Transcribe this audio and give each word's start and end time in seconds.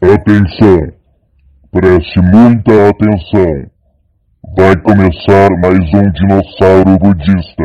Atenção! 0.00 0.92
Preste 1.72 2.20
muita 2.20 2.88
atenção! 2.88 3.68
Vai 4.56 4.76
começar 4.76 5.50
mais 5.58 5.80
um 5.92 6.12
Dinossauro 6.12 6.96
Budista! 7.00 7.64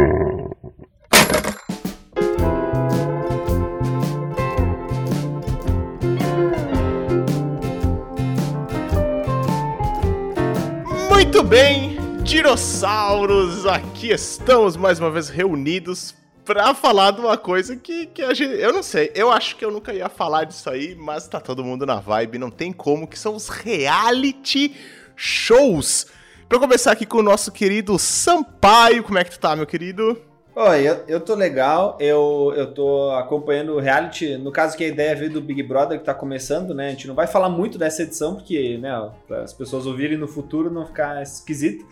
Muito 11.12 11.44
bem, 11.44 11.98
dinossauros, 12.24 13.68
aqui 13.68 14.12
estamos 14.12 14.76
mais 14.76 15.00
uma 15.00 15.12
vez 15.12 15.30
reunidos 15.30 16.16
pra 16.46 16.74
falar 16.74 17.12
de 17.12 17.22
uma 17.22 17.38
coisa 17.38 17.76
que, 17.76 18.06
que 18.08 18.22
a 18.22 18.34
gente. 18.34 18.54
Eu 18.60 18.74
não 18.74 18.84
sei, 18.84 19.12
eu 19.16 19.32
acho 19.32 19.56
que 19.56 19.64
eu 19.64 19.72
nunca 19.72 19.94
ia 19.94 20.10
falar 20.10 20.44
disso 20.46 20.70
aí, 20.70 20.96
mas 20.96 21.28
tá 21.28 21.40
todo 21.40 21.64
mundo 21.64 21.86
na 21.86 22.00
vibe, 22.00 22.38
não 22.38 22.52
tem 22.52 22.72
como, 22.72 23.08
que 23.08 23.18
são 23.18 23.36
os 23.36 23.50
reality 23.50 24.76
shows. 25.16 26.08
Pra 26.48 26.60
começar 26.60 26.92
aqui 26.92 27.06
com 27.06 27.18
o 27.18 27.24
nosso 27.24 27.52
querido 27.52 27.98
Sampaio, 27.98 29.04
como 29.04 29.18
é 29.18 29.24
que 29.24 29.32
tu 29.32 29.40
tá, 29.40 29.56
meu 29.56 29.66
querido? 29.66 30.22
Oi, 30.56 30.88
eu, 30.88 31.04
eu 31.08 31.20
tô 31.20 31.34
legal, 31.34 31.98
eu, 32.00 32.54
eu 32.56 32.72
tô 32.72 33.10
acompanhando 33.12 33.74
o 33.74 33.80
reality, 33.80 34.38
no 34.38 34.52
caso 34.52 34.78
que 34.78 34.84
a 34.84 34.88
ideia 34.88 35.16
veio 35.16 35.32
do 35.32 35.42
Big 35.42 35.64
Brother 35.64 35.98
que 35.98 36.06
tá 36.06 36.14
começando, 36.14 36.76
né? 36.76 36.90
A 36.90 36.92
gente 36.92 37.08
não 37.08 37.16
vai 37.16 37.26
falar 37.26 37.50
muito 37.50 37.80
dessa 37.80 38.04
edição, 38.04 38.36
porque, 38.36 38.78
né, 38.78 39.10
as 39.44 39.52
pessoas 39.52 39.88
ouvirem 39.88 40.16
no 40.16 40.28
futuro 40.28 40.70
não 40.70 40.86
ficar 40.86 41.24
esquisito. 41.24 41.84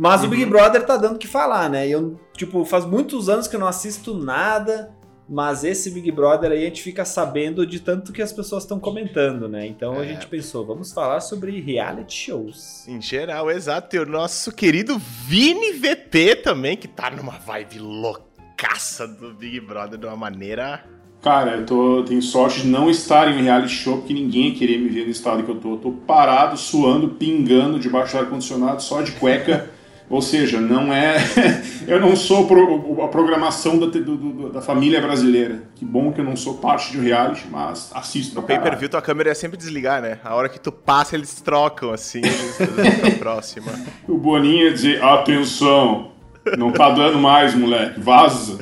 Mas 0.00 0.22
uhum. 0.22 0.28
o 0.28 0.30
Big 0.30 0.46
Brother 0.46 0.86
tá 0.86 0.96
dando 0.96 1.16
o 1.16 1.18
que 1.18 1.28
falar, 1.28 1.68
né? 1.68 1.86
Eu, 1.86 2.18
tipo, 2.34 2.64
faz 2.64 2.86
muitos 2.86 3.28
anos 3.28 3.46
que 3.46 3.54
eu 3.54 3.60
não 3.60 3.66
assisto 3.66 4.14
nada, 4.14 4.90
mas 5.28 5.62
esse 5.62 5.90
Big 5.90 6.10
Brother 6.10 6.52
aí 6.52 6.62
a 6.62 6.64
gente 6.68 6.82
fica 6.82 7.04
sabendo 7.04 7.66
de 7.66 7.80
tanto 7.80 8.10
que 8.10 8.22
as 8.22 8.32
pessoas 8.32 8.62
estão 8.62 8.80
comentando, 8.80 9.46
né? 9.46 9.66
Então 9.66 9.96
é. 9.96 10.00
a 10.00 10.04
gente 10.06 10.26
pensou, 10.26 10.64
vamos 10.64 10.90
falar 10.90 11.20
sobre 11.20 11.60
reality 11.60 12.14
shows. 12.14 12.88
Em 12.88 12.98
geral, 12.98 13.50
exato. 13.50 13.94
E 13.94 13.98
o 13.98 14.06
nosso 14.06 14.52
querido 14.52 14.96
Vini 14.98 15.72
VP 15.72 16.36
também, 16.36 16.78
que 16.78 16.88
tá 16.88 17.10
numa 17.10 17.38
vibe 17.38 17.80
loucaça 17.80 19.06
do 19.06 19.34
Big 19.34 19.60
Brother 19.60 19.98
de 19.98 20.06
uma 20.06 20.16
maneira. 20.16 20.82
Cara, 21.20 21.56
eu 21.56 21.66
tô, 21.66 22.02
tenho 22.04 22.22
sorte 22.22 22.62
de 22.62 22.68
não 22.68 22.88
estar 22.88 23.30
em 23.30 23.42
reality 23.42 23.74
show, 23.74 23.98
porque 23.98 24.14
ninguém 24.14 24.48
ia 24.48 24.54
querer 24.54 24.78
me 24.78 24.88
ver 24.88 25.04
no 25.04 25.10
estado 25.10 25.42
que 25.42 25.50
eu 25.50 25.56
tô. 25.56 25.72
Eu 25.72 25.76
tô 25.76 25.92
parado, 25.92 26.56
suando, 26.56 27.10
pingando 27.10 27.78
debaixo 27.78 28.16
do 28.16 28.20
ar-condicionado, 28.20 28.82
só 28.82 29.02
de 29.02 29.12
cueca. 29.12 29.69
Ou 30.10 30.20
seja, 30.20 30.60
não 30.60 30.92
é. 30.92 31.18
eu 31.86 32.00
não 32.00 32.16
sou 32.16 32.48
pro, 32.48 33.00
a 33.00 33.06
programação 33.06 33.78
da, 33.78 33.86
do, 33.86 34.16
do, 34.16 34.48
da 34.50 34.60
família 34.60 35.00
brasileira. 35.00 35.62
Que 35.76 35.84
bom 35.84 36.12
que 36.12 36.20
eu 36.20 36.24
não 36.24 36.34
sou 36.34 36.54
parte 36.54 36.90
de 36.90 36.98
um 36.98 37.02
reality, 37.02 37.46
mas 37.48 37.92
assisto. 37.94 38.34
No 38.34 38.42
pay 38.42 38.58
per 38.58 38.76
view, 38.76 38.88
tua 38.88 39.00
câmera 39.00 39.30
é 39.30 39.34
sempre 39.34 39.56
desligar, 39.56 40.02
né? 40.02 40.18
A 40.24 40.34
hora 40.34 40.48
que 40.48 40.58
tu 40.58 40.72
passa, 40.72 41.14
eles 41.14 41.40
trocam 41.40 41.92
assim, 41.92 42.18
eles 42.24 43.14
próxima. 43.20 43.70
O 44.08 44.18
Boninho 44.18 44.64
ia 44.64 44.72
dizer: 44.72 45.00
atenção, 45.00 46.10
não 46.58 46.72
tá 46.72 46.90
dando 46.90 47.18
mais, 47.18 47.54
moleque, 47.54 48.00
vaza. 48.00 48.58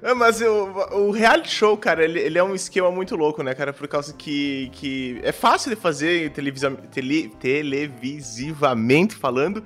É, 0.00 0.14
mas 0.14 0.40
eu, 0.40 0.72
o 0.92 1.10
reality 1.10 1.50
show, 1.50 1.76
cara, 1.76 2.04
ele, 2.04 2.20
ele, 2.20 2.38
é 2.38 2.42
um 2.42 2.54
esquema 2.54 2.90
muito 2.90 3.16
louco, 3.16 3.42
né, 3.42 3.52
cara? 3.54 3.72
Por 3.72 3.86
causa 3.86 4.14
que, 4.14 4.70
que 4.72 5.20
é 5.22 5.32
fácil 5.32 5.70
de 5.70 5.76
fazer 5.76 6.30
televisa, 6.30 6.70
tele, 6.90 7.32
televisivamente 7.38 9.14
falando, 9.14 9.62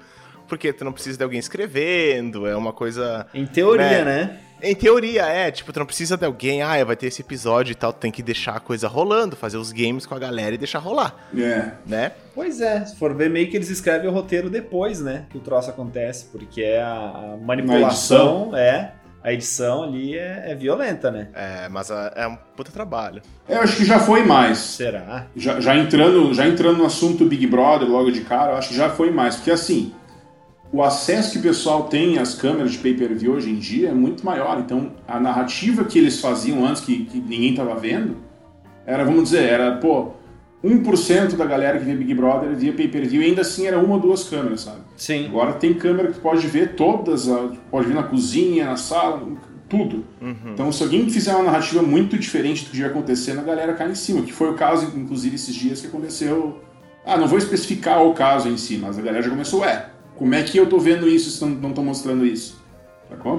porque 0.53 0.71
tu 0.71 0.85
não 0.85 0.93
precisa 0.93 1.17
de 1.17 1.25
alguém 1.25 1.39
escrevendo, 1.39 2.47
é 2.47 2.55
uma 2.55 2.75
coisa. 2.75 3.27
Em 3.33 3.47
teoria, 3.47 4.05
né? 4.05 4.05
né? 4.05 4.39
Em 4.63 4.75
teoria, 4.75 5.23
é, 5.23 5.51
tipo, 5.51 5.73
tu 5.73 5.79
não 5.79 5.87
precisa 5.87 6.15
de 6.15 6.27
alguém, 6.27 6.61
ah, 6.61 6.85
vai 6.85 6.95
ter 6.95 7.07
esse 7.07 7.23
episódio 7.23 7.73
e 7.73 7.75
tal, 7.75 7.91
tu 7.91 8.01
tem 8.01 8.13
que 8.13 8.23
deixar 8.23 8.57
a 8.57 8.61
coisa 8.61 8.87
rolando, 8.87 9.35
fazer 9.35 9.57
os 9.57 9.73
games 9.73 10.05
com 10.05 10.15
a 10.15 10.19
galera 10.19 10.55
e 10.55 10.59
deixar 10.59 10.79
rolar. 10.79 11.17
É. 11.35 11.71
Né? 11.87 12.13
Pois 12.35 12.61
é, 12.61 12.85
se 12.85 12.97
for 12.97 13.15
ver, 13.15 13.31
meio 13.31 13.49
que 13.49 13.57
eles 13.57 13.71
escrevem 13.71 14.11
o 14.11 14.13
roteiro 14.13 14.51
depois, 14.51 15.01
né? 15.01 15.25
Que 15.31 15.39
o 15.39 15.41
troço 15.41 15.71
acontece, 15.71 16.27
porque 16.27 16.61
é 16.61 16.83
a, 16.83 16.93
a 16.93 17.39
manipulação, 17.41 18.55
é. 18.55 18.93
A 19.25 19.33
edição 19.33 19.85
ali 19.85 20.19
é, 20.19 20.51
é, 20.51 20.55
violenta, 20.55 21.09
né? 21.11 21.29
É, 21.33 21.69
mas 21.69 21.91
é 21.91 22.27
um 22.27 22.37
puta 22.57 22.73
trabalho. 22.73 23.23
É, 23.49 23.55
eu 23.55 23.61
acho 23.61 23.77
que 23.77 23.85
já 23.85 24.01
foi 24.01 24.25
mais. 24.25 24.59
Será? 24.59 25.27
Já, 25.37 25.61
já, 25.61 25.77
entrando, 25.77 26.35
já 26.35 26.45
entrando 26.45 26.79
no 26.79 26.87
assunto 26.87 27.25
Big 27.25 27.47
Brother 27.47 27.89
logo 27.89 28.11
de 28.11 28.23
cara, 28.23 28.53
eu 28.53 28.57
acho 28.57 28.71
que 28.71 28.75
já 28.75 28.91
foi 28.91 29.13
mais. 29.13 29.37
Porque 29.37 29.53
assim, 29.53 29.95
o 30.73 30.83
acesso 30.83 31.33
que 31.33 31.39
o 31.39 31.43
pessoal 31.43 31.85
tem 31.85 32.19
às 32.19 32.35
câmeras 32.35 32.73
de 32.73 32.79
pay-per-view 32.79 33.35
hoje 33.35 33.51
em 33.51 33.57
dia 33.57 33.91
é 33.91 33.93
muito 33.93 34.25
maior. 34.25 34.59
Então, 34.59 34.93
a 35.07 35.21
narrativa 35.21 35.85
que 35.85 35.99
eles 35.99 36.19
faziam 36.19 36.65
antes, 36.65 36.83
que, 36.83 37.05
que 37.05 37.21
ninguém 37.21 37.51
estava 37.51 37.75
vendo, 37.75 38.17
era, 38.87 39.05
vamos 39.05 39.25
dizer, 39.25 39.43
era, 39.43 39.77
pô, 39.77 40.13
1% 40.65 41.37
da 41.37 41.45
galera 41.45 41.79
que 41.79 41.85
via 41.85 41.95
Big 41.95 42.15
Brother 42.15 42.55
via 42.57 42.73
pay-per-view 42.73 43.21
e 43.21 43.27
ainda 43.27 43.43
assim 43.43 43.67
era 43.67 43.79
uma 43.79 43.97
ou 43.97 44.01
duas 44.01 44.25
câmeras, 44.25 44.63
sabe? 44.63 44.79
Sim. 44.97 45.27
Agora 45.27 45.53
tem 45.53 45.75
câmera 45.75 46.11
que 46.11 46.19
pode 46.19 46.47
ver 46.47 46.75
todas, 46.75 47.29
pode 47.71 47.87
ver 47.87 47.95
na 47.95 48.05
cozinha, 48.05 48.65
na 48.65 48.77
sala, 48.77 49.23
tudo. 49.69 50.07
Uhum. 50.23 50.53
Então, 50.55 50.73
se 50.73 50.83
alguém 50.83 51.09
fizer 51.11 51.35
uma 51.35 51.45
narrativa 51.45 51.83
muito 51.83 52.17
diferente 52.17 52.65
do 52.65 52.71
que 52.71 52.79
ia 52.79 52.87
acontecendo, 52.87 53.41
a 53.41 53.43
galera 53.43 53.75
cai 53.75 53.91
em 53.91 53.95
cima, 53.95 54.23
que 54.23 54.33
foi 54.33 54.51
o 54.51 54.55
caso, 54.55 54.91
inclusive, 54.97 55.35
esses 55.35 55.55
dias 55.55 55.83
que 55.83 55.87
aconteceu. 55.87 56.61
Ah, 57.05 57.17
não 57.17 57.27
vou 57.27 57.37
especificar 57.37 58.03
o 58.03 58.15
caso 58.15 58.49
em 58.49 58.57
si, 58.57 58.79
mas 58.79 58.97
a 58.97 59.03
galera 59.03 59.23
já 59.23 59.31
começou, 59.31 59.65
é, 59.65 59.92
como 60.23 60.37
é 60.37 60.43
que 60.45 60.57
eu 60.57 60.69
tô 60.69 60.79
vendo 60.79 61.09
isso 61.09 61.31
se 61.31 61.45
não 61.45 61.71
estão 61.71 61.83
mostrando 61.85 62.25
isso? 62.25 62.63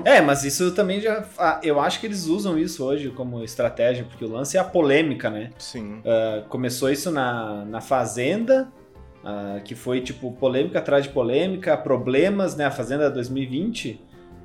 É, 0.03 0.19
mas 0.19 0.43
isso 0.43 0.71
também 0.71 0.99
já. 0.99 1.23
Eu 1.63 1.79
acho 1.79 2.01
que 2.01 2.05
eles 2.05 2.27
usam 2.27 2.59
isso 2.59 2.83
hoje 2.83 3.09
como 3.09 3.41
estratégia, 3.41 4.03
porque 4.03 4.25
o 4.25 4.29
lance 4.29 4.57
é 4.57 4.59
a 4.59 4.65
polêmica, 4.65 5.29
né? 5.29 5.51
Sim. 5.57 5.99
Uh, 5.99 6.45
começou 6.49 6.91
isso 6.91 7.09
na, 7.09 7.63
na 7.63 7.79
Fazenda, 7.79 8.67
uh, 9.23 9.63
que 9.63 9.75
foi 9.75 10.01
tipo 10.01 10.29
polêmica 10.33 10.79
atrás 10.79 11.05
de 11.05 11.09
polêmica, 11.09 11.77
problemas, 11.77 12.57
né? 12.57 12.65
A 12.65 12.71
Fazenda 12.71 13.09
2020. 13.09 14.01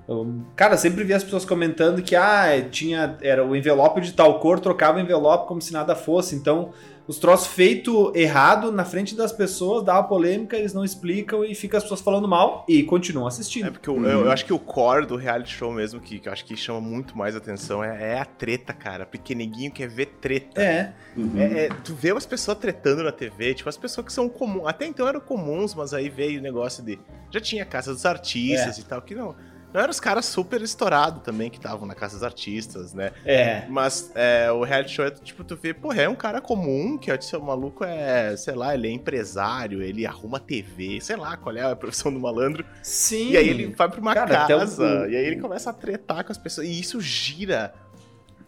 Eu, 0.06 0.32
cara, 0.54 0.76
sempre 0.76 1.02
vi 1.02 1.12
as 1.12 1.24
pessoas 1.24 1.44
comentando 1.44 2.00
que 2.02 2.14
ah, 2.14 2.46
tinha 2.70 3.18
era 3.20 3.44
o 3.44 3.56
envelope 3.56 4.00
de 4.00 4.12
tal 4.12 4.38
cor, 4.38 4.60
trocava 4.60 4.98
o 4.98 5.00
envelope 5.00 5.48
como 5.48 5.60
se 5.60 5.72
nada 5.72 5.96
fosse. 5.96 6.36
Então, 6.36 6.70
os 7.08 7.18
troços 7.18 7.46
feito 7.46 8.12
errado 8.14 8.70
na 8.70 8.84
frente 8.84 9.16
das 9.16 9.32
pessoas, 9.32 9.82
dá 9.82 9.94
uma 9.94 10.04
polêmica, 10.04 10.58
eles 10.58 10.74
não 10.74 10.84
explicam 10.84 11.42
e 11.42 11.54
fica 11.54 11.78
as 11.78 11.82
pessoas 11.82 12.02
falando 12.02 12.28
mal 12.28 12.66
e 12.68 12.82
continuam 12.82 13.26
assistindo. 13.26 13.68
É 13.68 13.70
porque 13.70 13.88
eu, 13.88 13.94
uhum. 13.94 14.04
eu, 14.04 14.24
eu 14.26 14.30
acho 14.30 14.44
que 14.44 14.52
o 14.52 14.58
core 14.58 15.06
do 15.06 15.16
reality 15.16 15.54
show 15.54 15.72
mesmo, 15.72 16.00
que, 16.00 16.18
que 16.18 16.28
eu 16.28 16.32
acho 16.32 16.44
que 16.44 16.54
chama 16.54 16.82
muito 16.82 17.16
mais 17.16 17.34
atenção, 17.34 17.82
é, 17.82 18.12
é 18.12 18.20
a 18.20 18.26
treta, 18.26 18.74
cara. 18.74 19.06
Pequeneguinho 19.06 19.72
quer 19.72 19.88
ver 19.88 20.06
treta. 20.20 20.60
É. 20.60 20.92
Uhum. 21.16 21.32
é, 21.38 21.64
é 21.64 21.68
tu 21.82 21.94
vê 21.94 22.12
umas 22.12 22.26
pessoas 22.26 22.58
tretando 22.58 23.02
na 23.02 23.10
TV, 23.10 23.54
tipo, 23.54 23.70
as 23.70 23.78
pessoas 23.78 24.06
que 24.06 24.12
são 24.12 24.28
comuns. 24.28 24.66
Até 24.66 24.86
então 24.86 25.08
eram 25.08 25.20
comuns, 25.20 25.74
mas 25.74 25.94
aí 25.94 26.10
veio 26.10 26.38
o 26.40 26.42
negócio 26.42 26.84
de. 26.84 26.98
Já 27.30 27.40
tinha 27.40 27.64
casa 27.64 27.90
dos 27.90 28.04
artistas 28.04 28.76
é. 28.76 28.80
e 28.82 28.84
tal, 28.84 29.00
que 29.00 29.14
não. 29.14 29.34
Não 29.72 29.80
eram 29.80 29.90
os 29.90 30.00
caras 30.00 30.24
super 30.24 30.62
estourados 30.62 31.22
também 31.22 31.50
que 31.50 31.58
estavam 31.58 31.86
na 31.86 31.94
casa 31.94 32.14
dos 32.14 32.22
artistas, 32.22 32.94
né? 32.94 33.12
É. 33.24 33.66
Mas 33.68 34.10
é, 34.14 34.50
o 34.50 34.62
reality 34.64 34.94
show 34.94 35.04
é 35.04 35.10
tipo, 35.10 35.44
tu 35.44 35.56
vê, 35.56 35.74
porra, 35.74 36.02
é 36.02 36.08
um 36.08 36.14
cara 36.14 36.40
comum, 36.40 36.96
que 36.96 37.10
é, 37.10 37.18
o 37.36 37.42
maluco 37.42 37.84
é, 37.84 38.34
sei 38.36 38.54
lá, 38.54 38.74
ele 38.74 38.88
é 38.88 38.90
empresário, 38.90 39.82
ele 39.82 40.06
arruma 40.06 40.40
TV, 40.40 41.00
sei 41.00 41.16
lá 41.16 41.36
qual 41.36 41.54
é 41.56 41.62
a 41.62 41.76
profissão 41.76 42.12
do 42.12 42.18
malandro. 42.18 42.64
Sim. 42.82 43.32
E 43.32 43.36
aí 43.36 43.48
ele 43.48 43.74
vai 43.74 43.88
pra 43.88 44.00
uma 44.00 44.14
cara, 44.14 44.46
casa, 44.46 44.82
um... 44.82 45.10
e 45.10 45.16
aí 45.16 45.24
ele 45.26 45.36
começa 45.36 45.70
a 45.70 45.72
tretar 45.72 46.24
com 46.24 46.32
as 46.32 46.38
pessoas. 46.38 46.66
E 46.66 46.80
isso 46.80 47.00
gira 47.00 47.74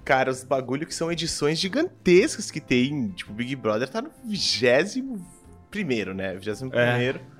cara, 0.05 0.31
os 0.31 0.43
bagulho 0.43 0.87
que 0.87 0.95
são 0.95 1.13
edições 1.13 1.59
gigantescas 1.59 2.51
que 2.51 2.61
tem. 2.61 3.11
Tipo, 3.11 3.33
Big 3.33 3.55
Brother 3.55 3.89
tá 3.89 4.01
no 4.01 4.11
vigésimo 4.25 5.25
primeiro, 5.71 6.15
né? 6.15 6.35
Vigésimo 6.35 6.71
é. 6.75 6.91
primeiro. 6.91 7.21
É 7.37 7.40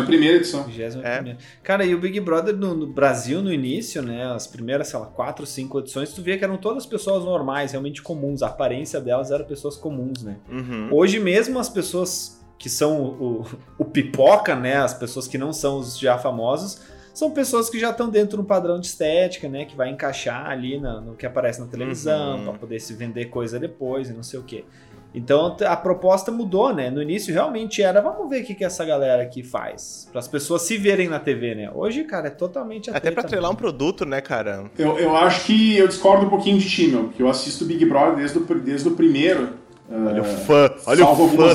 a 0.00 0.06
primeira 0.06 0.36
edição. 0.36 0.64
É. 1.02 1.36
Cara, 1.62 1.84
e 1.84 1.94
o 1.94 1.98
Big 1.98 2.18
Brother 2.20 2.56
no, 2.56 2.74
no, 2.74 2.86
Brasil, 2.86 3.42
no 3.42 3.52
início, 3.52 4.00
né? 4.02 4.24
As 4.32 4.46
primeiras, 4.46 4.88
sei 4.88 4.98
lá, 4.98 5.06
quatro, 5.06 5.44
cinco 5.44 5.80
edições, 5.80 6.12
tu 6.12 6.22
via 6.22 6.38
que 6.38 6.44
eram 6.44 6.56
todas 6.56 6.86
pessoas 6.86 7.24
normais, 7.24 7.72
realmente 7.72 8.00
comuns. 8.00 8.42
A 8.42 8.46
aparência 8.46 9.00
delas 9.00 9.30
era 9.30 9.42
pessoas 9.44 9.76
comuns, 9.76 10.22
né? 10.22 10.36
Uhum. 10.48 10.88
Hoje 10.92 11.18
mesmo 11.18 11.58
as 11.58 11.68
pessoas 11.68 12.40
que 12.58 12.70
são 12.70 13.02
o, 13.02 13.40
o, 13.40 13.46
o, 13.78 13.84
pipoca, 13.84 14.54
né? 14.54 14.76
As 14.76 14.94
pessoas 14.94 15.26
que 15.26 15.36
não 15.36 15.52
são 15.52 15.78
os 15.78 15.98
já 15.98 16.16
famosos, 16.18 16.80
são 17.12 17.30
pessoas 17.30 17.68
que 17.68 17.78
já 17.78 17.90
estão 17.90 18.08
dentro 18.08 18.36
de 18.36 18.42
um 18.42 18.46
padrão 18.46 18.78
de 18.78 18.86
estética, 18.86 19.48
né? 19.48 19.64
Que 19.64 19.76
vai 19.76 19.90
encaixar 19.90 20.46
ali 20.46 20.78
no, 20.78 21.00
no 21.00 21.14
que 21.14 21.26
aparece 21.26 21.60
na 21.60 21.66
televisão, 21.66 22.38
uhum. 22.38 22.44
para 22.44 22.52
poder 22.54 22.80
se 22.80 22.94
vender 22.94 23.26
coisa 23.26 23.58
depois 23.58 24.08
e 24.08 24.12
não 24.12 24.22
sei 24.22 24.38
o 24.38 24.42
quê. 24.42 24.64
Então 25.14 25.56
a 25.64 25.76
proposta 25.76 26.32
mudou, 26.32 26.74
né? 26.74 26.90
No 26.90 27.00
início 27.00 27.32
realmente 27.32 27.80
era, 27.80 28.00
vamos 28.00 28.28
ver 28.28 28.42
o 28.42 28.44
que, 28.44 28.54
que 28.54 28.64
essa 28.64 28.84
galera 28.84 29.22
aqui 29.22 29.44
faz. 29.44 30.08
Para 30.10 30.18
as 30.18 30.26
pessoas 30.26 30.62
se 30.62 30.76
verem 30.76 31.08
na 31.08 31.20
TV, 31.20 31.54
né? 31.54 31.70
Hoje, 31.72 32.02
cara, 32.02 32.26
é 32.26 32.30
totalmente 32.30 32.90
Até 32.90 33.12
para 33.12 33.22
treinar 33.22 33.50
um 33.50 33.54
produto, 33.54 34.04
né, 34.04 34.20
cara? 34.20 34.64
Eu, 34.76 34.98
eu 34.98 35.16
acho 35.16 35.46
que 35.46 35.76
eu 35.76 35.86
discordo 35.86 36.26
um 36.26 36.28
pouquinho 36.28 36.58
de 36.58 36.68
ti, 36.68 36.88
meu. 36.88 37.04
Porque 37.04 37.22
eu 37.22 37.28
assisto 37.28 37.64
Big 37.64 37.84
Brother 37.84 38.16
desde 38.16 38.38
o, 38.38 38.60
desde 38.60 38.88
o 38.88 38.96
primeiro. 38.96 39.50
Olha 39.88 40.22
uh, 40.22 40.24
o 40.24 40.24
fã, 40.24 40.74
olha 40.86 41.06
o 41.06 41.28
fã. 41.28 41.54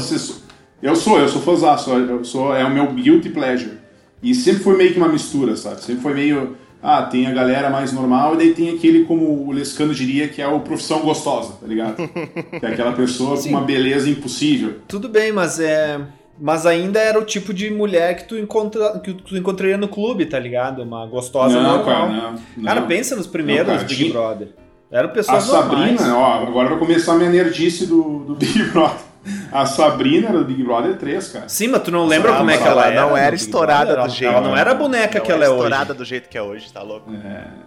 Eu 0.81 0.95
sou, 0.95 1.19
eu 1.19 1.27
sou 1.27 1.41
fãzaço. 1.41 1.91
Eu 1.91 2.23
sou, 2.23 2.55
é 2.55 2.63
o 2.63 2.69
meu 2.69 2.87
guilty 2.93 3.29
pleasure. 3.29 3.77
E 4.23 4.33
sempre 4.33 4.63
foi 4.63 4.77
meio 4.77 4.93
que 4.93 4.97
uma 4.97 5.09
mistura, 5.09 5.57
sabe? 5.57 5.81
Sempre 5.81 6.01
foi 6.01 6.13
meio 6.13 6.55
ah, 6.81 7.03
tem 7.03 7.27
a 7.27 7.31
galera 7.31 7.69
mais 7.69 7.91
normal 7.91 8.35
e 8.35 8.37
daí 8.37 8.53
tem 8.53 8.69
aquele, 8.75 9.05
como 9.05 9.45
o 9.47 9.51
Lescano 9.51 9.93
diria, 9.93 10.27
que 10.27 10.41
é 10.41 10.47
o 10.47 10.59
profissão 10.61 10.99
gostosa, 11.01 11.53
tá 11.59 11.67
ligado? 11.67 11.95
que 11.97 12.65
é 12.65 12.69
aquela 12.69 12.93
pessoa 12.93 13.35
Sim. 13.37 13.49
com 13.51 13.57
uma 13.57 13.65
beleza 13.65 14.09
impossível. 14.09 14.75
Tudo 14.87 15.09
bem, 15.09 15.31
mas 15.31 15.59
é. 15.59 15.99
Mas 16.41 16.65
ainda 16.65 16.99
era 17.01 17.19
o 17.19 17.25
tipo 17.25 17.53
de 17.53 17.69
mulher 17.69 18.15
que 18.15 18.23
tu, 18.23 18.37
encontra, 18.37 18.97
que 18.99 19.13
tu 19.13 19.35
encontraria 19.35 19.77
no 19.77 19.89
clube, 19.89 20.25
tá 20.25 20.39
ligado? 20.39 20.81
Uma 20.83 21.05
gostosa 21.05 21.61
não, 21.61 21.77
normal. 21.79 21.85
cara, 21.85 22.07
não, 22.07 22.35
não. 22.55 22.63
Cara, 22.63 22.81
pensa 22.83 23.13
nos 23.13 23.27
primeiros 23.27 23.67
Não, 23.67 23.75
cara, 23.75 23.85
Big 23.87 23.95
tinha- 23.97 24.13
Brother. 24.13 24.47
Eram 24.89 25.09
A 25.09 25.11
pessoas 25.11 25.47
normais. 25.47 25.99
Sabrina, 25.99 26.17
ó, 26.17 26.41
agora 26.47 26.69
vai 26.69 26.79
começar 26.79 27.11
a 27.11 27.15
minha 27.17 27.29
nerdice 27.29 27.85
do, 27.85 28.19
do 28.19 28.35
Big 28.35 28.63
Brother. 28.71 29.08
A 29.51 29.65
Sabrina 29.65 30.29
era 30.29 30.37
do 30.39 30.45
Big 30.45 30.63
Brother 30.63 30.95
3, 30.97 31.27
cara. 31.29 31.49
Sim, 31.49 31.67
mas 31.67 31.83
tu 31.83 31.91
não 31.91 32.05
lembra 32.05 32.33
Ah, 32.33 32.37
como 32.37 32.49
é 32.51 32.57
que 32.57 32.63
ela, 32.63 32.83
ela 32.83 32.87
era? 32.91 33.01
não 33.01 33.17
era 33.17 33.35
estourada 33.35 33.93
Brother? 33.93 34.05
do 34.11 34.15
jeito. 34.17 34.33
Ela 34.33 34.41
não 34.47 34.55
era 34.57 34.71
a 34.71 34.73
boneca 34.73 35.19
Não 35.19 35.25
que 35.25 35.31
é 35.31 35.35
ela 35.35 35.45
é 35.45 35.49
estourada 35.49 35.91
hoje. 35.91 35.97
do 35.97 36.05
jeito 36.05 36.29
que 36.29 36.37
é 36.37 36.41
hoje, 36.41 36.71
tá 36.71 36.81
louco? 36.81 37.11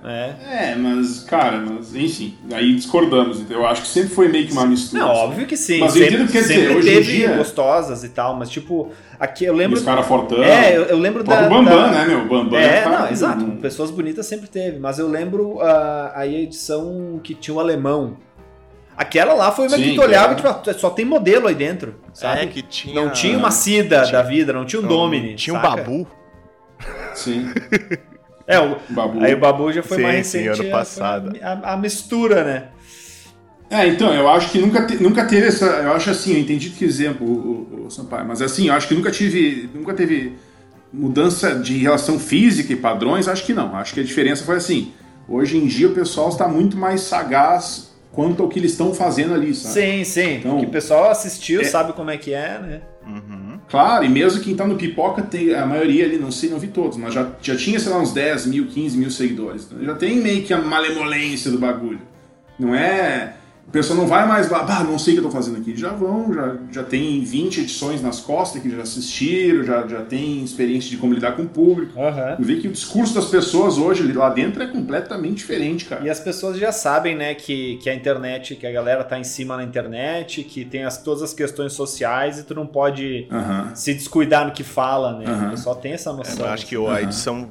É. 0.04 0.70
É, 0.70 0.74
mas, 0.76 1.20
cara, 1.20 1.58
mas, 1.58 1.94
enfim, 1.94 2.36
aí 2.52 2.74
discordamos. 2.74 3.40
Então, 3.40 3.58
eu 3.58 3.66
acho 3.66 3.82
que 3.82 3.88
sempre 3.88 4.08
foi 4.14 4.28
meio 4.28 4.46
que 4.46 4.52
uma 4.52 4.66
mistura. 4.66 5.02
Não, 5.02 5.10
assim. 5.12 5.20
óbvio 5.20 5.46
que 5.46 5.56
sim. 5.56 5.78
Mas 5.80 5.94
eu 5.94 6.02
sempre 6.02 6.14
entendo 6.14 6.24
o 6.24 6.26
que 6.26 6.32
quer 6.32 6.40
dizer, 6.42 6.54
sempre 6.54 6.74
hoje 6.76 6.88
em 6.90 6.94
teve 6.94 7.12
dia- 7.12 7.36
gostosas 7.36 8.02
e 8.04 8.08
tal, 8.08 8.34
mas 8.34 8.48
tipo, 8.48 8.90
aqui 9.20 9.44
eu 9.44 9.54
E 9.54 9.58
lembro. 9.58 9.78
Os 9.78 9.84
caras 9.84 10.06
fortão. 10.06 10.42
É, 10.42 10.76
eu, 10.76 10.82
eu 10.84 10.98
lembro 10.98 11.20
O 11.20 11.24
da. 11.24 11.36
próprio 11.36 11.58
Bambam, 11.64 11.82
da- 11.82 11.90
né, 11.90 12.04
meu? 12.06 12.26
Bambam 12.26 12.58
É, 12.58 12.80
cara 12.82 12.98
não, 13.00 13.08
exato. 13.10 13.44
Pessoas 13.60 13.90
bonitas 13.90 14.24
sempre 14.26 14.48
teve, 14.48 14.78
mas 14.78 14.98
eu 14.98 15.08
lembro 15.08 15.60
a, 15.60 16.12
a 16.16 16.26
edição 16.26 17.20
que 17.22 17.34
tinha 17.34 17.54
o 17.54 17.60
alemão. 17.60 18.16
Aquela 18.96 19.32
lá 19.34 19.50
foi 19.52 19.66
uma 19.68 19.76
Sim, 19.76 19.82
que 19.84 19.94
tu 19.94 20.02
olhava 20.02 20.34
e 20.34 20.36
claro. 20.40 20.58
tipo, 20.58 20.70
ah, 20.70 20.74
só 20.78 20.90
tem 20.90 21.04
modelo 21.04 21.46
aí 21.48 21.54
dentro, 21.54 21.94
sabe? 22.12 22.40
É, 22.42 22.46
que 22.46 22.62
tinha... 22.62 22.94
Não 22.94 23.10
tinha 23.10 23.36
uma 23.38 23.50
Cida 23.50 24.02
tinha- 24.02 24.12
da 24.12 24.22
vida, 24.22 24.52
não 24.52 24.64
tinha 24.66 24.80
um 24.80 24.82
não, 24.82 24.88
Domini. 24.90 25.34
Tinha 25.34 25.54
um 25.54 25.60
saca? 25.60 25.76
babu. 25.76 26.06
Sim, 27.14 27.50
É, 28.46 28.58
o, 28.58 28.76
babu. 28.90 29.22
aí 29.22 29.34
o 29.34 29.38
Babu 29.38 29.72
já 29.72 29.82
foi 29.84 29.98
Sim, 29.98 30.02
mais 30.02 30.26
sim, 30.26 30.38
recente. 30.40 30.60
ano 30.60 30.68
é, 30.68 30.72
passado. 30.72 31.38
A, 31.40 31.52
a- 31.52 31.72
a 31.74 31.76
mistura, 31.76 32.42
né? 32.42 32.68
É, 33.70 33.86
então, 33.86 34.12
eu 34.12 34.28
acho 34.28 34.50
que 34.50 34.58
nunca, 34.58 34.84
te- 34.84 35.00
nunca 35.02 35.24
teve 35.24 35.46
essa. 35.46 35.64
Eu 35.64 35.92
acho 35.92 36.10
assim, 36.10 36.34
eu 36.34 36.40
entendi 36.40 36.70
que 36.70 36.84
exemplo, 36.84 37.24
o, 37.26 37.82
o, 37.82 37.86
o 37.86 37.90
Sampaio, 37.90 38.26
mas 38.26 38.42
assim, 38.42 38.66
eu 38.66 38.74
acho 38.74 38.88
que 38.88 38.94
nunca 38.94 39.10
tive. 39.12 39.70
Nunca 39.72 39.94
teve 39.94 40.36
mudança 40.92 41.54
de 41.54 41.78
relação 41.78 42.18
física 42.18 42.72
e 42.72 42.76
padrões, 42.76 43.28
acho 43.28 43.46
que 43.46 43.54
não. 43.54 43.74
Acho 43.76 43.94
que 43.94 44.00
a 44.00 44.04
diferença 44.04 44.44
foi 44.44 44.56
assim. 44.56 44.92
Hoje 45.28 45.56
em 45.56 45.66
dia 45.66 45.88
o 45.88 45.94
pessoal 45.94 46.28
está 46.28 46.46
muito 46.48 46.76
mais 46.76 47.00
sagaz 47.02 47.91
quanto 48.12 48.42
ao 48.42 48.48
que 48.48 48.58
eles 48.58 48.72
estão 48.72 48.94
fazendo 48.94 49.34
ali, 49.34 49.54
sabe? 49.54 49.74
Sim, 49.74 50.04
sim. 50.04 50.34
Então, 50.36 50.52
porque 50.52 50.66
o 50.66 50.70
pessoal 50.70 51.10
assistiu, 51.10 51.60
é- 51.60 51.64
sabe 51.64 51.92
como 51.94 52.10
é 52.10 52.16
que 52.16 52.32
é, 52.32 52.58
né? 52.58 52.80
Uhum. 53.06 53.58
Claro, 53.68 54.04
e 54.04 54.08
mesmo 54.08 54.40
quem 54.42 54.54
tá 54.54 54.66
no 54.66 54.76
pipoca 54.76 55.22
tem 55.22 55.54
a 55.54 55.64
maioria 55.66 56.04
ali, 56.04 56.18
não 56.18 56.30
sei, 56.30 56.50
não 56.50 56.58
vi 56.58 56.68
todos, 56.68 56.96
mas 56.98 57.12
já, 57.14 57.28
já 57.40 57.56
tinha, 57.56 57.80
sei 57.80 57.90
lá, 57.90 57.98
uns 57.98 58.12
10 58.12 58.46
mil, 58.46 58.66
15 58.66 58.96
mil 58.98 59.10
seguidores. 59.10 59.64
Então 59.64 59.82
já 59.84 59.94
tem 59.94 60.16
meio 60.16 60.42
que 60.44 60.52
a 60.52 60.60
malemolência 60.60 61.50
do 61.50 61.58
bagulho. 61.58 62.00
Não 62.58 62.74
é. 62.74 63.34
O 63.66 63.70
pessoal 63.72 63.98
não 63.98 64.06
vai 64.06 64.26
mais 64.28 64.50
lá, 64.50 64.64
bah, 64.64 64.84
não 64.84 64.98
sei 64.98 65.14
o 65.14 65.16
que 65.16 65.20
eu 65.24 65.30
tô 65.30 65.34
fazendo 65.34 65.56
aqui. 65.58 65.74
Já 65.74 65.90
vão, 65.90 66.30
já, 66.34 66.56
já 66.70 66.82
tem 66.82 67.22
20 67.24 67.60
edições 67.60 68.02
nas 68.02 68.20
costas 68.20 68.60
que 68.60 68.68
já 68.68 68.82
assistiram, 68.82 69.64
já, 69.64 69.86
já 69.86 70.02
tem 70.02 70.44
experiência 70.44 70.90
de 70.90 70.98
como 70.98 71.14
lidar 71.14 71.32
com 71.36 71.42
o 71.44 71.48
público. 71.48 71.98
Aham. 71.98 72.36
Eu 72.38 72.44
vi 72.44 72.60
que 72.60 72.68
o 72.68 72.72
discurso 72.72 73.14
das 73.14 73.26
pessoas 73.26 73.78
hoje 73.78 74.12
lá 74.12 74.28
dentro 74.28 74.62
é 74.62 74.66
completamente 74.66 75.36
diferente, 75.36 75.86
cara. 75.86 76.04
E 76.04 76.10
as 76.10 76.20
pessoas 76.20 76.58
já 76.58 76.70
sabem, 76.70 77.16
né, 77.16 77.34
que, 77.34 77.78
que 77.82 77.88
a 77.88 77.94
internet, 77.94 78.56
que 78.56 78.66
a 78.66 78.72
galera 78.72 79.04
tá 79.04 79.18
em 79.18 79.24
cima 79.24 79.56
na 79.56 79.62
internet, 79.64 80.44
que 80.44 80.66
tem 80.66 80.84
as, 80.84 81.02
todas 81.02 81.22
as 81.22 81.32
questões 81.32 81.72
sociais 81.72 82.38
e 82.38 82.42
tu 82.44 82.54
não 82.54 82.66
pode 82.66 83.26
Aham. 83.30 83.70
se 83.74 83.94
descuidar 83.94 84.44
no 84.44 84.52
que 84.52 84.64
fala, 84.64 85.18
né? 85.18 85.24
Aham. 85.26 85.46
O 85.46 85.50
pessoal 85.52 85.76
tem 85.76 85.92
essa 85.92 86.10
É, 86.10 86.12
noção. 86.12 86.44
eu 86.46 86.52
acho 86.52 86.66
que 86.66 86.76
a 86.76 87.00
edição 87.00 87.48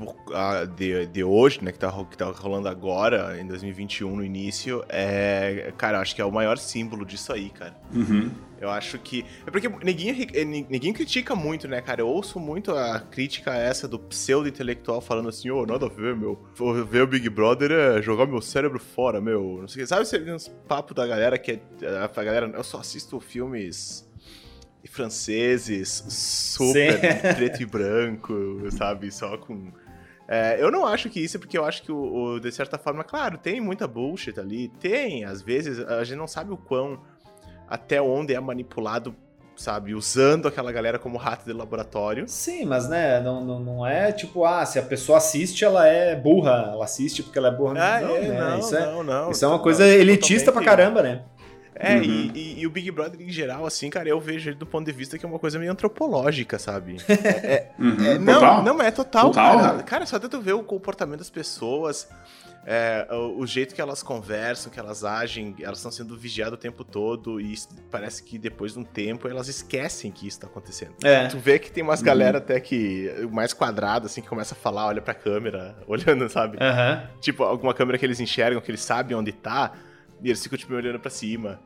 de, 0.78 1.08
de 1.08 1.24
hoje, 1.24 1.60
né, 1.63 1.72
que 1.72 1.80
tá, 1.80 1.92
que 2.10 2.18
tá 2.18 2.25
rolando 2.25 2.68
agora, 2.68 3.40
em 3.42 3.48
2021, 3.48 4.16
no 4.16 4.24
início, 4.24 4.84
é. 4.88 5.74
Cara, 5.78 6.00
acho 6.01 6.15
que 6.15 6.21
é 6.21 6.25
o 6.25 6.31
maior 6.31 6.57
símbolo 6.57 7.06
disso 7.06 7.31
aí, 7.31 7.50
cara. 7.50 7.75
Uhum. 7.94 8.31
Eu 8.59 8.69
acho 8.69 9.00
que. 9.00 9.25
É 9.45 9.50
porque 9.50 9.68
ninguém, 9.83 10.27
eh, 10.33 10.44
ni- 10.45 10.68
ninguém 10.69 10.94
critica 10.94 11.36
muito, 11.36 11.68
né, 11.68 11.81
cara? 11.81 12.01
Eu 12.01 12.07
ouço 12.07 12.39
muito 12.39 12.71
a 12.75 13.00
crítica 13.00 13.53
essa 13.56 13.88
do 13.88 13.98
pseudo-intelectual 13.98 15.01
falando 15.01 15.30
assim, 15.30 15.50
ô, 15.50 15.65
nada 15.65 15.88
a 15.88 15.89
ver, 15.89 16.15
meu. 16.15 16.39
Ver 16.88 17.01
o 17.03 17.07
Big 17.07 17.27
Brother 17.30 17.71
é 17.71 18.01
jogar 18.01 18.27
meu 18.27 18.42
cérebro 18.42 18.80
fora, 18.80 19.19
meu. 19.21 19.59
Não 19.62 19.68
sei 19.68 19.83
o 19.83 19.88
que. 19.88 20.06
Sabe 20.06 20.31
uns 20.31 20.48
papos 20.68 20.95
da 20.95 21.07
galera 21.07 21.38
que 21.39 21.53
é. 21.53 21.59
A 22.15 22.24
galera, 22.24 22.51
eu 22.53 22.63
só 22.63 22.80
assisto 22.80 23.19
filmes 23.19 24.07
franceses, 24.89 26.03
super 26.07 26.94
Sim. 26.94 27.36
preto 27.36 27.62
e 27.62 27.65
branco, 27.65 28.33
sabe? 28.71 29.12
Só 29.12 29.38
com. 29.38 29.71
É, 30.33 30.56
eu 30.63 30.72
não 30.72 30.86
acho 30.86 31.10
que 31.10 31.19
isso, 31.19 31.38
porque 31.38 31.57
eu 31.57 31.66
acho 31.66 31.83
que, 31.83 31.92
o, 31.92 32.36
o- 32.36 32.39
de 32.39 32.50
certa 32.54 32.78
forma, 32.78 33.04
claro, 33.04 33.38
tem 33.38 33.60
muita 33.60 33.86
bullshit 33.86 34.39
ali. 34.39 34.69
Tem, 34.80 35.25
às 35.25 35.42
vezes, 35.42 35.78
a 35.86 36.01
gente 36.06 36.18
não 36.18 36.25
sabe 36.28 36.54
o 36.54 36.57
quão. 36.57 37.01
Até 37.68 38.01
onde 38.01 38.33
é 38.33 38.39
manipulado, 38.39 39.13
sabe? 39.57 39.94
Usando 39.94 40.48
aquela 40.48 40.72
galera 40.72 40.98
como 40.98 41.18
rato 41.18 41.44
de 41.45 41.51
laboratório. 41.51 42.25
Sim, 42.30 42.66
mas 42.66 42.88
né, 42.88 43.19
não, 43.19 43.44
não, 43.44 43.60
não 43.60 43.86
é 43.86 44.12
tipo, 44.13 44.45
ah, 44.45 44.66
se 44.66 44.80
a 44.80 44.83
pessoa 44.83 45.18
assiste, 45.18 45.66
ela 45.66 45.86
é 45.86 46.16
burra. 46.16 46.69
Ela 46.74 46.86
assiste 46.86 47.22
porque 47.24 47.38
ela 47.38 47.50
é 47.50 47.51
burra. 47.51 47.74
Ah, 47.98 48.00
não, 48.01 48.16
é, 48.16 48.22
né? 48.22 48.39
não, 48.39 48.60
isso, 48.60 48.75
é, 48.75 48.86
não, 48.86 49.04
não. 49.04 49.31
isso 49.31 49.44
é 49.44 49.48
uma 49.50 49.60
coisa 49.60 49.86
elitista 49.86 50.50
pra 50.51 50.63
caramba, 50.63 51.01
né? 51.01 51.24
É, 51.83 51.95
Uhum. 51.95 52.04
e, 52.04 52.31
e- 52.36 52.60
e 52.62 52.68
o 52.68 52.69
Big 52.69 52.92
Brother 52.92 53.19
em 53.19 53.30
geral, 53.31 53.66
assim, 53.66 53.89
cara, 53.89 54.07
eu 54.07 54.19
vejo 54.22 54.50
ele 54.50 54.56
do 54.57 54.66
ponto 54.68 54.86
de 54.86 54.92
vista 54.92 55.18
que 55.18 55.25
é 55.25 55.30
uma 55.30 55.39
coisa 55.39 55.57
meio 55.57 55.72
antropológica, 55.72 56.60
sabe? 56.60 56.98
É, 57.44 57.72
Uhum. 57.80 58.06
é, 58.06 58.18
não, 58.19 58.33
Total. 58.36 58.63
não 58.63 58.81
é 58.81 58.92
total, 58.92 59.25
Total. 59.31 59.60
cara. 59.60 59.83
Cara, 59.83 60.06
só 60.06 60.18
de 60.18 60.30
tu 60.30 60.39
ver 60.39 60.54
o 60.54 60.62
comportamento 60.63 61.19
das 61.19 61.30
pessoas, 61.30 62.07
é, 62.66 63.07
o, 63.10 63.39
o 63.39 63.48
jeito 63.48 63.74
que 63.74 63.81
elas 63.81 64.04
conversam, 64.04 64.72
que 64.72 64.80
elas 64.80 65.04
agem, 65.04 65.56
elas 65.62 65.80
estão 65.80 65.92
sendo 65.92 66.16
vigiadas 66.16 66.54
o 66.54 66.57
tempo 66.57 66.83
todo 66.83 67.42
e 67.42 67.54
isso- 67.54 67.69
parece 67.89 68.22
que 68.22 68.38
depois 68.38 68.74
de 68.74 68.80
um 68.80 68.84
tempo 68.84 69.27
elas 69.27 69.48
esquecem 69.48 70.12
que 70.12 70.27
isso 70.27 70.39
tá 70.39 70.45
acontecendo. 70.48 70.94
É. 71.04 71.27
Tu 71.27 71.39
vê 71.39 71.57
que 71.57 71.72
tem 71.72 71.84
umas 71.84 72.01
galera 72.04 72.38
até 72.38 72.60
que 72.60 73.10
mais 73.31 73.54
quadrada, 73.54 74.06
assim, 74.06 74.22
que 74.22 74.27
começa 74.27 74.54
a 74.54 74.57
falar, 74.57 74.86
olha 74.88 75.01
pra 75.01 75.13
câmera, 75.16 75.75
olhando, 75.88 76.30
sabe? 76.30 76.60
Tipo, 77.19 77.44
alguma 77.44 77.74
câmera 77.74 77.98
que 77.98 78.06
eles 78.06 78.19
enxergam, 78.19 78.62
que 78.62 78.69
eles 78.69 78.81
sabem 78.84 79.18
onde 79.18 79.31
tá, 79.31 79.72
e 80.24 80.28
eles 80.30 80.42
ficam, 80.44 80.58
tipo, 80.58 80.74
olhando 80.74 81.00
pra 81.00 81.10
cima. 81.10 81.60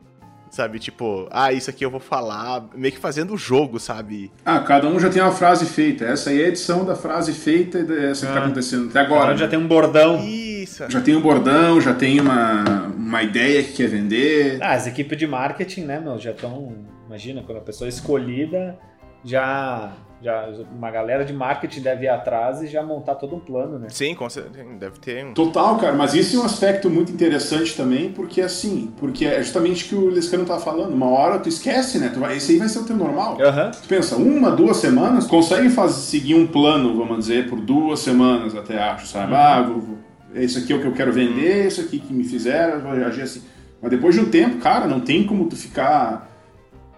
Sabe, 0.48 0.78
tipo, 0.78 1.26
ah, 1.32 1.52
isso 1.52 1.68
aqui 1.68 1.84
eu 1.84 1.90
vou 1.90 1.98
falar, 1.98 2.66
meio 2.74 2.94
que 2.94 3.00
fazendo 3.00 3.34
o 3.34 3.36
jogo, 3.36 3.80
sabe? 3.80 4.30
Ah, 4.44 4.60
cada 4.60 4.86
um 4.86 4.98
já 4.98 5.10
tem 5.10 5.20
uma 5.20 5.32
frase 5.32 5.66
feita. 5.66 6.04
Essa 6.04 6.30
aí 6.30 6.40
é 6.40 6.44
a 6.44 6.48
edição 6.48 6.84
da 6.84 6.94
frase 6.94 7.32
feita 7.32 7.80
e 7.80 7.84
dessa 7.84 8.26
que 8.26 8.32
tá 8.32 8.38
Ah. 8.38 8.44
acontecendo 8.44 8.88
até 8.88 9.00
Agora 9.00 9.22
agora. 9.22 9.36
já 9.36 9.48
tem 9.48 9.58
um 9.58 9.66
bordão. 9.66 10.24
Isso. 10.24 10.84
Já 10.88 11.00
tem 11.00 11.16
um 11.16 11.20
bordão, 11.20 11.80
já 11.80 11.92
tem 11.92 12.20
uma, 12.20 12.62
uma 12.96 13.22
ideia 13.24 13.62
que 13.64 13.72
quer 13.72 13.88
vender. 13.88 14.58
Ah, 14.62 14.74
as 14.74 14.86
equipes 14.86 15.18
de 15.18 15.26
marketing, 15.26 15.82
né, 15.82 15.98
meu, 15.98 16.16
já 16.18 16.30
estão. 16.30 16.76
Imagina, 17.06 17.42
quando 17.42 17.58
a 17.58 17.62
pessoa 17.62 17.88
é 17.88 17.90
escolhida, 17.90 18.78
já, 19.24 19.92
já. 20.22 20.48
Uma 20.74 20.90
galera 20.90 21.24
de 21.24 21.32
marketing 21.32 21.82
deve 21.82 22.04
ir 22.04 22.08
atrás 22.08 22.62
e 22.62 22.66
já 22.66 22.82
montar 22.82 23.16
todo 23.16 23.36
um 23.36 23.40
plano, 23.40 23.78
né? 23.78 23.88
Sim, 23.90 24.14
com 24.14 24.28
certeza, 24.28 24.64
deve 24.78 24.98
ter 24.98 25.24
um... 25.24 25.34
Total, 25.34 25.76
cara, 25.76 25.94
mas 25.94 26.14
isso 26.14 26.36
é 26.36 26.40
um 26.40 26.44
aspecto 26.44 26.88
muito 26.88 27.12
interessante 27.12 27.76
também, 27.76 28.10
porque 28.10 28.40
assim, 28.40 28.92
porque 28.98 29.26
é 29.26 29.42
justamente 29.42 29.84
o 29.84 29.88
que 29.88 29.94
o 29.94 30.08
Lescano 30.08 30.44
tá 30.44 30.58
falando. 30.58 30.94
Uma 30.94 31.08
hora 31.08 31.38
tu 31.38 31.48
esquece, 31.48 31.98
né? 31.98 32.10
Tu 32.12 32.20
vai, 32.20 32.36
esse 32.36 32.52
aí 32.52 32.58
vai 32.58 32.68
ser 32.68 32.80
o 32.80 32.84
teu 32.84 32.96
normal. 32.96 33.38
Aham. 33.40 33.70
Tu 33.70 33.88
pensa, 33.88 34.16
uma, 34.16 34.50
duas 34.50 34.78
semanas, 34.78 35.26
consegue 35.26 35.68
fazer, 35.68 36.00
seguir 36.00 36.34
um 36.34 36.46
plano, 36.46 36.96
vamos 36.96 37.18
dizer, 37.18 37.48
por 37.48 37.60
duas 37.60 38.00
semanas 38.00 38.54
até 38.54 38.82
acho, 38.82 39.06
sabe? 39.06 39.34
Ah, 39.34 39.62
vou, 39.62 39.80
vou, 39.80 39.98
isso 40.34 40.58
aqui 40.58 40.72
é 40.72 40.76
o 40.76 40.80
que 40.80 40.86
eu 40.86 40.92
quero 40.92 41.12
vender, 41.12 41.66
isso 41.66 41.80
aqui 41.80 41.98
que 41.98 42.12
me 42.12 42.24
fizeram, 42.24 42.74
eu 42.74 42.80
vou 42.80 42.92
agir 42.92 43.22
assim. 43.22 43.42
Mas 43.80 43.90
depois 43.90 44.14
de 44.14 44.20
um 44.20 44.30
tempo, 44.30 44.58
cara, 44.58 44.86
não 44.86 45.00
tem 45.00 45.24
como 45.24 45.46
tu 45.46 45.56
ficar 45.56 46.30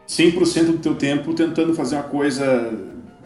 100% 0.09 0.65
do 0.67 0.79
teu 0.79 0.95
tempo 0.95 1.35
tentando 1.35 1.75
fazer 1.75 1.97
uma 1.97 2.05
coisa 2.05 2.73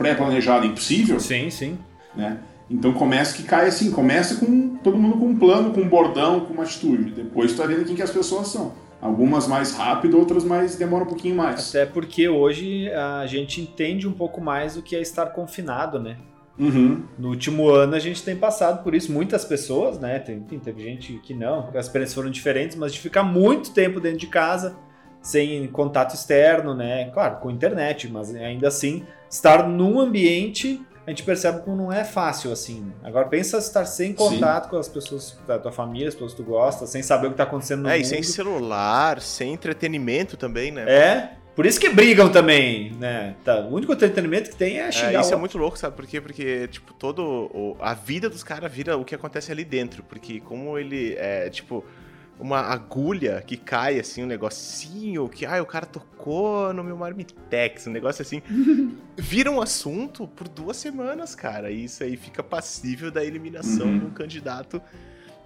pré-planejada, 0.02 0.66
impossível, 0.66 1.18
Sim, 1.21 1.50
sim. 1.50 1.78
né? 2.14 2.38
Então 2.71 2.92
começa 2.92 3.37
que 3.37 3.42
cai 3.42 3.66
assim, 3.68 3.90
começa 3.90 4.37
com 4.37 4.76
todo 4.76 4.97
mundo 4.97 5.18
com 5.18 5.26
um 5.26 5.37
plano, 5.38 5.73
com 5.73 5.80
um 5.82 5.88
bordão, 5.88 6.40
com 6.40 6.54
uma 6.54 6.62
atitude. 6.62 7.11
Depois 7.12 7.52
tu 7.52 7.59
tá 7.61 7.66
vendo 7.66 7.85
quem 7.85 7.94
que 7.94 8.02
as 8.02 8.11
pessoas 8.11 8.49
são. 8.49 8.73
Algumas 9.00 9.47
mais 9.49 9.75
rápido, 9.75 10.16
outras 10.18 10.44
mais 10.44 10.76
demora 10.76 11.04
um 11.04 11.06
pouquinho 11.09 11.35
mais. 11.35 11.68
Até 11.71 11.85
porque 11.85 12.28
hoje 12.28 12.88
a 12.92 13.26
gente 13.26 13.61
entende 13.61 14.06
um 14.09 14.12
pouco 14.12 14.40
mais 14.40 14.76
o 14.76 14.82
que 14.82 14.94
é 14.97 15.00
estar 15.02 15.26
confinado, 15.26 15.99
né? 15.99 16.16
Uhum. 16.59 17.02
No 17.18 17.28
último 17.30 17.68
ano 17.68 17.94
a 17.94 17.99
gente 17.99 18.23
tem 18.23 18.37
passado 18.37 18.82
por 18.85 18.94
isso, 18.94 19.11
muitas 19.11 19.44
pessoas, 19.44 19.99
né? 19.99 20.18
Tem, 20.21 20.38
tem- 20.40 20.59
teve 20.59 20.82
gente 20.82 21.14
que 21.25 21.35
não, 21.35 21.68
as 21.75 21.87
experiências 21.87 22.14
foram 22.14 22.30
diferentes, 22.30 22.76
mas 22.76 22.92
de 22.92 23.00
ficar 23.00 23.23
muito 23.25 23.73
tempo 23.73 23.99
dentro 24.00 24.18
de 24.18 24.26
casa, 24.28 24.76
sem 25.23 25.67
contato 25.69 26.14
externo, 26.14 26.75
né? 26.75 27.11
Claro, 27.14 27.37
com 27.37 27.50
internet, 27.50 28.09
mas 28.09 28.35
ainda 28.35 28.69
assim, 28.69 29.07
estar 29.31 29.69
num 29.69 30.00
ambiente, 30.00 30.81
a 31.07 31.11
gente 31.11 31.23
percebe 31.23 31.62
como 31.62 31.76
não 31.76 31.93
é 31.93 32.05
fácil 32.05 32.52
assim. 32.52 32.93
Agora 33.02 33.26
pensa 33.29 33.59
estar 33.59 33.85
sem 33.87 34.12
contato 34.12 34.69
com 34.69 34.76
as 34.76 34.88
pessoas 34.88 35.38
da 35.47 35.59
tua 35.59 35.73
família, 35.73 36.09
as 36.09 36.14
pessoas 36.14 36.33
que 36.35 36.43
tu 36.43 36.49
gosta, 36.49 36.87
sem 36.87 37.02
saber 37.02 37.29
o 37.29 37.31
que 37.31 37.37
tá 37.37 37.45
acontecendo 37.45 37.83
no 37.83 37.88
É, 37.88 37.97
e 37.97 38.00
mundo. 38.00 38.09
sem 38.09 38.23
celular, 38.23 39.21
sem 39.21 39.52
entretenimento 39.52 40.37
também, 40.37 40.71
né? 40.73 40.85
É, 40.88 41.31
Por 41.55 41.67
isso 41.67 41.79
que 41.79 41.91
brigam 41.91 42.31
também, 42.33 42.93
né? 42.99 43.35
Tá, 43.45 43.61
o 43.61 43.75
único 43.75 43.93
entretenimento 43.93 44.49
que 44.49 44.57
tem 44.57 44.79
é 44.81 44.91
xingar 44.91 45.19
É, 45.19 45.21
isso 45.21 45.31
o 45.33 45.35
é 45.35 45.37
muito 45.37 45.59
louco, 45.59 45.79
sabe 45.79 45.95
por 45.95 46.07
quê? 46.07 46.19
Porque, 46.19 46.67
tipo, 46.69 46.95
todo. 46.95 47.21
o- 47.23 47.76
a 47.79 47.93
vida 47.93 48.31
dos 48.31 48.43
caras 48.43 48.73
vira 48.73 48.97
o 48.97 49.05
que 49.05 49.14
acontece 49.14 49.52
ali 49.52 49.62
dentro. 49.62 50.02
Porque 50.02 50.41
como 50.41 50.79
ele 50.79 51.14
é, 51.19 51.50
tipo, 51.50 51.85
uma 52.43 52.59
agulha 52.61 53.41
que 53.47 53.57
cai, 53.57 54.01
assim, 54.01 54.25
um 54.25 54.27
negocinho 54.27 55.29
que, 55.29 55.47
ai, 55.47 55.61
o 55.61 55.67
cara 55.67 55.87
tocou 55.87 56.73
no 56.75 56.83
meu 56.83 56.97
Marmitex, 56.97 57.87
um 57.87 57.91
negócio 57.93 58.21
assim. 58.23 58.43
vira 59.17 59.49
um 59.51 59.61
assunto 59.63 60.27
por 60.27 60.49
duas 60.49 60.77
semanas, 60.77 61.35
cara. 61.37 61.71
E 61.71 61.85
isso 61.85 62.03
aí 62.03 62.17
fica 62.17 62.43
passível 62.43 63.11
da 63.13 63.25
eliminação 63.25 63.87
Uhum. 63.87 63.99
de 64.01 64.05
um 64.07 64.11
candidato. 64.11 64.83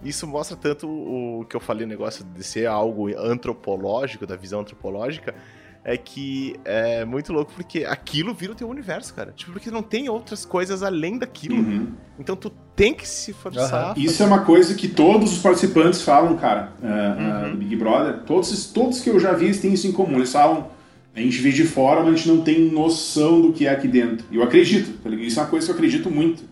Isso 0.03 0.25
mostra 0.27 0.57
tanto 0.57 0.87
o 0.89 1.45
que 1.45 1.55
eu 1.55 1.59
falei, 1.59 1.85
o 1.85 1.87
negócio 1.87 2.23
de 2.25 2.43
ser 2.43 2.65
algo 2.67 3.07
antropológico, 3.17 4.25
da 4.27 4.35
visão 4.35 4.61
antropológica, 4.61 5.35
é 5.83 5.95
que 5.95 6.55
é 6.65 7.05
muito 7.05 7.31
louco 7.31 7.53
porque 7.55 7.85
aquilo 7.85 8.33
vira 8.33 8.51
o 8.51 8.55
teu 8.55 8.67
universo, 8.69 9.13
cara. 9.13 9.31
Tipo, 9.31 9.53
porque 9.53 9.71
não 9.71 9.81
tem 9.81 10.09
outras 10.09 10.43
coisas 10.45 10.83
além 10.83 11.17
daquilo. 11.17 11.55
Uhum. 11.55 11.87
Então 12.19 12.35
tu 12.35 12.51
tem 12.75 12.93
que 12.93 13.07
se 13.07 13.31
forçar. 13.33 13.91
a 13.91 13.99
Isso 13.99 14.21
é 14.21 14.25
uma 14.25 14.41
coisa 14.41 14.75
que 14.75 14.87
todos 14.87 15.31
os 15.33 15.39
participantes 15.39 16.01
falam, 16.01 16.35
cara, 16.37 16.73
é, 16.83 17.45
Uhum. 17.45 17.51
do 17.51 17.57
Big 17.57 17.75
Brother. 17.75 18.19
Todos, 18.25 18.65
todos 18.67 18.99
que 18.99 19.09
eu 19.09 19.19
já 19.19 19.31
vi 19.33 19.45
eles 19.45 19.61
têm 19.61 19.73
isso 19.73 19.87
em 19.87 19.91
comum. 19.91 20.17
Eles 20.17 20.31
falam, 20.31 20.67
a 21.15 21.19
gente 21.19 21.37
vê 21.39 21.51
de 21.51 21.63
fora, 21.63 22.01
mas 22.03 22.13
a 22.13 22.15
gente 22.17 22.27
não 22.27 22.41
tem 22.41 22.69
noção 22.69 23.41
do 23.41 23.53
que 23.53 23.65
é 23.65 23.69
aqui 23.71 23.87
dentro. 23.87 24.25
E 24.29 24.35
eu 24.35 24.43
acredito, 24.43 25.01
tá 25.01 25.09
ligado? 25.09 25.25
Isso 25.25 25.39
é 25.39 25.43
uma 25.43 25.49
coisa 25.49 25.65
que 25.65 25.71
eu 25.71 25.75
acredito 25.75 26.11
muito. 26.11 26.43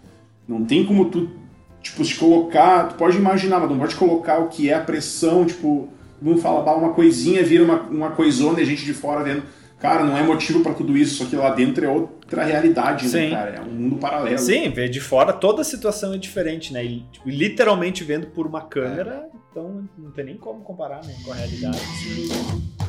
Não 0.48 0.64
tem 0.64 0.86
como 0.86 1.06
tu, 1.06 1.30
tipo, 1.82 2.04
se 2.06 2.16
colocar, 2.16 2.86
tu 2.90 2.96
pode 2.96 3.18
imaginar, 3.18 3.60
mas 3.60 3.70
não 3.70 3.78
pode 3.78 3.96
colocar 3.96 4.40
o 4.40 4.48
que 4.48 4.70
é 4.70 4.74
a 4.76 4.80
pressão, 4.82 5.46
tipo, 5.46 5.90
vamos 6.22 6.42
falar, 6.42 6.62
bah, 6.62 6.76
uma 6.76 6.94
coisinha 6.94 7.44
vira 7.44 7.64
uma, 7.64 7.82
uma 7.82 8.12
coisona 8.12 8.60
e 8.60 8.64
a 8.64 8.66
gente 8.66 8.86
de 8.86 8.94
fora 8.94 9.24
vendo. 9.24 9.44
Cara, 9.80 10.04
não 10.04 10.18
é 10.18 10.24
motivo 10.24 10.62
pra 10.64 10.74
tudo 10.74 10.98
isso, 10.98 11.16
só 11.16 11.30
que 11.30 11.36
lá 11.36 11.54
dentro 11.54 11.86
é 11.86 11.90
outra 11.90 12.44
realidade, 12.44 13.08
Sim. 13.08 13.18
né, 13.18 13.30
cara? 13.32 13.56
É 13.58 13.62
um 13.62 13.66
mundo 13.66 13.98
paralelo. 13.98 14.40
Sim, 14.40 14.70
ver 14.70 14.90
de 14.90 15.02
fora 15.02 15.34
toda 15.34 15.62
a 15.62 15.66
situação 15.66 16.14
é 16.14 16.18
diferente, 16.18 16.74
né? 16.74 16.84
E, 16.84 17.06
tipo, 17.12 17.30
literalmente 17.30 18.04
vendo 18.04 18.28
por 18.28 18.48
uma 18.48 18.62
câmera, 18.62 19.28
então 19.52 19.88
não 19.98 20.12
tem 20.12 20.26
nem 20.26 20.38
como 20.38 20.62
comparar 20.62 21.04
né, 21.04 21.14
com 21.24 21.32
a 21.32 21.36
realidade. 21.36 21.78
Mas 21.78 22.85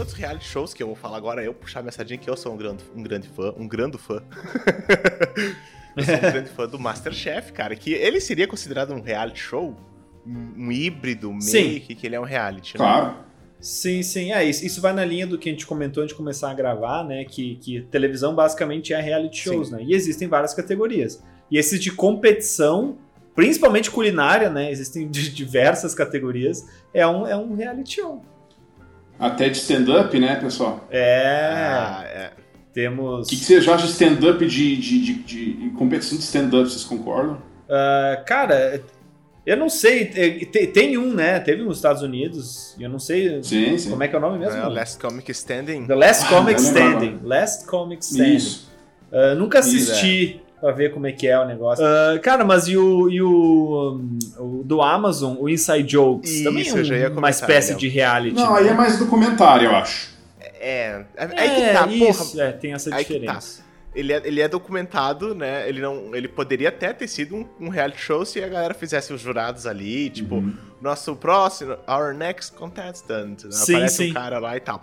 outros 0.00 0.16
reality 0.16 0.46
shows 0.46 0.74
que 0.74 0.82
eu 0.82 0.86
vou 0.86 0.96
falar 0.96 1.16
agora, 1.16 1.42
eu 1.44 1.54
puxar 1.54 1.82
minha 1.82 1.92
sardinha, 1.92 2.18
que 2.18 2.28
eu 2.28 2.36
sou 2.36 2.52
um 2.52 2.56
grande, 2.56 2.82
um 2.94 3.02
grande 3.02 3.28
fã, 3.28 3.54
um 3.56 3.68
grande 3.68 3.98
fã. 3.98 4.22
eu 5.96 6.04
sou 6.04 6.14
um 6.14 6.20
grande 6.20 6.50
fã 6.50 6.66
do 6.66 6.78
Masterchef, 6.78 7.52
cara, 7.52 7.76
que 7.76 7.92
ele 7.92 8.20
seria 8.20 8.48
considerado 8.48 8.92
um 8.92 9.00
reality 9.00 9.38
show? 9.38 9.76
Um, 10.26 10.70
híbrido, 10.70 11.30
meio 11.30 11.42
Sim. 11.42 11.80
que, 11.80 12.06
ele 12.06 12.14
é 12.14 12.20
um 12.20 12.24
reality, 12.24 12.74
né? 12.74 12.78
Claro. 12.78 13.16
Sim, 13.58 14.02
sim, 14.02 14.32
é 14.32 14.44
isso. 14.44 14.64
Isso 14.64 14.80
vai 14.80 14.92
na 14.92 15.04
linha 15.04 15.26
do 15.26 15.38
que 15.38 15.48
a 15.48 15.52
gente 15.52 15.66
comentou 15.66 16.02
antes 16.02 16.14
de 16.14 16.16
começar 16.16 16.50
a 16.50 16.54
gravar, 16.54 17.04
né? 17.04 17.24
Que, 17.24 17.56
que 17.56 17.82
televisão 17.90 18.34
basicamente 18.34 18.92
é 18.92 19.00
reality 19.00 19.36
Sim. 19.36 19.42
shows, 19.44 19.70
né? 19.70 19.82
E 19.82 19.94
existem 19.94 20.28
várias 20.28 20.54
categorias. 20.54 21.22
E 21.50 21.58
esses 21.58 21.82
de 21.82 21.90
competição, 21.90 22.98
principalmente 23.34 23.90
culinária, 23.90 24.48
né? 24.48 24.70
Existem 24.70 25.08
diversas 25.08 25.94
categorias. 25.94 26.66
É 26.92 27.06
um, 27.06 27.26
é 27.26 27.36
um 27.36 27.54
reality 27.54 27.94
show. 27.96 28.22
Até 29.20 29.48
de 29.50 29.58
stand-up, 29.58 30.18
né, 30.18 30.36
pessoal? 30.36 30.86
É. 30.90 31.30
Ah, 31.62 32.02
é. 32.06 32.30
Temos. 32.72 33.26
O 33.26 33.30
que, 33.30 33.36
que 33.36 33.44
vocês 33.44 33.68
acham 33.68 33.86
de 33.86 33.92
stand-up 33.92 34.46
de, 34.46 34.76
de, 34.76 35.00
de, 35.00 35.14
de 35.14 35.70
competição 35.76 36.16
de 36.16 36.24
stand-up? 36.24 36.68
Vocês 36.70 36.84
concordam? 36.84 37.40
Ah, 37.68 38.22
cara, 38.26 38.82
eu 39.44 39.56
não 39.56 39.68
sei. 39.68 40.06
te- 40.06 40.46
te- 40.46 40.66
Tem 40.68 40.96
um, 40.96 41.12
né? 41.12 41.38
Teve 41.40 41.62
nos 41.62 41.76
Estados 41.76 42.00
Unidos. 42.02 42.74
e 42.78 42.82
Eu 42.84 42.88
não 42.88 42.98
sei 42.98 43.42
Sim, 43.42 43.76
sim. 43.76 43.90
como 43.90 44.02
é 44.02 44.08
que 44.08 44.14
é 44.14 44.18
o 44.18 44.22
nome 44.22 44.38
mesmo. 44.38 44.56
É, 44.58 44.66
Last 44.68 44.98
Comic 44.98 45.30
Standing. 45.32 45.86
The 45.86 45.94
Last 45.94 46.24
Ah, 46.24 46.28
Comic 46.28 46.60
lembro 46.62 46.80
Standing. 46.80 47.20
Last 47.24 47.66
Comic 47.66 48.04
Standing. 48.04 48.36
Isso. 48.36 48.70
Ah, 49.12 49.34
nunca 49.34 49.58
é. 49.58 49.60
assisti 49.60 50.40
pra 50.60 50.72
ver 50.72 50.92
como 50.92 51.06
é 51.06 51.12
que 51.12 51.26
é 51.26 51.38
o 51.38 51.46
negócio. 51.46 51.84
Ah, 51.84 52.18
cara, 52.22 52.44
mas 52.44 52.68
e 52.68 52.76
o, 52.76 53.08
e 53.10 53.20
o, 53.22 53.98
um, 54.38 54.60
o 54.60 54.62
do 54.64 54.82
Amazon, 54.82 55.36
o 55.38 55.48
Inside 55.48 55.82
Jokes, 55.90 56.30
Isso, 56.30 56.44
também 56.44 56.68
é 56.68 57.08
um- 57.08 57.18
uma 57.18 57.30
espécie 57.30 57.72
é 57.72 57.76
de 57.76 57.88
reality. 57.88 58.34
Não, 58.36 58.52
né? 58.54 58.60
aí 58.60 58.68
é 58.68 58.74
mais 58.74 58.98
documentário, 58.98 59.66
eu 59.68 59.74
acho. 59.76 60.10
É, 60.62 61.04
é, 61.16 61.24
É, 61.24 61.40
aí 61.40 61.50
que 61.50 61.72
tá, 61.78 61.86
isso, 61.86 62.32
porra. 62.32 62.44
é, 62.44 62.52
tem 62.52 62.72
essa 62.74 62.90
tá. 62.90 62.98
diferença. 62.98 63.68
Ele 63.92 64.12
é, 64.12 64.22
ele 64.24 64.40
é 64.40 64.46
documentado, 64.46 65.34
né? 65.34 65.68
Ele 65.68 65.80
não, 65.80 66.14
ele 66.14 66.28
poderia 66.28 66.68
até 66.68 66.92
ter 66.92 67.08
sido 67.08 67.34
um, 67.34 67.46
um 67.58 67.68
reality 67.70 67.98
show 68.00 68.24
se 68.24 68.40
a 68.40 68.46
galera 68.46 68.72
fizesse 68.72 69.12
os 69.12 69.20
jurados 69.20 69.66
ali, 69.66 70.08
tipo, 70.10 70.36
Uhum. 70.36 70.54
nosso 70.80 71.16
próximo, 71.16 71.76
our 71.88 72.14
next 72.14 72.52
contestant. 72.56 73.42
né? 73.44 73.50
Sim, 73.50 73.74
Aparece 73.74 73.96
sim. 73.96 74.10
um 74.10 74.14
cara 74.14 74.38
lá 74.38 74.56
e 74.56 74.60
tal. 74.60 74.80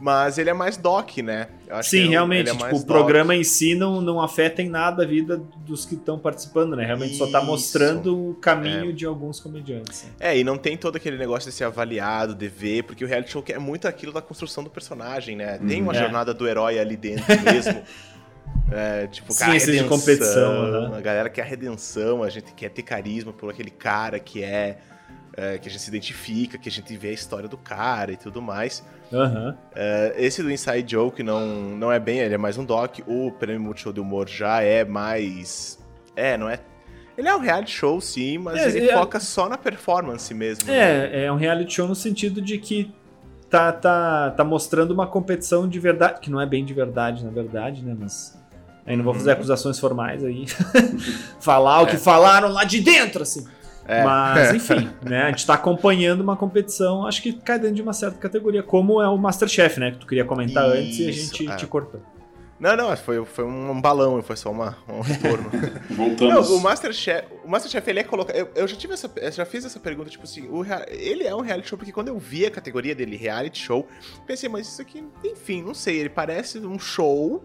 Mas 0.00 0.36
ele 0.38 0.50
é 0.50 0.52
mais 0.52 0.76
doc, 0.76 1.18
né? 1.18 1.48
Sim, 1.82 2.06
é- 2.06 2.08
realmente, 2.10 2.50
é 2.50 2.52
tipo, 2.52 2.66
o 2.66 2.78
doc. 2.78 2.86
programa 2.86 3.34
em 3.34 3.42
si 3.44 3.74
não, 3.74 4.00
não 4.00 4.20
afeta 4.20 4.60
em 4.60 4.68
nada 4.68 5.02
a 5.02 5.06
vida 5.06 5.40
dos 5.64 5.86
que 5.86 5.94
estão 5.94 6.18
participando, 6.18 6.76
né? 6.76 6.84
Realmente 6.84 7.16
só 7.16 7.26
tá 7.30 7.38
Isso. 7.38 7.46
mostrando 7.46 8.30
o 8.30 8.34
caminho 8.34 8.92
de 8.92 9.06
alguns 9.06 9.40
comediantes. 9.40 10.02
né? 10.04 10.10
É, 10.20 10.38
e 10.38 10.44
não 10.44 10.58
tem 10.58 10.76
todo 10.76 10.96
aquele 10.96 11.16
negócio 11.16 11.48
de 11.50 11.56
ser 11.56 11.64
avaliado, 11.64 12.34
de 12.34 12.48
ver, 12.48 12.82
porque 12.84 13.04
o 13.04 13.08
reality 13.08 13.30
show 13.32 13.42
é 13.48 13.58
muito 13.58 13.88
aquilo 13.88 14.12
da 14.12 14.20
construção 14.20 14.62
do 14.62 14.68
personagem, 14.70 15.36
né? 15.36 15.58
Tem 15.66 15.80
uma 15.80 15.94
É. 15.94 15.98
jornada 15.98 16.34
do 16.34 16.46
herói 16.46 16.78
ali 16.78 16.96
dentro 16.96 17.24
mesmo. 17.42 17.82
É, 18.70 19.06
tipo, 19.08 19.32
Sim, 19.32 19.40
cara, 19.40 19.52
a 19.52 19.56
esses 19.56 19.68
de 19.68 19.76
redenção, 19.76 19.98
competição, 19.98 20.52
aham. 20.52 20.96
A 20.96 21.00
galera 21.00 21.28
quer 21.28 21.44
redenção, 21.44 22.22
a 22.22 22.30
gente 22.30 22.52
quer 22.54 22.70
ter 22.70 22.82
carisma 22.82 23.32
por 23.32 23.50
aquele 23.50 23.70
cara 23.70 24.18
que 24.18 24.42
é, 24.42 24.78
é, 25.36 25.58
que 25.58 25.68
a 25.68 25.70
gente 25.70 25.80
se 25.82 25.88
identifica, 25.88 26.56
que 26.58 26.68
a 26.68 26.72
gente 26.72 26.96
vê 26.96 27.08
a 27.08 27.12
história 27.12 27.48
do 27.48 27.56
cara 27.56 28.12
e 28.12 28.16
tudo 28.16 28.40
mais. 28.40 28.84
Aham. 29.12 29.56
É, 29.74 30.14
esse 30.16 30.42
do 30.42 30.50
Inside 30.50 30.84
Joke 30.92 31.22
não, 31.22 31.46
não 31.46 31.90
é 31.92 31.98
bem, 31.98 32.18
ele 32.18 32.34
é 32.34 32.38
mais 32.38 32.56
um 32.58 32.64
doc. 32.64 32.98
O 33.06 33.30
Prêmio 33.32 33.60
Multishow 33.62 33.92
de 33.92 34.00
Humor 34.00 34.28
já 34.28 34.60
é 34.62 34.84
mais. 34.84 35.78
É, 36.16 36.36
não 36.36 36.48
é. 36.48 36.60
Ele 37.16 37.28
é 37.28 37.34
um 37.36 37.38
reality 37.38 37.70
show, 37.70 38.00
sim, 38.00 38.38
mas 38.38 38.60
É, 38.60 38.68
ele 38.76 38.90
é- 38.90 38.92
foca 38.94 39.20
só 39.20 39.48
na 39.48 39.56
performance 39.56 40.32
mesmo. 40.34 40.66
né? 40.66 40.76
É, 41.12 41.24
é 41.26 41.32
um 41.32 41.36
reality 41.36 41.74
show 41.74 41.86
no 41.86 41.94
sentido 41.94 42.40
de 42.42 42.58
que 42.58 42.92
tá, 43.48 43.70
tá, 43.72 44.30
tá 44.32 44.42
mostrando 44.42 44.90
uma 44.92 45.06
competição 45.06 45.68
de 45.68 45.78
verdade, 45.78 46.20
que 46.20 46.28
não 46.30 46.40
é 46.40 46.46
bem 46.46 46.64
de 46.64 46.74
verdade, 46.74 47.24
na 47.24 47.30
verdade, 47.30 47.84
né? 47.84 47.94
Mas 47.96 48.36
aí 48.84 48.96
não 48.96 49.04
vou 49.04 49.14
fazer 49.14 49.30
Uhum. 49.30 49.34
acusações 49.36 49.78
formais 49.78 50.24
aí. 50.24 50.44
Falar 51.40 51.82
o 51.82 51.86
que 51.86 51.94
É. 51.96 51.98
falaram 51.98 52.48
lá 52.48 52.64
de 52.64 52.80
dentro, 52.80 53.22
assim. 53.22 53.46
É. 53.86 54.02
Mas, 54.02 54.54
enfim, 54.54 54.90
né? 55.02 55.24
A 55.24 55.28
gente 55.28 55.46
tá 55.46 55.54
acompanhando 55.54 56.20
uma 56.20 56.36
competição, 56.36 57.06
acho 57.06 57.22
que 57.22 57.32
cai 57.32 57.58
dentro 57.58 57.76
de 57.76 57.82
uma 57.82 57.92
certa 57.92 58.18
categoria, 58.18 58.62
como 58.62 59.00
é 59.00 59.08
o 59.08 59.16
Masterchef, 59.16 59.78
né? 59.78 59.92
Que 59.92 59.98
tu 59.98 60.06
queria 60.06 60.24
comentar 60.24 60.64
antes 60.64 60.98
e 60.98 61.06
a 61.06 61.10
Isso, 61.10 61.36
gente 61.36 61.50
é. 61.50 61.56
te 61.56 61.66
cortou. 61.66 62.00
Não, 62.58 62.76
não, 62.76 62.96
foi, 62.96 63.22
foi 63.24 63.44
um 63.44 63.80
balão, 63.80 64.22
foi 64.22 64.36
só 64.36 64.50
uma, 64.50 64.78
um 64.88 65.00
retorno. 65.00 65.50
Voltamos. 65.90 66.48
Não, 66.48 66.56
o 66.56 66.60
Masterchef, 66.60 67.26
o 67.44 67.48
Masterchef 67.48 67.90
ele 67.90 68.00
é 68.00 68.04
colocado. 68.04 68.36
Eu, 68.36 68.48
eu 68.54 68.68
já 68.68 68.76
tive 68.76 68.94
essa, 68.94 69.10
eu 69.16 69.32
já 69.32 69.44
fiz 69.44 69.64
essa 69.64 69.80
pergunta, 69.80 70.08
tipo 70.08 70.24
assim, 70.24 70.48
o 70.48 70.64
ele 70.88 71.24
é 71.24 71.34
um 71.34 71.40
reality 71.40 71.68
show 71.68 71.76
porque 71.76 71.92
quando 71.92 72.08
eu 72.08 72.18
vi 72.18 72.46
a 72.46 72.50
categoria 72.50 72.94
dele 72.94 73.16
reality 73.16 73.58
show, 73.58 73.86
pensei, 74.24 74.48
mas 74.48 74.68
isso 74.68 74.80
aqui, 74.80 75.04
enfim, 75.24 75.62
não 75.62 75.74
sei, 75.74 75.98
ele 75.98 76.08
parece 76.08 76.58
um 76.58 76.78
show 76.78 77.44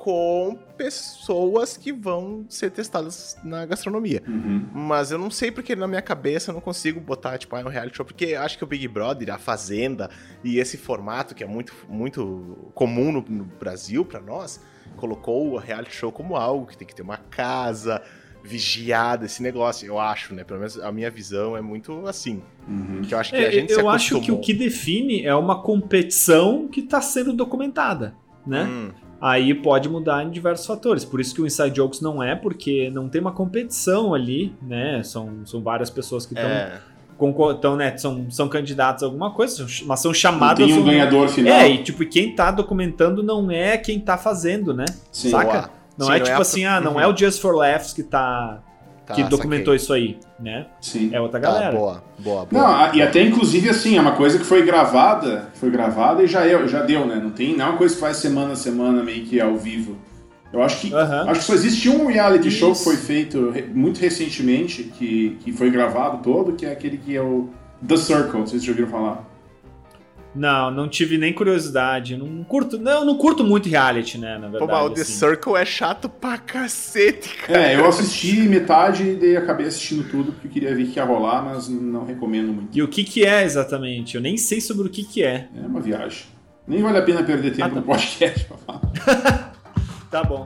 com 0.00 0.58
pessoas 0.78 1.76
que 1.76 1.92
vão 1.92 2.46
ser 2.48 2.70
testadas 2.70 3.36
na 3.44 3.66
gastronomia. 3.66 4.22
Uhum. 4.26 4.66
Mas 4.72 5.10
eu 5.10 5.18
não 5.18 5.30
sei 5.30 5.50
porque 5.50 5.76
na 5.76 5.86
minha 5.86 6.00
cabeça 6.00 6.50
eu 6.50 6.54
não 6.54 6.60
consigo 6.62 6.98
botar, 6.98 7.36
tipo, 7.36 7.54
ah, 7.54 7.60
é 7.60 7.64
um 7.66 7.68
reality 7.68 7.98
show, 7.98 8.06
porque 8.06 8.24
eu 8.24 8.40
acho 8.40 8.56
que 8.56 8.64
o 8.64 8.66
Big 8.66 8.88
Brother, 8.88 9.34
a 9.34 9.36
Fazenda 9.36 10.08
e 10.42 10.58
esse 10.58 10.78
formato 10.78 11.34
que 11.34 11.44
é 11.44 11.46
muito, 11.46 11.74
muito 11.86 12.72
comum 12.72 13.12
no, 13.12 13.20
no 13.28 13.44
Brasil 13.44 14.02
pra 14.02 14.22
nós, 14.22 14.58
colocou 14.96 15.52
o 15.52 15.58
reality 15.58 15.94
show 15.94 16.10
como 16.10 16.34
algo 16.34 16.64
que 16.64 16.78
tem 16.78 16.88
que 16.88 16.94
ter 16.94 17.02
uma 17.02 17.18
casa 17.18 18.02
vigiada, 18.42 19.26
esse 19.26 19.42
negócio, 19.42 19.86
eu 19.86 19.98
acho, 19.98 20.34
né? 20.34 20.44
Pelo 20.44 20.60
menos 20.60 20.80
a 20.80 20.90
minha 20.90 21.10
visão 21.10 21.54
é 21.54 21.60
muito 21.60 22.06
assim. 22.06 22.42
Uhum. 22.66 23.02
Que 23.02 23.12
eu 23.12 23.18
acho 23.18 23.32
que 23.32 23.36
É, 23.36 23.48
a 23.48 23.50
gente 23.50 23.74
se 23.74 23.78
eu 23.78 23.86
acho 23.86 24.18
que 24.22 24.32
o 24.32 24.40
que 24.40 24.54
define 24.54 25.26
é 25.26 25.34
uma 25.34 25.62
competição 25.62 26.66
que 26.68 26.80
tá 26.80 27.02
sendo 27.02 27.34
documentada, 27.34 28.14
né? 28.46 28.64
Hum, 28.64 28.92
aí 29.20 29.52
pode 29.54 29.88
mudar 29.88 30.24
em 30.24 30.30
diversos 30.30 30.66
fatores. 30.66 31.04
Por 31.04 31.20
isso 31.20 31.34
que 31.34 31.42
o 31.42 31.46
Inside 31.46 31.70
Jokes 31.76 32.00
não 32.00 32.22
é, 32.22 32.34
porque 32.34 32.90
não 32.92 33.08
tem 33.08 33.20
uma 33.20 33.32
competição 33.32 34.14
ali, 34.14 34.54
né? 34.62 35.02
São, 35.02 35.30
são 35.44 35.60
várias 35.62 35.90
pessoas 35.90 36.24
que 36.24 36.34
estão, 36.34 36.48
é, 36.48 36.80
então, 37.50 37.76
né, 37.76 37.96
são, 37.98 38.30
são 38.30 38.48
candidatos 38.48 39.02
a 39.02 39.06
alguma 39.06 39.30
coisa, 39.32 39.66
mas 39.84 40.00
são 40.00 40.08
Não 40.10 40.14
chamadas. 40.14 40.64
tem 40.66 40.74
um 40.74 40.78
ao- 40.78 40.84
ganhador 40.84 41.28
final. 41.28 41.52
É, 41.54 41.68
e 41.68 41.82
tipo, 41.82 42.04
quem 42.06 42.34
tá 42.34 42.50
documentando 42.50 43.22
não 43.22 43.50
é 43.50 43.76
quem 43.76 44.00
tá 44.00 44.16
fazendo, 44.16 44.72
né? 44.72 44.86
Sim. 45.12 45.30
saca? 45.30 45.70
Não 45.98 46.06
Sim, 46.06 46.12
é 46.14 46.20
tipo 46.20 46.38
a- 46.38 46.40
assim, 46.40 46.64
ah, 46.64 46.80
não 46.80 46.92
Uhum. 46.94 47.00
é 47.00 47.06
o 47.06 47.14
Just 47.14 47.42
for 47.42 47.54
Laughs 47.54 47.92
que 47.92 48.02
tá. 48.02 48.62
Tá, 49.10 49.14
que 49.16 49.22
documentou 49.24 49.76
saquei. 49.76 49.76
isso 49.76 49.92
aí, 49.92 50.18
né? 50.38 50.66
Sim. 50.80 51.10
É 51.12 51.20
outra 51.20 51.38
Tá, 51.38 51.48
galera. 51.50 51.76
boa, 51.76 52.02
boa, 52.18 52.46
boa. 52.46 52.62
Não, 52.88 52.94
e 52.94 53.02
até 53.02 53.22
inclusive 53.22 53.68
assim, 53.68 53.96
é 53.96 54.00
uma 54.00 54.12
coisa 54.12 54.38
que 54.38 54.44
foi 54.44 54.62
gravada, 54.64 55.48
foi 55.54 55.70
gravada 55.70 56.22
e 56.22 56.26
já, 56.26 56.46
é, 56.46 56.66
já 56.68 56.82
deu, 56.82 57.06
né? 57.06 57.16
Não 57.22 57.30
tem 57.30 57.56
não 57.56 57.66
é 57.66 57.68
uma 57.70 57.78
coisa 57.78 57.94
que 57.94 58.00
faz 58.00 58.16
semana 58.16 58.52
a 58.52 58.56
semana 58.56 59.02
meio 59.02 59.24
que 59.24 59.40
ao 59.40 59.56
vivo. 59.56 59.96
Eu 60.52 60.62
acho 60.64 60.80
que, 60.80 60.92
acho 60.94 61.40
que 61.40 61.46
só 61.46 61.54
existe 61.54 61.88
um 61.88 62.06
reality 62.08 62.50
show 62.50 62.72
que 62.72 62.76
Isso. 62.78 62.84
foi 62.84 62.96
feito 62.96 63.54
muito 63.72 64.00
recentemente, 64.00 64.82
que, 64.82 65.36
que 65.44 65.52
foi 65.52 65.70
gravado 65.70 66.24
todo, 66.24 66.54
que 66.54 66.66
é 66.66 66.72
aquele 66.72 66.96
que 66.96 67.14
é 67.16 67.22
o 67.22 67.48
The 67.86 67.96
Circle, 67.96 68.40
vocês 68.40 68.64
já 68.64 68.72
ouviram 68.72 68.88
falar. 68.90 69.29
Não, 70.34 70.70
não 70.70 70.88
tive 70.88 71.18
nem 71.18 71.32
curiosidade. 71.32 72.16
Não 72.16 72.44
curto, 72.44 72.78
não, 72.78 73.04
não 73.04 73.16
curto 73.16 73.42
muito 73.42 73.68
reality, 73.68 74.16
né, 74.16 74.38
na 74.38 74.46
Pô, 74.46 74.58
verdade. 74.58 74.72
mas 74.72 74.86
o 74.86 74.90
The 74.94 75.00
assim. 75.02 75.12
Circle 75.12 75.56
é 75.56 75.64
chato 75.64 76.08
pra 76.08 76.38
cacete, 76.38 77.36
cara. 77.36 77.72
É, 77.72 77.76
eu 77.76 77.86
assisti 77.86 78.42
metade 78.42 79.02
e 79.02 79.16
daí 79.16 79.36
acabei 79.36 79.66
assistindo 79.66 80.08
tudo 80.08 80.32
porque 80.32 80.46
eu 80.46 80.50
queria 80.52 80.74
ver 80.74 80.84
o 80.84 80.86
que 80.88 80.98
ia 80.98 81.04
rolar, 81.04 81.42
mas 81.44 81.68
não 81.68 82.04
recomendo 82.04 82.52
muito. 82.52 82.76
E 82.78 82.82
o 82.82 82.86
que 82.88 83.02
que 83.02 83.24
é 83.26 83.42
exatamente? 83.44 84.14
Eu 84.14 84.20
nem 84.20 84.36
sei 84.36 84.60
sobre 84.60 84.86
o 84.86 84.90
que 84.90 85.02
que 85.04 85.22
é. 85.24 85.48
É 85.56 85.66
uma 85.66 85.80
viagem. 85.80 86.22
Nem 86.68 86.80
vale 86.82 86.98
a 86.98 87.02
pena 87.02 87.22
perder 87.24 87.50
tempo 87.50 87.64
Ah, 87.64 87.68
tá. 87.70 87.74
no 87.76 87.82
podcast 87.82 88.44
pra 88.44 88.56
falar. 88.58 89.50
Tá 90.10 90.24
bom. 90.24 90.44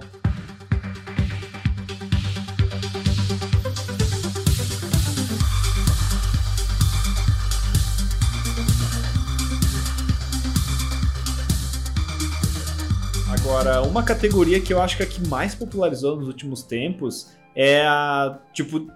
Agora, 13.54 13.82
uma 13.82 14.02
categoria 14.02 14.60
que 14.60 14.72
eu 14.74 14.82
acho 14.82 14.96
que 14.96 15.04
é 15.04 15.06
a 15.06 15.08
que 15.08 15.28
mais 15.28 15.54
popularizou 15.54 16.16
nos 16.16 16.26
últimos 16.26 16.64
tempos 16.64 17.30
é 17.54 17.86
a, 17.86 18.36
tipo, 18.52 18.88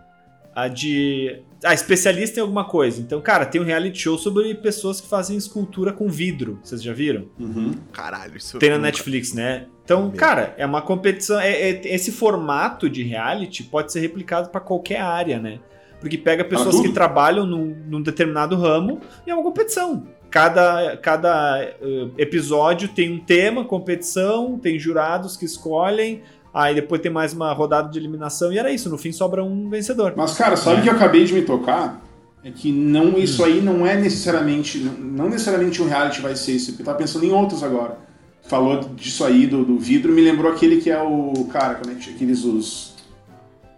a 0.53 0.67
de... 0.67 1.43
Ah, 1.63 1.73
especialista 1.73 2.41
em 2.41 2.43
alguma 2.43 2.65
coisa. 2.65 3.01
Então, 3.01 3.21
cara, 3.21 3.47
tem 3.47 3.61
um 3.61 3.65
reality 3.65 3.97
show 4.01 4.19
sobre 4.19 4.53
pessoas 4.57 5.01
que 5.01 5.07
fazem 5.09 5.37
escultura 5.37 5.93
com 5.93 6.09
vidro. 6.09 6.59
Vocês 6.61 6.83
já 6.83 6.93
viram? 6.93 7.29
Uhum. 7.39 7.71
Caralho, 7.93 8.37
isso 8.37 8.59
Tem 8.59 8.71
na 8.71 8.77
nunca- 8.79 8.87
Netflix, 8.89 9.33
né? 9.33 9.67
Então, 9.85 10.11
cara, 10.11 10.53
é 10.59 10.67
uma 10.67 10.83
competição. 10.83 11.39
é- 11.39 11.71
é- 11.71 11.95
esse 11.95 12.11
formato 12.11 12.91
de 12.91 13.05
reality 13.05 13.63
pode 13.63 13.93
ser 13.93 14.01
replicado 14.01 14.49
pra 14.49 14.61
qualquer 14.61 15.01
área, 15.01 15.39
né? 15.39 15.61
Porque 16.01 16.19
pega 16.19 16.45
pessoas 16.45 16.81
que 16.81 16.89
trabalham 16.93 17.47
num, 17.47 17.77
num 17.87 18.03
determinado 18.03 18.57
ramo 18.57 19.01
e 19.25 19.31
é 19.31 19.35
uma 19.35 19.43
competição. 19.45 20.05
Cada, 20.31 20.97
cada 20.99 21.59
eh, 21.63 22.09
episódio 22.19 22.89
tem 22.89 23.13
um 23.15 23.19
tema, 23.19 23.65
competição, 23.65 24.59
tem 24.59 24.79
jurados 24.79 25.37
que 25.37 25.45
escolhem, 25.47 26.23
aí 26.53 26.75
depois 26.75 27.01
tem 27.01 27.11
mais 27.11 27.33
uma 27.33 27.53
rodada 27.53 27.89
de 27.89 27.99
eliminação 27.99 28.53
e 28.53 28.59
era 28.59 28.71
isso. 28.71 28.91
No 28.91 28.99
fim 28.99 29.11
sobra 29.11 29.43
um 29.43 29.71
vencedor. 29.71 30.13
Mas, 30.17 30.35
cara, 30.37 30.55
sabe 30.57 30.77
o 30.77 30.79
É. 30.81 30.83
que 30.83 30.89
eu 30.91 30.93
acabei 30.95 31.25
de 31.25 31.33
me 31.33 31.43
tocar? 31.43 32.03
É 32.45 32.51
que 32.51 32.71
não, 32.71 33.19
isso 33.19 33.43
aí 33.45 33.61
não 33.61 33.87
é 33.87 33.97
necessariamente. 33.97 34.79
Não, 34.79 35.29
necessariamente 35.29 35.83
um 35.83 35.89
reality 35.89 36.21
vai 36.21 36.37
ser 36.37 36.53
isso. 36.53 36.75
Eu 36.79 36.85
tava 36.85 36.99
pensando 36.99 37.25
em 37.25 37.33
outros 37.33 37.63
agora. 37.63 37.99
Falou 38.43 38.81
disso 38.95 39.25
aí, 39.25 39.47
do, 39.47 39.65
do 39.65 39.79
vidro, 39.79 40.13
me 40.13 40.21
lembrou 40.23 40.53
aquele 40.53 40.77
que 40.81 40.91
é 40.91 41.03
o. 41.03 41.47
Cara, 41.51 41.75
como 41.77 41.91
é 41.93 41.95
que? 41.97 42.11
Aqueles 42.11 42.45
os. 42.45 42.95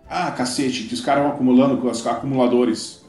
Ah, 0.08 0.30
cacete, 0.32 0.84
que 0.84 0.94
os 0.94 1.00
caras 1.00 1.22
vão 1.22 1.32
acumulando 1.32 1.78
com 1.78 1.88
os 1.88 2.06
acumuladores. 2.06 2.99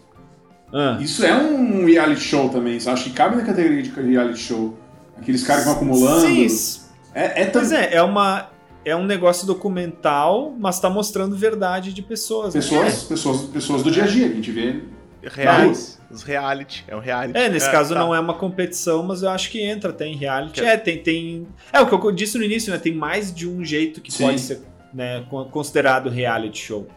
Ah, 0.74 0.98
Isso 1.02 1.26
é 1.26 1.36
um 1.36 1.86
reality 1.86 2.22
show 2.22 2.50
também, 2.50 2.80
você 2.80 2.90
acha 2.90 3.04
que 3.04 3.10
cabe 3.12 3.36
na 3.36 3.44
categoria 3.44 3.82
de 3.84 3.90
reality 3.90 4.40
show? 4.40 4.78
Aqueles 5.18 5.44
caras 5.44 5.64
que 5.64 5.70
vão 5.70 5.76
acumulando. 5.78 6.22
Sim, 6.28 6.82
É, 7.14 7.42
é 7.42 7.46
tão- 7.46 7.62
Pois 7.62 7.72
é, 7.72 7.94
é 7.96 8.02
uma. 8.02 8.50
É 8.84 8.96
um 8.96 9.06
negócio 9.06 9.46
documental, 9.46 10.56
mas 10.58 10.80
tá 10.80 10.90
mostrando 10.90 11.36
verdade 11.36 11.94
de 11.94 12.02
pessoas. 12.02 12.56
né? 12.56 12.62
Pessoas, 12.62 13.04
pessoas, 13.04 13.42
pessoas 13.44 13.84
do 13.84 13.92
dia 13.92 14.06
a 14.06 14.08
dia, 14.08 14.26
que 14.28 14.34
a 14.34 14.36
gente 14.38 14.52
vê. 14.52 14.80
Reais. 15.22 16.00
Os 16.10 16.24
reality. 16.24 16.84
É 16.88 16.96
um 16.96 17.00
reality. 17.00 17.38
É, 17.38 17.48
nesse 17.48 17.70
caso 17.70 17.94
tá. 17.94 18.00
não 18.00 18.14
é 18.16 18.20
uma 18.20 18.34
competição, 18.34 19.04
mas 19.04 19.22
eu 19.22 19.30
acho 19.30 19.52
que 19.52 19.62
entra 19.62 19.92
até 19.92 20.08
em 20.08 20.16
reality. 20.16 20.60
Que- 20.62 20.66
É, 20.68 20.76
tem, 20.78 20.98
tem. 20.98 21.48
É 21.72 21.80
o 21.80 21.86
que 21.88 21.94
eu 21.94 22.12
disse 22.12 22.38
no 22.40 22.44
início, 22.44 22.72
né? 22.74 22.80
Tem 22.80 22.94
mais 22.94 23.34
de 23.34 23.48
um 23.48 23.64
jeito 23.64 24.02
que 24.02 24.12
Sim. 24.12 24.26
pode 24.26 24.42
ser 24.42 24.62
né, 24.94 25.24
con- 25.30 25.46
considerado 25.46 26.10
reality 26.10 26.60
show. 26.60 26.88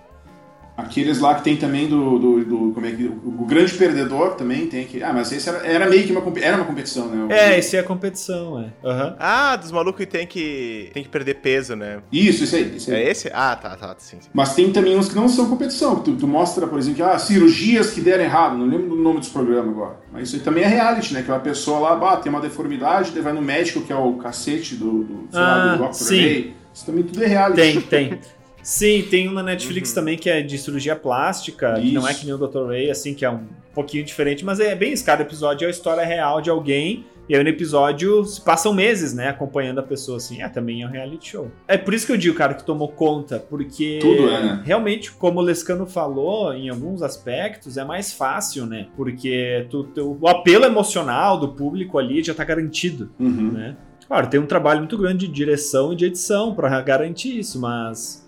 Aqueles 0.77 1.21
lá 1.21 1.37
que 1.37 1.45
tem 1.45 1.57
também 1.57 1.87
do. 1.87 2.19
do, 2.19 2.45
do- 2.45 2.73
como 2.75 2.85
é 2.85 2.91
que. 2.91 3.05
O, 3.05 3.43
o 3.43 3.47
grande 3.47 3.73
perdedor 3.75 4.35
também 4.35 4.67
tem 4.67 4.85
que. 4.85 5.01
Ah, 5.05 5.13
mas 5.13 5.31
esse 5.31 5.49
era, 5.49 5.59
era 5.65 5.89
meio 5.89 6.03
que 6.05 6.11
uma, 6.11 6.21
era 6.41 6.57
uma 6.57 6.65
competição, 6.67 7.07
né? 7.07 7.25
O- 7.29 7.33
É, 7.33 7.57
esse 7.61 7.77
é 7.77 7.81
a 7.81 7.85
competição, 7.85 8.59
é. 8.61 8.73
Aham. 8.85 9.15
Ah, 9.21 9.55
dos 9.55 9.71
malucos 9.71 10.01
que 10.01 10.07
tem 10.07 10.27
que, 10.27 10.91
tem 10.93 11.05
que 11.05 11.09
perder 11.09 11.35
peso, 11.35 11.77
né? 11.77 12.01
Isso, 12.11 12.43
isso 12.43 12.57
aí. 12.57 12.77
Isso 12.77 12.91
aí. 12.91 12.97
É 13.05 13.11
esse? 13.11 13.31
Ah, 13.33 13.55
tá, 13.55 13.77
tá, 13.77 13.95
sim. 13.99 14.17
sim. 14.21 14.29
Mas 14.35 14.53
tem 14.57 14.73
também 14.73 14.97
uns 14.97 15.09
que 15.09 15.15
não 15.15 15.29
são 15.29 15.49
competição. 15.49 15.95
Tu, 16.01 16.17
tu 16.17 16.27
mostra, 16.27 16.67
por 16.67 16.77
exemplo, 16.77 16.97
que, 16.97 17.03
ah, 17.03 17.19
cirurgias 17.21 17.91
que 17.93 18.01
deram 18.01 18.25
errado. 18.25 18.57
Não 18.59 18.67
lembro 18.67 18.89
do 18.89 18.97
nome 18.97 19.21
dos 19.21 19.29
programas 19.29 19.71
agora. 19.71 20.01
Mas 20.13 20.25
isso 20.27 20.37
aí 20.37 20.43
também 20.43 20.65
é 20.65 20.67
reality, 20.67 21.15
né? 21.15 21.23
Que 21.23 21.31
uma 21.31 21.39
pessoa 21.39 21.79
lá, 21.79 21.95
bah, 21.95 22.17
tem 22.17 22.31
uma 22.31 22.41
deformidade, 22.41 23.13
daí 23.13 23.23
vai 23.23 23.33
no 23.33 23.41
médico, 23.43 23.81
que 23.83 23.93
é 23.93 23.97
o 23.97 24.15
cacete 24.15 24.75
do, 24.75 25.05
do, 25.05 25.29
sei 25.31 25.41
lá, 25.41 25.55
Ah, 25.55 25.77
do 25.77 25.85
Dr. 25.87 25.93
sim. 25.93 26.21
Ray. 26.21 26.55
Isso 26.75 26.85
também 26.85 27.05
tudo 27.05 27.23
é 27.23 27.27
reality. 27.29 27.61
Tem, 27.61 27.81
tem. 27.81 28.19
Sim, 28.65 29.03
tem 29.11 29.29
um 29.29 29.33
na 29.33 29.43
Netflix 29.43 29.93
também 29.93 30.17
que 30.17 30.29
é 30.31 30.41
de 30.41 30.57
cirurgia 30.59 30.97
plástica, 30.97 31.75
que 31.75 31.93
não 31.93 32.09
é 32.09 32.11
Isso. 32.13 32.21
que 32.21 32.27
nem 32.27 32.35
o 32.35 32.39
Dr. 32.39 32.67
Ray, 32.67 32.91
assim, 32.91 33.13
que 33.15 33.25
é 33.25 33.31
um 33.31 33.43
pouquinho 33.75 34.03
diferente, 34.05 34.45
mas 34.45 34.59
é 34.59 34.75
bem 34.75 34.93
isso. 34.95 35.05
Cada 35.05 35.23
episódio 35.23 35.65
é 35.67 35.69
a 35.69 35.71
história 35.71 36.03
real 36.05 36.41
de 36.41 36.49
alguém. 36.49 37.05
E 37.27 37.35
aí 37.35 37.43
no 37.43 37.49
episódio 37.49 38.23
se 38.27 38.39
passam 38.41 38.75
meses, 38.75 39.15
né, 39.15 39.29
acompanhando 39.29 39.79
a 39.81 39.83
pessoa 39.83 40.17
assim. 40.19 40.43
É, 40.43 40.49
também 40.49 40.83
é 40.83 40.87
um 40.87 40.91
reality 40.91 41.31
show. 41.31 41.51
É 41.67 41.77
por 41.79 41.93
isso 41.95 42.05
que 42.07 42.13
eu 42.13 42.17
digo, 42.19 42.37
cara, 42.37 42.53
que 42.55 42.65
tomou 42.65 42.89
conta, 42.89 43.39
porque 43.39 43.99
Tudo 44.01 44.29
é, 44.29 44.43
né? 44.43 44.63
realmente, 44.65 45.11
como 45.13 45.41
o 45.41 45.43
Lescano 45.43 45.87
falou, 45.87 46.53
em 46.55 46.69
alguns 46.69 47.01
aspectos 47.03 47.77
é 47.79 47.85
mais 47.85 48.13
fácil, 48.13 48.67
né? 48.67 48.89
Porque 48.97 49.67
tu- 49.71 49.85
tu- 49.85 50.19
o 50.21 50.29
apelo 50.29 50.65
emocional 50.67 51.39
do 51.41 51.49
público 51.49 51.99
ali 51.99 52.23
já 52.23 52.35
tá 52.35 52.45
garantido 52.45 53.11
Uhum. 53.19 53.53
né? 53.53 53.77
Claro, 54.07 54.27
tem 54.29 54.39
um 54.39 54.47
trabalho 54.47 54.81
muito 54.81 54.99
grande 54.99 55.27
de 55.27 55.33
direção 55.33 55.95
e 55.95 55.97
de 55.97 56.05
edição 56.05 56.55
pra 56.55 56.81
garantir 56.83 57.39
isso, 57.39 57.59
mas 57.59 58.24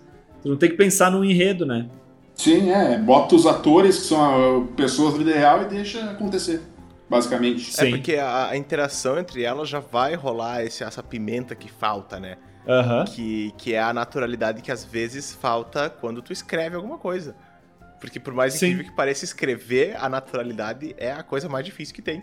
tu 0.47 0.51
não 0.51 0.57
tem 0.57 0.69
que 0.69 0.77
pensar 0.77 1.11
num 1.11 1.23
enredo, 1.23 1.65
né? 1.65 1.87
Sim, 2.33 2.71
é. 2.71 2.97
Bota 2.97 3.35
os 3.35 3.45
atores, 3.45 3.99
que 3.99 4.05
são 4.05 4.21
ah, 4.21 4.67
pessoas 4.75 5.13
da 5.13 5.17
vida 5.19 5.33
real, 5.33 5.63
e 5.63 5.65
deixa 5.65 6.03
acontecer. 6.11 6.61
Basicamente. 7.09 7.73
Sim. 7.73 7.87
É 7.87 7.89
porque 7.89 8.15
a, 8.15 8.49
a 8.49 8.57
interação 8.57 9.17
entre 9.19 9.43
elas 9.43 9.67
já 9.67 9.79
vai 9.79 10.15
rolar 10.15 10.63
esse, 10.63 10.83
essa 10.83 11.03
pimenta 11.03 11.55
que 11.55 11.69
falta, 11.69 12.19
né? 12.19 12.37
Aham. 12.67 13.05
Que, 13.05 13.53
que 13.57 13.73
é 13.73 13.81
a 13.81 13.93
naturalidade 13.93 14.61
que 14.61 14.71
às 14.71 14.83
vezes 14.83 15.33
falta 15.33 15.89
quando 15.89 16.21
tu 16.21 16.31
escreve 16.31 16.75
alguma 16.75 16.97
coisa. 16.97 17.35
Porque 17.99 18.19
por 18.19 18.33
mais 18.33 18.53
Sim. 18.53 18.67
incrível 18.67 18.91
que 18.91 18.95
pareça, 18.95 19.25
escrever 19.25 19.95
a 19.97 20.07
naturalidade 20.07 20.93
é 20.97 21.11
a 21.11 21.23
coisa 21.23 21.49
mais 21.49 21.65
difícil 21.65 21.95
que 21.95 22.01
tem. 22.01 22.21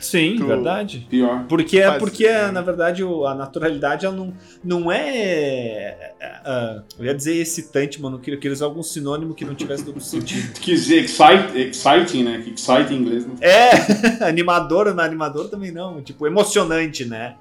Sim, 0.00 0.36
Tu- 0.36 0.46
verdade. 0.46 1.06
Pior. 1.08 1.44
Porque, 1.48 1.78
é 1.78 1.86
Faz- 1.86 1.98
porque 1.98 2.26
na 2.52 2.60
verdade, 2.60 3.02
a 3.02 3.34
naturalidade 3.34 4.06
ela 4.06 4.14
não, 4.14 4.32
não 4.64 4.90
é. 4.90 5.08
é, 5.18 6.12
é, 6.20 6.82
Eu 6.98 7.04
ia 7.04 7.14
dizer 7.14 7.34
excitante, 7.36 8.00
mano. 8.00 8.16
Eu 8.16 8.20
queria, 8.20 8.36
eu 8.36 8.40
queria 8.40 8.52
usar 8.54 8.64
algum 8.64 8.82
sinônimo 8.82 9.34
que 9.34 9.44
não 9.44 9.54
tivesse 9.54 9.84
dado 9.84 10.00
sentido. 10.00 10.52
Quer 10.58 10.72
dizer, 10.72 11.04
excite, 11.04 11.58
exciting, 11.58 12.24
né? 12.24 12.44
Exciting 12.54 12.94
em 12.94 12.98
inglês, 12.98 13.26
não 13.26 13.34
É, 13.40 13.70
animador, 14.26 14.92
na 14.94 15.04
animador 15.04 15.48
também 15.48 15.70
não. 15.70 16.00
Tipo, 16.02 16.26
emocionante, 16.26 17.04
né? 17.04 17.36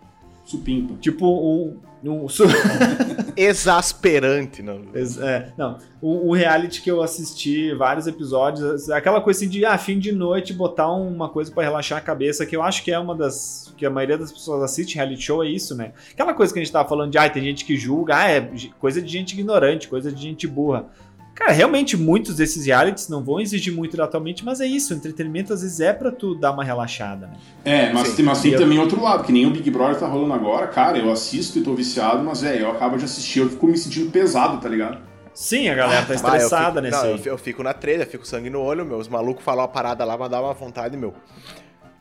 supimpa. 0.46 0.96
Tipo, 1.00 1.26
um. 1.28 1.78
Um 2.04 2.28
su- 2.28 2.44
Exasperante, 3.38 4.62
não. 4.62 4.82
É, 4.94 5.52
não, 5.58 5.78
o, 6.02 6.30
o 6.30 6.34
reality 6.34 6.82
que 6.82 6.90
eu 6.92 7.02
assisti 7.02 7.74
vários 7.74 8.08
episódios, 8.08 8.90
aquela 8.90 9.22
coisa 9.22 9.40
assim 9.40 9.50
de 9.50 9.66
ah, 9.66 9.78
fim 9.78 10.00
de 10.00 10.12
noite, 10.12 10.54
botar 10.54 10.92
uma 10.92 11.30
coisa 11.30 11.52
pra 11.52 11.64
relaxar 11.64 11.98
a 11.98 12.02
cabeça, 12.02 12.46
que 12.46 12.56
eu 12.56 12.62
acho 12.62 12.84
que 12.84 12.92
é 12.92 13.00
uma 13.00 13.16
das. 13.16 13.74
que 13.78 13.86
a 13.86 13.90
maioria 13.90 14.18
das 14.18 14.32
pessoas 14.32 14.64
assiste 14.64 14.96
reality 14.96 15.22
show, 15.22 15.44
é 15.44 15.48
isso, 15.48 15.76
né? 15.76 15.94
Aquela 16.14 16.34
coisa 16.34 16.54
que 16.54 16.60
a 16.60 16.64
gente 16.64 16.72
tava 16.72 16.88
falando 16.88 17.12
de 17.12 17.18
ah, 17.18 17.30
tem 17.30 17.44
gente 17.44 17.66
que 17.66 17.76
julga, 17.78 18.18
ah, 18.18 18.30
é 18.30 18.50
coisa 18.80 19.02
de 19.02 19.12
gente 19.12 19.34
ignorante, 19.34 19.88
coisa 19.88 20.12
de 20.12 20.22
gente 20.22 20.48
burra. 20.48 20.86
Cara, 21.34 21.52
realmente 21.54 21.96
muitos 21.98 22.36
desses 22.36 22.66
realities 22.66 23.08
não 23.10 23.24
vão 23.24 23.40
exigir 23.40 23.74
muito 23.74 24.00
atualmente, 24.02 24.44
mas 24.46 24.60
é 24.62 24.66
isso, 24.66 24.94
o 24.94 24.98
entretenimento 24.98 25.54
às 25.54 25.62
vezes 25.62 25.80
é 25.80 25.92
pra 25.94 26.12
tu 26.12 26.36
dar 26.36 26.52
uma 26.52 26.64
relaxada, 26.64 27.28
né? 27.28 27.34
É, 27.66 27.94
mas 27.94 28.10
Sim. 28.10 28.24
mas 28.24 28.42
tem 28.42 28.52
eu- 28.52 28.60
também 28.60 28.78
outro 28.78 29.02
lado, 29.02 29.24
que 29.24 29.32
nem 29.32 29.46
o 29.46 29.50
Big 29.52 29.72
Brother 29.72 29.98
tá 29.98 30.08
rolando 30.08 30.34
agora, 30.34 30.68
cara, 30.68 30.98
eu 30.98 31.10
assisto 31.12 31.58
e 31.58 31.64
tô 31.64 31.74
viciado, 31.74 32.22
mas 32.24 32.44
é, 32.44 32.62
eu 32.62 32.70
acabo 32.70 32.98
de 32.98 33.06
assistir, 33.06 33.40
eu 33.40 33.50
fico 33.50 33.66
me 33.66 33.78
sentindo 33.78 34.12
pesado, 34.12 34.60
tá 34.60 34.68
ligado? 34.70 35.00
Sim, 35.34 35.70
a 35.70 35.76
galera 35.76 36.02
tá 36.06 36.08
Ah, 36.10 36.12
eu 36.12 36.16
estressada 36.16 36.66
fico, 36.74 36.82
nesse 36.82 36.98
não, 36.98 37.04
aí. 37.06 37.12
eu, 37.12 37.18
fi- 37.18 37.30
eu 37.30 37.38
fico 37.38 37.64
na 37.64 37.74
trelha, 37.74 38.06
fico 38.06 38.28
sangue 38.28 38.50
no 38.50 38.60
olho, 38.60 38.86
meu. 38.86 38.98
Os 38.98 39.08
malucos 39.08 39.44
falam 39.44 39.62
uma 39.62 39.68
parada 39.70 40.04
lá, 40.04 40.18
mas 40.18 40.30
dá 40.30 40.42
uma 40.42 40.54
vontade, 40.54 40.98
meu. 40.98 41.14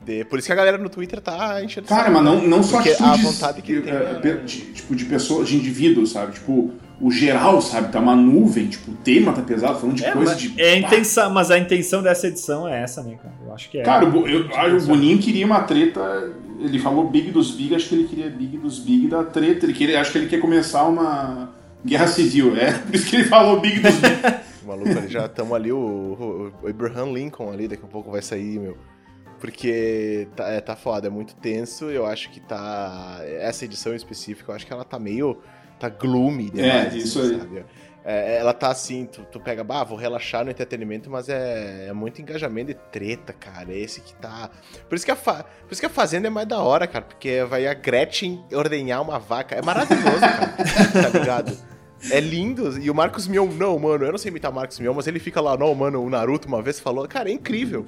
De- 0.03 0.25
por 0.25 0.37
isso 0.39 0.47
que 0.47 0.51
a 0.51 0.55
galera 0.55 0.77
no 0.77 0.89
Twitter 0.89 1.21
tá 1.21 1.63
enchendo 1.63 1.87
Cara, 1.87 2.09
mas 2.09 2.23
não, 2.23 2.41
não 2.45 2.61
só 2.61 2.77
Porque 2.77 2.89
atitudes 2.89 3.25
a 3.25 3.29
vontade 3.31 3.61
que 3.61 3.75
de, 3.75 3.81
tem, 3.83 3.93
é, 3.93 4.13
né? 4.13 4.19
pe- 4.21 4.43
de- 4.43 4.73
tipo, 4.73 4.93
de 4.95 5.05
pessoas, 5.05 5.47
de 5.47 5.55
indivíduos, 5.55 6.11
sabe? 6.11 6.33
Tipo, 6.33 6.71
o 7.01 7.09
geral, 7.11 7.61
sabe? 7.61 7.91
Tá 7.91 7.99
uma 7.99 8.15
nuvem, 8.15 8.67
tipo, 8.67 8.91
o 8.91 8.95
tema 8.95 9.33
tá 9.33 9.41
pesado, 9.41 9.79
falando 9.79 9.95
de 9.97 10.05
É, 10.05 10.11
coisa 10.11 10.31
mas, 10.33 10.41
de. 10.41 10.61
é 10.61 10.73
a 10.73 10.77
intenção, 10.77 11.29
mas 11.33 11.49
a 11.51 11.57
intenção 11.57 12.03
dessa 12.03 12.27
edição 12.27 12.67
é 12.67 12.81
essa, 12.83 13.01
né, 13.03 13.17
cara? 13.21 13.33
Eu 13.45 13.53
acho 13.53 13.69
que 13.69 13.79
é. 13.79 13.83
Cara, 13.83 14.05
o, 14.05 14.11
Bo- 14.11 14.27
eu, 14.27 14.47
ah, 14.55 14.67
o 14.67 14.81
Boninho 14.87 15.17
queria 15.17 15.45
uma 15.45 15.61
treta. 15.61 16.31
Ele 16.59 16.77
falou 16.77 17.09
Big 17.09 17.31
dos 17.31 17.51
Big, 17.55 17.73
acho 17.73 17.89
que 17.89 17.95
ele 17.95 18.07
queria 18.07 18.29
Big 18.29 18.57
dos 18.57 18.77
Big 18.79 19.07
da 19.07 19.23
treta. 19.23 19.65
Ele 19.65 19.73
queria, 19.73 19.99
acho 19.99 20.11
que 20.11 20.17
ele 20.19 20.27
quer 20.27 20.39
começar 20.39 20.83
uma 20.83 21.49
guerra 21.85 22.05
civil. 22.07 22.55
É 22.55 22.71
por 22.85 22.93
isso 22.95 23.09
que 23.09 23.15
ele 23.15 23.25
falou 23.25 23.59
Big 23.59 23.79
dos 23.79 23.95
Big. 23.95 24.41
Maluco 24.63 24.89
ali 24.89 25.07
já 25.09 25.25
estamos 25.25 25.53
ali, 25.53 25.71
o, 25.71 25.77
o- 25.77 26.51
o 26.63 26.67
Abraham 26.69 27.11
Lincoln 27.13 27.51
ali, 27.51 27.67
daqui 27.67 27.83
a 27.83 27.87
pouco 27.87 28.11
vai 28.11 28.21
sair, 28.21 28.59
meu. 28.59 28.77
Porque 29.39 30.27
tá, 30.35 30.47
é, 30.49 30.61
tá 30.61 30.75
foda, 30.75 31.07
é 31.07 31.09
muito 31.09 31.33
tenso. 31.35 31.85
Eu 31.85 32.05
acho 32.05 32.29
que 32.29 32.39
tá. 32.39 33.19
Essa 33.23 33.65
edição 33.65 33.91
em 33.91 33.95
específico, 33.95 34.51
eu 34.51 34.55
acho 34.55 34.67
que 34.67 34.71
ela 34.71 34.85
tá 34.85 34.99
meio. 34.99 35.37
Tá 35.81 35.89
gloomy 35.89 36.51
demais. 36.51 36.93
É, 36.93 36.97
isso 36.97 37.19
aí. 37.19 37.39
Sabe? 37.39 37.65
É, 38.03 38.37
ela 38.37 38.53
tá 38.53 38.69
assim, 38.69 39.05
tu, 39.05 39.23
tu 39.31 39.39
pega, 39.39 39.63
bah, 39.63 39.83
vou 39.83 39.97
relaxar 39.97 40.45
no 40.45 40.51
entretenimento, 40.51 41.09
mas 41.09 41.27
é, 41.27 41.87
é 41.87 41.93
muito 41.93 42.21
engajamento 42.21 42.69
e 42.69 42.75
treta, 42.75 43.33
cara. 43.33 43.73
É 43.73 43.77
esse 43.79 43.99
que 43.99 44.13
tá. 44.13 44.51
Por 44.87 44.95
isso 44.95 45.05
que, 45.05 45.11
a 45.11 45.15
fa... 45.15 45.43
Por 45.43 45.71
isso 45.71 45.81
que 45.81 45.87
a 45.87 45.89
Fazenda 45.89 46.27
é 46.27 46.29
mais 46.29 46.47
da 46.47 46.59
hora, 46.61 46.85
cara, 46.85 47.03
porque 47.03 47.43
vai 47.45 47.65
a 47.65 47.73
Gretchen 47.73 48.45
ordenhar 48.53 49.01
uma 49.01 49.17
vaca. 49.17 49.55
É 49.55 49.61
maravilhoso, 49.61 50.19
cara. 50.19 50.53
tá 51.11 51.19
ligado? 51.19 51.57
É 52.09 52.19
lindo. 52.19 52.79
E 52.79 52.89
o 52.89 52.95
Marcos 52.95 53.27
Mion, 53.27 53.47
não, 53.47 53.77
mano, 53.77 54.05
eu 54.05 54.11
não 54.11 54.17
sei 54.19 54.29
imitar 54.29 54.51
o 54.51 54.53
Marcos 54.53 54.79
Mion, 54.79 54.93
mas 54.93 55.07
ele 55.07 55.19
fica 55.19 55.41
lá, 55.41 55.55
não, 55.55 55.73
mano, 55.73 56.03
o 56.03 56.09
Naruto 56.09 56.47
uma 56.47 56.61
vez 56.61 56.79
falou, 56.79 57.07
cara, 57.07 57.29
é 57.29 57.33
incrível. 57.33 57.85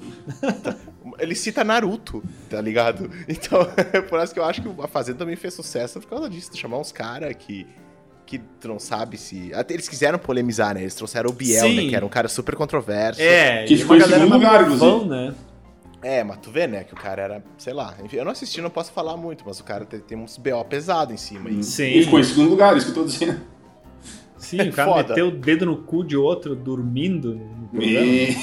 ele 1.18 1.34
cita 1.34 1.64
Naruto, 1.64 2.22
tá 2.48 2.60
ligado? 2.60 3.10
Então, 3.28 3.60
é 3.92 4.00
por 4.00 4.22
isso 4.22 4.32
que 4.32 4.38
eu 4.38 4.44
acho 4.44 4.62
que 4.62 4.68
a 4.80 4.86
Fazenda 4.86 5.18
também 5.18 5.34
fez 5.34 5.54
sucesso 5.54 6.00
por 6.00 6.08
causa 6.08 6.30
disso, 6.30 6.52
de 6.52 6.58
chamar 6.58 6.78
uns 6.78 6.92
caras 6.92 7.34
que 7.36 7.66
que 8.26 8.38
tu 8.60 8.68
não 8.68 8.78
sabe 8.78 9.16
se. 9.18 9.52
Até 9.54 9.74
eles 9.74 9.88
quiseram 9.88 10.18
polemizar, 10.18 10.74
né? 10.74 10.80
Eles 10.82 10.94
trouxeram 10.94 11.30
o 11.30 11.32
Biel, 11.32 11.66
Sim. 11.68 11.76
né? 11.76 11.88
Que 11.90 11.96
era 11.96 12.04
um 12.04 12.08
cara 12.08 12.28
super 12.28 12.54
controverso. 12.56 13.20
É, 13.20 13.64
Que 13.64 13.74
e 13.74 13.76
ficou 13.78 13.96
uma 13.96 14.04
em 14.04 14.08
segundo 14.08 14.32
lugar, 14.32 14.64
fã, 14.66 14.72
inclusive. 14.74 15.08
né? 15.10 15.34
É, 16.02 16.22
mas 16.22 16.36
tu 16.38 16.50
vê, 16.50 16.66
né? 16.66 16.84
Que 16.84 16.92
o 16.92 16.96
cara 16.96 17.22
era, 17.22 17.44
sei 17.56 17.72
lá. 17.72 17.94
Enfim, 18.04 18.16
eu 18.16 18.24
não 18.24 18.32
assisti, 18.32 18.60
não 18.60 18.68
posso 18.70 18.92
falar 18.92 19.16
muito, 19.16 19.42
mas 19.46 19.58
o 19.60 19.64
cara 19.64 19.84
tem, 19.86 20.00
tem 20.00 20.18
uns 20.18 20.36
BO 20.36 20.62
pesado 20.68 21.12
em 21.12 21.16
cima. 21.16 21.48
E 21.50 21.62
Sim. 21.64 21.84
Ele 21.84 22.04
ficou 22.04 22.20
em 22.20 22.24
segundo 22.24 22.50
lugar, 22.50 22.76
isso 22.76 22.86
que 22.92 22.98
eu 22.98 23.02
tô 23.04 23.08
dizendo. 23.10 23.40
Sim, 24.36 24.60
o 24.68 24.72
cara 24.72 24.90
Foda. 24.92 25.08
meteu 25.08 25.28
o 25.28 25.30
dedo 25.30 25.64
no 25.64 25.78
cu 25.78 26.04
de 26.04 26.16
outro 26.16 26.54
dormindo 26.54 27.34
no 27.34 27.68
programa. 27.68 28.06
E... 28.06 28.36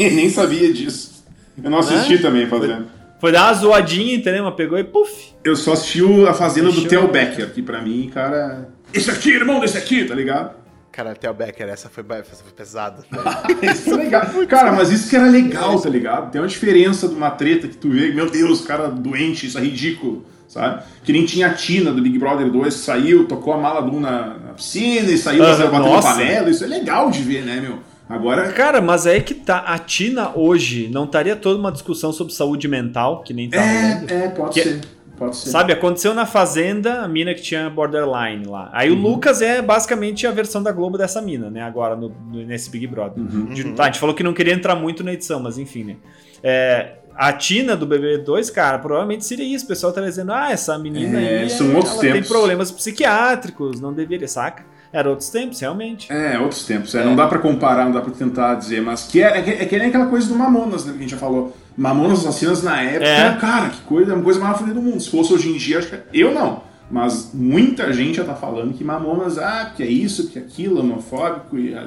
Nem 0.10 0.28
sabia 0.28 0.72
disso. 0.72 1.24
Eu 1.62 1.70
não 1.70 1.78
assisti 1.78 2.18
também 2.18 2.48
fazendo. 2.48 2.86
Foi 3.20 3.30
dar 3.30 3.44
uma 3.48 3.54
zoadinha, 3.54 4.14
entendeu? 4.16 4.42
Mas 4.44 4.54
pegou 4.54 4.78
e 4.78 4.82
puf. 4.82 5.32
Eu 5.44 5.54
só 5.54 5.74
assisti 5.74 6.02
o- 6.02 6.26
a 6.26 6.32
Fazenda 6.34 6.72
do. 6.72 6.88
Theo 6.88 7.06
Becker, 7.06 7.52
que 7.52 7.62
pra 7.62 7.80
mim, 7.82 8.10
cara. 8.12 8.70
Esse 8.92 9.10
aqui, 9.10 9.30
irmão 9.30 9.60
desse 9.60 9.78
aqui, 9.78 10.04
tá 10.04 10.14
ligado? 10.14 10.58
cara, 10.92 11.14
Theo 11.14 11.32
Becker, 11.32 11.68
essa 11.68 11.88
foi, 11.88 12.04
essa 12.18 12.42
foi 12.42 12.52
pesada. 12.52 13.04
Isso 13.62 13.90
é 13.90 13.96
legal. 13.96 14.22
Cara, 14.48 14.72
mas 14.72 14.90
isso 14.90 15.08
que 15.08 15.14
era 15.16 15.26
legal, 15.26 15.80
tá 15.80 15.88
ligado? 15.88 16.30
Tem 16.32 16.40
uma 16.40 16.48
diferença 16.48 17.08
de 17.08 17.14
uma 17.14 17.30
treta 17.30 17.68
que 17.68 17.76
tu 17.76 17.88
vê, 17.90 18.12
meu 18.12 18.28
Deus, 18.28 18.60
cara 18.62 18.88
doente, 18.88 19.46
isso 19.46 19.56
é 19.56 19.62
ridículo, 19.62 20.26
sabe? 20.48 20.82
Que 21.04 21.12
nem 21.12 21.24
tinha 21.24 21.46
a 21.46 21.54
Tina 21.54 21.92
do 21.92 22.02
Big 22.02 22.18
Brother 22.18 22.50
2, 22.50 22.74
que 22.74 22.80
saiu, 22.80 23.26
tocou 23.26 23.54
a 23.54 23.58
mala 23.58 23.80
do 23.80 23.96
um 23.96 24.00
na, 24.00 24.34
na 24.34 24.52
piscina 24.52 25.10
e 25.10 25.16
saiu 25.16 25.44
Aham, 25.44 25.70
batendo 25.70 25.84
nossa. 25.88 26.08
panela. 26.08 26.50
Isso 26.50 26.64
é 26.64 26.66
legal 26.66 27.08
de 27.10 27.22
ver, 27.22 27.44
né, 27.44 27.60
meu? 27.60 27.78
Agora. 28.08 28.52
Cara, 28.52 28.80
mas 28.82 29.06
aí 29.06 29.22
que 29.22 29.34
tá. 29.34 29.58
A 29.60 29.78
Tina 29.78 30.32
hoje 30.34 30.88
não 30.92 31.04
estaria 31.04 31.36
toda 31.36 31.58
uma 31.58 31.70
discussão 31.70 32.12
sobre 32.12 32.34
saúde 32.34 32.66
mental, 32.66 33.22
que 33.22 33.32
nem 33.32 33.48
tá 33.48 33.60
rolando. 33.60 34.12
É, 34.12 34.24
é, 34.24 34.28
pode 34.28 34.54
Que- 34.54 34.62
ser. 34.64 34.80
Pode 35.20 35.36
ser. 35.36 35.50
Sabe, 35.50 35.72
aconteceu 35.72 36.14
na 36.14 36.24
Fazenda, 36.24 37.02
a 37.02 37.06
mina 37.08 37.34
que 37.34 37.42
tinha 37.42 37.68
borderline 37.68 38.46
lá. 38.46 38.70
Aí 38.72 38.90
o 38.90 38.94
Lucas 38.94 39.42
é 39.42 39.60
basicamente 39.60 40.26
a 40.26 40.30
versão 40.30 40.62
da 40.62 40.72
Globo 40.72 40.96
dessa 40.98 41.20
mina, 41.20 41.50
né? 41.50 41.60
Agora 41.62 41.94
no, 41.94 42.08
no- 42.08 42.42
nesse 42.46 42.70
Big 42.70 42.86
Brother. 42.86 43.22
Uhum. 43.22 43.44
De- 43.52 43.72
tá, 43.74 43.82
a 43.82 43.86
gente 43.86 43.98
falou 43.98 44.14
que 44.14 44.22
não 44.22 44.32
queria 44.32 44.54
entrar 44.54 44.74
muito 44.74 45.04
na 45.04 45.12
edição, 45.12 45.38
mas 45.38 45.58
enfim, 45.58 45.84
né? 45.84 45.96
É, 46.42 46.94
a 47.14 47.32
Tina 47.34 47.76
do 47.76 47.86
BB2, 47.86 48.50
cara, 48.50 48.78
provavelmente 48.78 49.26
seria 49.26 49.44
isso. 49.44 49.66
O 49.66 49.68
pessoal 49.68 49.92
tá 49.92 50.00
dizendo, 50.00 50.32
ah, 50.32 50.50
essa 50.50 50.78
menina 50.78 51.20
É, 51.20 51.40
aí, 51.42 51.50
são 51.50 51.74
outros 51.74 51.92
ela 51.92 52.00
tem 52.00 52.12
tempos. 52.14 52.28
problemas 52.30 52.70
psiquiátricos, 52.70 53.78
não 53.80 53.92
deveria, 53.92 54.26
saca? 54.26 54.64
Era 54.92 55.08
outros 55.08 55.28
tempos, 55.28 55.60
realmente. 55.60 56.12
É, 56.12 56.36
outros 56.38 56.64
tempos. 56.66 56.94
É, 56.96 57.04
Não 57.04 57.14
dá 57.14 57.28
pra 57.28 57.38
comparar, 57.38 57.84
não 57.84 57.92
dá 57.92 58.00
pra 58.00 58.10
tentar 58.12 58.54
dizer, 58.56 58.80
mas 58.82 59.04
que 59.04 59.22
é, 59.22 59.38
é, 59.38 59.42
que- 59.42 59.50
é 59.50 59.64
que 59.64 59.78
nem 59.78 59.88
aquela 59.88 60.06
coisa 60.06 60.26
do 60.28 60.34
Mamonas, 60.34 60.84
né? 60.84 60.92
Que 60.92 60.98
a 60.98 61.02
gente 61.02 61.10
já 61.10 61.16
falou. 61.16 61.54
Mamonas 61.80 62.20
Assassinas 62.20 62.62
na 62.62 62.82
época, 62.82 63.06
É. 63.06 63.36
cara, 63.36 63.70
que 63.70 63.80
coisa, 63.82 64.12
é 64.12 64.14
uma 64.14 64.22
coisa 64.22 64.38
mais 64.38 64.58
fodida 64.58 64.74
do 64.74 64.82
mundo. 64.82 65.00
Se 65.00 65.10
fosse 65.10 65.32
hoje 65.32 65.48
em 65.48 65.56
dia, 65.56 65.78
acho 65.78 65.88
que. 65.88 65.98
Eu 66.12 66.34
não. 66.34 66.68
Mas 66.90 67.30
muita 67.32 67.92
gente 67.92 68.16
já 68.16 68.24
tá 68.24 68.34
falando 68.34 68.74
que 68.74 68.82
Mamonas, 68.82 69.38
ah, 69.38 69.72
que 69.76 69.82
é 69.82 69.86
isso, 69.86 70.28
que 70.28 70.38
é 70.40 70.42
aquilo, 70.42 70.80
homofóbico 70.80 71.56
e. 71.56 71.72
é, 71.72 71.78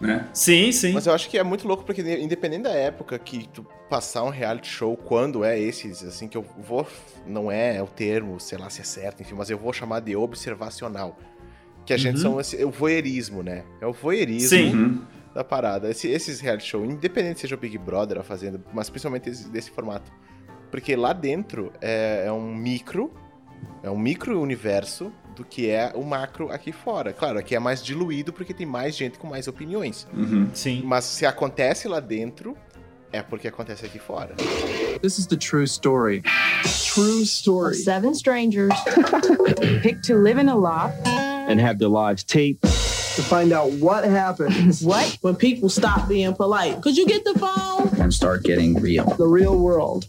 Né? 0.00 0.26
Sim, 0.32 0.70
sim. 0.72 0.92
Mas 0.92 1.06
eu 1.06 1.14
acho 1.14 1.28
que 1.28 1.38
é 1.38 1.42
muito 1.42 1.66
louco, 1.66 1.82
porque 1.84 2.02
independente 2.02 2.64
da 2.64 2.70
época 2.72 3.18
que 3.18 3.48
tu 3.48 3.66
passar 3.88 4.22
um 4.24 4.28
reality 4.28 4.68
show, 4.68 4.94
quando 4.96 5.42
é 5.42 5.58
esses, 5.58 6.04
assim, 6.04 6.28
que 6.28 6.36
eu 6.36 6.44
vou. 6.58 6.86
Não 7.26 7.50
é 7.50 7.82
o 7.82 7.86
termo, 7.86 8.38
sei 8.38 8.58
lá 8.58 8.68
se 8.70 8.80
é 8.82 8.84
certo, 8.84 9.22
enfim, 9.22 9.34
mas 9.36 9.50
eu 9.50 9.58
vou 9.58 9.72
chamar 9.72 10.00
de 10.00 10.14
observacional. 10.14 11.18
Que 11.86 11.94
a 11.94 11.96
gente 11.96 12.16
Uhum. 12.16 12.22
são 12.22 12.40
esse, 12.40 12.60
é 12.60 12.66
o 12.66 12.70
voyeurismo, 12.70 13.42
né? 13.42 13.62
É 13.80 13.86
o 13.86 13.92
voyeurismo 13.92 14.48
Sim. 14.50 14.72
Uhum. 14.74 15.00
Da 15.34 15.44
parada. 15.44 15.90
Esse- 15.90 16.08
esses 16.08 16.40
reality 16.40 16.66
show, 16.66 16.84
independente 16.84 17.40
seja 17.40 17.54
o 17.54 17.58
Big 17.58 17.76
Brother 17.78 18.18
a 18.18 18.22
fazenda, 18.22 18.60
mas 18.72 18.88
principalmente 18.90 19.28
esse- 19.30 19.48
desse 19.48 19.70
formato. 19.70 20.10
Porque 20.70 20.94
lá 20.96 21.12
dentro 21.12 21.72
é, 21.80 22.24
é 22.26 22.32
um 22.32 22.54
micro, 22.54 23.12
é 23.82 23.90
um 23.90 23.98
micro 23.98 24.40
universo 24.40 25.12
do 25.36 25.44
que 25.44 25.68
é 25.70 25.92
o 25.94 26.02
macro 26.04 26.50
aqui 26.50 26.72
fora. 26.72 27.12
Claro, 27.12 27.38
aqui 27.38 27.54
é 27.54 27.58
mais 27.58 27.82
diluído 27.82 28.32
porque 28.32 28.52
tem 28.54 28.66
mais 28.66 28.96
gente 28.96 29.18
com 29.18 29.26
mais 29.28 29.48
opiniões. 29.48 30.06
Uhum. 30.12 30.48
Sim. 30.52 30.82
Mas 30.84 31.04
se 31.04 31.24
acontece 31.26 31.88
lá 31.88 31.98
dentro, 32.00 32.56
é 33.12 33.22
porque 33.22 33.48
acontece 33.48 33.84
aqui 33.86 33.98
fora. 33.98 34.34
This 35.00 35.18
is 35.18 35.26
the 35.26 35.36
true 35.36 35.64
story. 35.64 36.22
True 36.94 37.14
of 37.20 37.22
story. 37.22 37.74
seven 37.76 38.12
strangers 38.12 38.72
picked 39.82 40.06
to 40.06 40.14
live 40.16 40.40
in 40.40 40.48
a 40.48 40.54
loft. 40.54 40.98
and 41.48 41.58
have 41.60 41.78
their 41.78 41.88
lives 41.90 42.22
taped. 42.22 42.60
To 43.16 43.22
find 43.22 43.52
out 43.52 43.72
what 43.80 44.04
happens. 44.04 44.82
What? 44.84 45.18
when 45.20 45.34
people 45.34 45.68
stop 45.68 46.08
being 46.08 46.32
polite. 46.34 46.80
Could 46.80 46.96
you 46.96 47.06
get 47.06 47.24
the 47.24 47.34
phone? 47.38 47.88
and 48.00 48.12
start 48.14 48.42
getting 48.44 48.80
real. 48.80 49.04
The 49.16 49.26
real 49.26 49.58
world. 49.58 50.06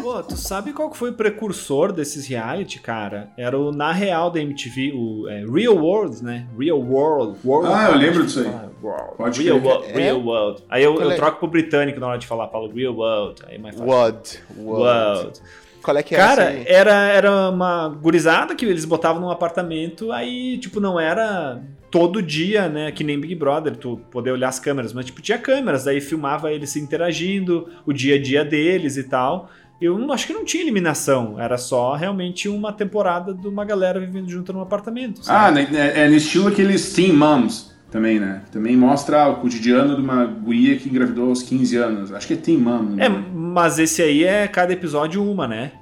Pô, 0.00 0.22
tu 0.22 0.36
sabe 0.36 0.72
qual 0.72 0.88
que 0.90 0.96
foi 0.96 1.10
o 1.10 1.14
precursor 1.14 1.92
desses 1.92 2.28
reality, 2.28 2.78
cara? 2.78 3.30
Era 3.36 3.58
o 3.58 3.72
Na 3.72 3.90
Real 3.92 4.30
da 4.30 4.40
MTV, 4.40 4.92
o 4.94 5.28
é, 5.28 5.44
Real 5.44 5.76
World, 5.76 6.22
né? 6.22 6.46
Real 6.56 6.80
World. 6.80 7.38
World 7.44 7.68
Ah, 7.72 7.90
eu 7.90 7.98
lembro 7.98 8.24
disso 8.24 8.40
aí. 8.40 8.46
Ah, 8.46 8.68
World. 8.80 9.16
Pode 9.16 9.42
Real. 9.42 9.58
World, 9.60 9.88
É? 9.88 9.92
Real 9.92 10.20
World. 10.20 10.62
Aí 10.68 10.84
eu, 10.84 10.94
eu 10.94 11.10
é? 11.10 11.16
troco 11.16 11.38
pro 11.40 11.48
britânico 11.48 11.98
na 11.98 12.06
hora 12.06 12.18
de 12.18 12.26
falar, 12.26 12.48
falo 12.48 12.72
Real 12.72 12.94
World. 12.94 13.42
Aí 13.48 13.58
mais 13.58 13.74
fácil. 13.74 13.90
World. 13.92 14.38
World. 14.56 14.82
World. 14.82 15.40
Qual 15.86 15.96
é 15.96 16.02
que 16.02 16.16
é 16.16 16.18
Cara, 16.18 16.42
essa 16.42 16.50
aí? 16.50 16.64
era, 16.66 16.94
era 17.12 17.48
uma 17.50 17.88
gurizada 17.88 18.56
que 18.56 18.64
eles 18.66 18.84
botavam 18.84 19.22
num 19.22 19.30
apartamento, 19.30 20.10
aí, 20.10 20.58
tipo, 20.58 20.80
não 20.80 20.98
era 20.98 21.62
todo 21.92 22.20
dia, 22.20 22.68
né? 22.68 22.90
Que 22.90 23.04
nem 23.04 23.20
Big 23.20 23.36
Brother, 23.36 23.76
tu 23.76 24.00
poder 24.10 24.32
olhar 24.32 24.48
as 24.48 24.58
câmeras, 24.58 24.92
mas, 24.92 25.04
tipo, 25.06 25.22
tinha 25.22 25.38
câmeras, 25.38 25.84
daí 25.84 26.00
filmava 26.00 26.50
eles 26.52 26.70
se 26.70 26.80
interagindo, 26.80 27.68
o 27.86 27.92
dia 27.92 28.16
a 28.16 28.20
dia 28.20 28.44
deles 28.44 28.96
e 28.96 29.04
tal. 29.04 29.48
Eu 29.80 29.96
não- 29.96 30.12
acho 30.12 30.26
que 30.26 30.32
não 30.32 30.44
tinha 30.44 30.62
eliminação, 30.64 31.38
era 31.40 31.56
só 31.56 31.94
realmente 31.94 32.48
uma 32.48 32.72
temporada 32.72 33.32
de 33.32 33.46
uma 33.46 33.64
galera 33.64 34.00
vivendo 34.00 34.28
junto 34.28 34.52
num 34.52 34.60
apartamento. 34.62 35.20
Ah, 35.20 35.46
sabe? 35.52 35.70
né, 35.70 35.92
é, 35.94 36.00
é 36.00 36.08
no 36.08 36.16
estilo 36.16 36.48
aqueles 36.48 36.92
Teen 36.94 37.12
Moms 37.12 37.75
também, 37.90 38.18
né? 38.20 38.42
Também 38.52 38.76
mostra 38.76 39.28
o 39.28 39.36
cotidiano 39.36 39.94
de 39.96 40.02
uma 40.02 40.24
guria 40.24 40.76
que 40.76 40.88
engravidou 40.88 41.28
aos 41.28 41.42
15 41.42 41.76
anos. 41.76 42.12
Acho 42.12 42.26
que 42.26 42.34
é 42.34 42.36
Teen 42.36 42.58
Mom. 42.58 42.94
É, 42.98 43.08
né? 43.08 43.24
mas 43.32 43.78
esse 43.78 44.02
aí 44.02 44.24
é 44.24 44.46
cada 44.48 44.72
episódio 44.72 45.22
uma, 45.28 45.46
né? 45.46 45.72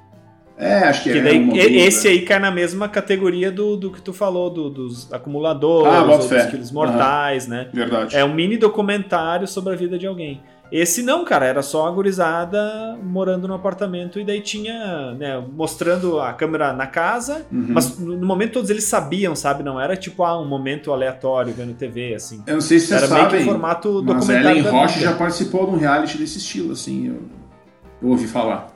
É, 0.57 0.79
acho 0.85 1.03
que 1.03 1.11
Que 1.11 1.19
é. 1.19 1.21
daí, 1.21 1.37
uma 1.39 1.57
esse 1.57 2.07
né? 2.07 2.13
aí 2.13 2.21
cai 2.21 2.39
na 2.39 2.49
mesma 2.49 2.87
categoria 2.87 3.51
do, 3.51 3.75
do 3.75 3.91
que 3.91 4.01
tu 4.01 4.13
falou, 4.13 4.49
do- 4.49 4.69
dos 4.69 5.11
acumuladores, 5.11 5.91
Ah, 5.93 6.03
dos 6.03 6.45
quilos 6.49 6.71
mortais, 6.71 7.45
né? 7.47 7.67
Verdade. 7.73 8.15
É 8.15 8.23
um 8.23 8.33
mini 8.33 8.55
documentário 8.55 9.45
sobre 9.47 9.73
a 9.73 9.75
vida 9.75 9.97
de 9.99 10.07
alguém. 10.07 10.41
Esse 10.71 11.03
não, 11.03 11.23
cara, 11.23 11.45
era 11.45 11.61
só 11.61 11.87
a 11.87 11.91
gurizada 11.91 12.97
morando 13.03 13.47
no 13.47 13.53
apartamento 13.53 14.19
e 14.19 14.25
daí 14.25 14.41
tinha, 14.41 15.13
né, 15.13 15.43
mostrando 15.53 16.19
a 16.19 16.33
câmera 16.33 16.73
na 16.73 16.87
casa, 16.87 17.45
Uhum. 17.51 17.67
mas 17.69 17.97
no 17.99 18.25
momento 18.25 18.53
todos 18.53 18.69
eles 18.69 18.83
sabiam, 18.85 19.35
sabe? 19.35 19.63
Não 19.63 19.79
era 19.79 19.95
tipo, 19.95 20.23
ah, 20.23 20.39
um 20.39 20.47
momento 20.47 20.91
aleatório 20.91 21.53
vendo 21.53 21.73
TV, 21.75 22.15
assim. 22.15 22.43
Eu 22.47 22.55
não 22.55 22.61
sei 22.61 22.79
se 22.79 22.87
vocês 22.87 23.03
Era 23.03 23.13
meio 23.13 23.25
que 23.25 23.31
sabem, 23.31 23.41
em 23.41 23.49
formato 23.49 23.89
mas 23.89 23.97
a 23.97 24.13
documentário 24.13 24.49
Ellen 24.49 24.63
da 24.63 24.71
Roche 24.71 24.99
já 24.99 25.13
participou 25.13 25.65
de 25.67 25.75
um 25.75 25.77
reality 25.77 26.17
desse 26.17 26.37
estilo, 26.39 26.71
assim. 26.73 27.07
Eu, 27.07 27.21
eu 28.01 28.09
ouvi 28.09 28.27
falar. 28.27 28.73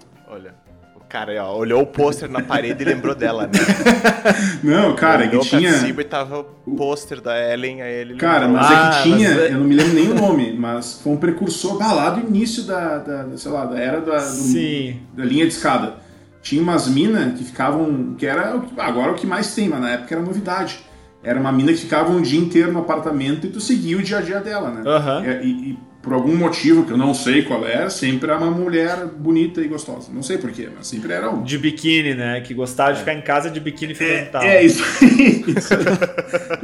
Cara 1.09 1.43
ó, 1.43 1.57
olhou 1.57 1.81
o 1.81 1.87
pôster 1.87 2.29
na 2.29 2.39
parede 2.41 2.83
e 2.83 2.85
lembrou 2.85 3.15
dela, 3.15 3.47
né? 3.47 3.53
Não, 4.63 4.95
cara, 4.95 5.27
olhou 5.27 5.41
que 5.41 5.49
tinha. 5.49 5.73
cima 5.73 6.01
e 6.01 6.03
tava 6.05 6.45
o 6.65 6.75
pôster 6.75 7.19
da 7.19 7.35
Ellen, 7.51 7.81
aí 7.81 7.91
ele 7.93 8.15
Cara, 8.15 8.45
lembrou. 8.45 8.61
mas 8.61 8.71
é 8.71 8.75
Ah, 8.75 8.89
que 8.91 9.03
tinha, 9.03 9.29
mas 9.31 9.39
é- 9.39 9.47
eu 9.53 9.57
não 9.57 9.65
me 9.65 9.73
lembro 9.75 9.93
nem 9.93 10.09
o 10.11 10.13
nome, 10.13 10.53
mas 10.53 11.01
foi 11.01 11.13
um 11.13 11.17
precursor 11.17 11.81
ah, 11.81 11.93
lá 11.93 12.09
do 12.11 12.19
início 12.27 12.61
da, 12.63 12.99
da, 12.99 13.23
da, 13.23 13.37
sei 13.37 13.51
lá, 13.51 13.65
da 13.65 13.79
era 13.79 13.99
da, 14.01 14.17
do- 14.17 14.21
Sim. 14.21 14.99
da 15.13 15.25
linha 15.25 15.47
de 15.47 15.53
escada. 15.53 15.95
Tinha 16.43 16.61
umas 16.61 16.87
minas 16.87 17.37
que 17.37 17.43
ficavam, 17.43 18.13
que 18.17 18.25
era 18.25 18.61
agora 18.77 19.11
o 19.11 19.15
que 19.15 19.25
mais 19.27 19.53
tem, 19.55 19.67
mas 19.67 19.81
na 19.81 19.89
época 19.91 20.13
era 20.13 20.23
novidade. 20.23 20.79
Era 21.23 21.39
uma 21.39 21.51
mina 21.51 21.73
que 21.73 21.79
ficava 21.79 22.11
um 22.11 22.21
dia 22.21 22.39
inteiro 22.39 22.71
no 22.71 22.79
apartamento 22.79 23.45
e 23.45 23.49
tu 23.49 23.59
seguia 23.59 23.97
o 23.97 24.01
dia 24.03 24.19
a 24.19 24.21
dia 24.21 24.39
dela, 24.39 24.69
né? 24.69 24.83
Aham. 24.85 25.25
É, 25.25 25.43
E, 25.43 25.49
e 25.71 25.79
por 26.01 26.13
algum 26.13 26.35
motivo 26.35 26.85
que 26.85 26.91
eu 26.91 26.97
não 26.97 27.13
sei 27.13 27.43
qual 27.43 27.65
era, 27.67 27.89
sempre 27.89 28.29
era 28.29 28.39
uma 28.39 28.51
mulher 28.51 29.05
bonita 29.05 29.59
e 29.61 29.67
gostosa. 29.67 30.09
Não 30.13 30.23
sei 30.23 30.37
porquê, 30.37 30.69
mas 30.75 30.87
sempre 30.87 31.11
era 31.11 31.29
uma. 31.29 31.43
De 31.43 31.57
biquíni, 31.57 32.13
né? 32.13 32.39
Que 32.41 32.53
gostava 32.53 32.93
de 32.93 32.99
ficar 32.99 33.13
em 33.13 33.21
casa 33.21 33.49
de 33.49 33.59
biquíni 33.59 33.93
frontal. 33.93 34.41
É 34.41 34.63
isso 34.63 34.81
aí. 35.01 35.43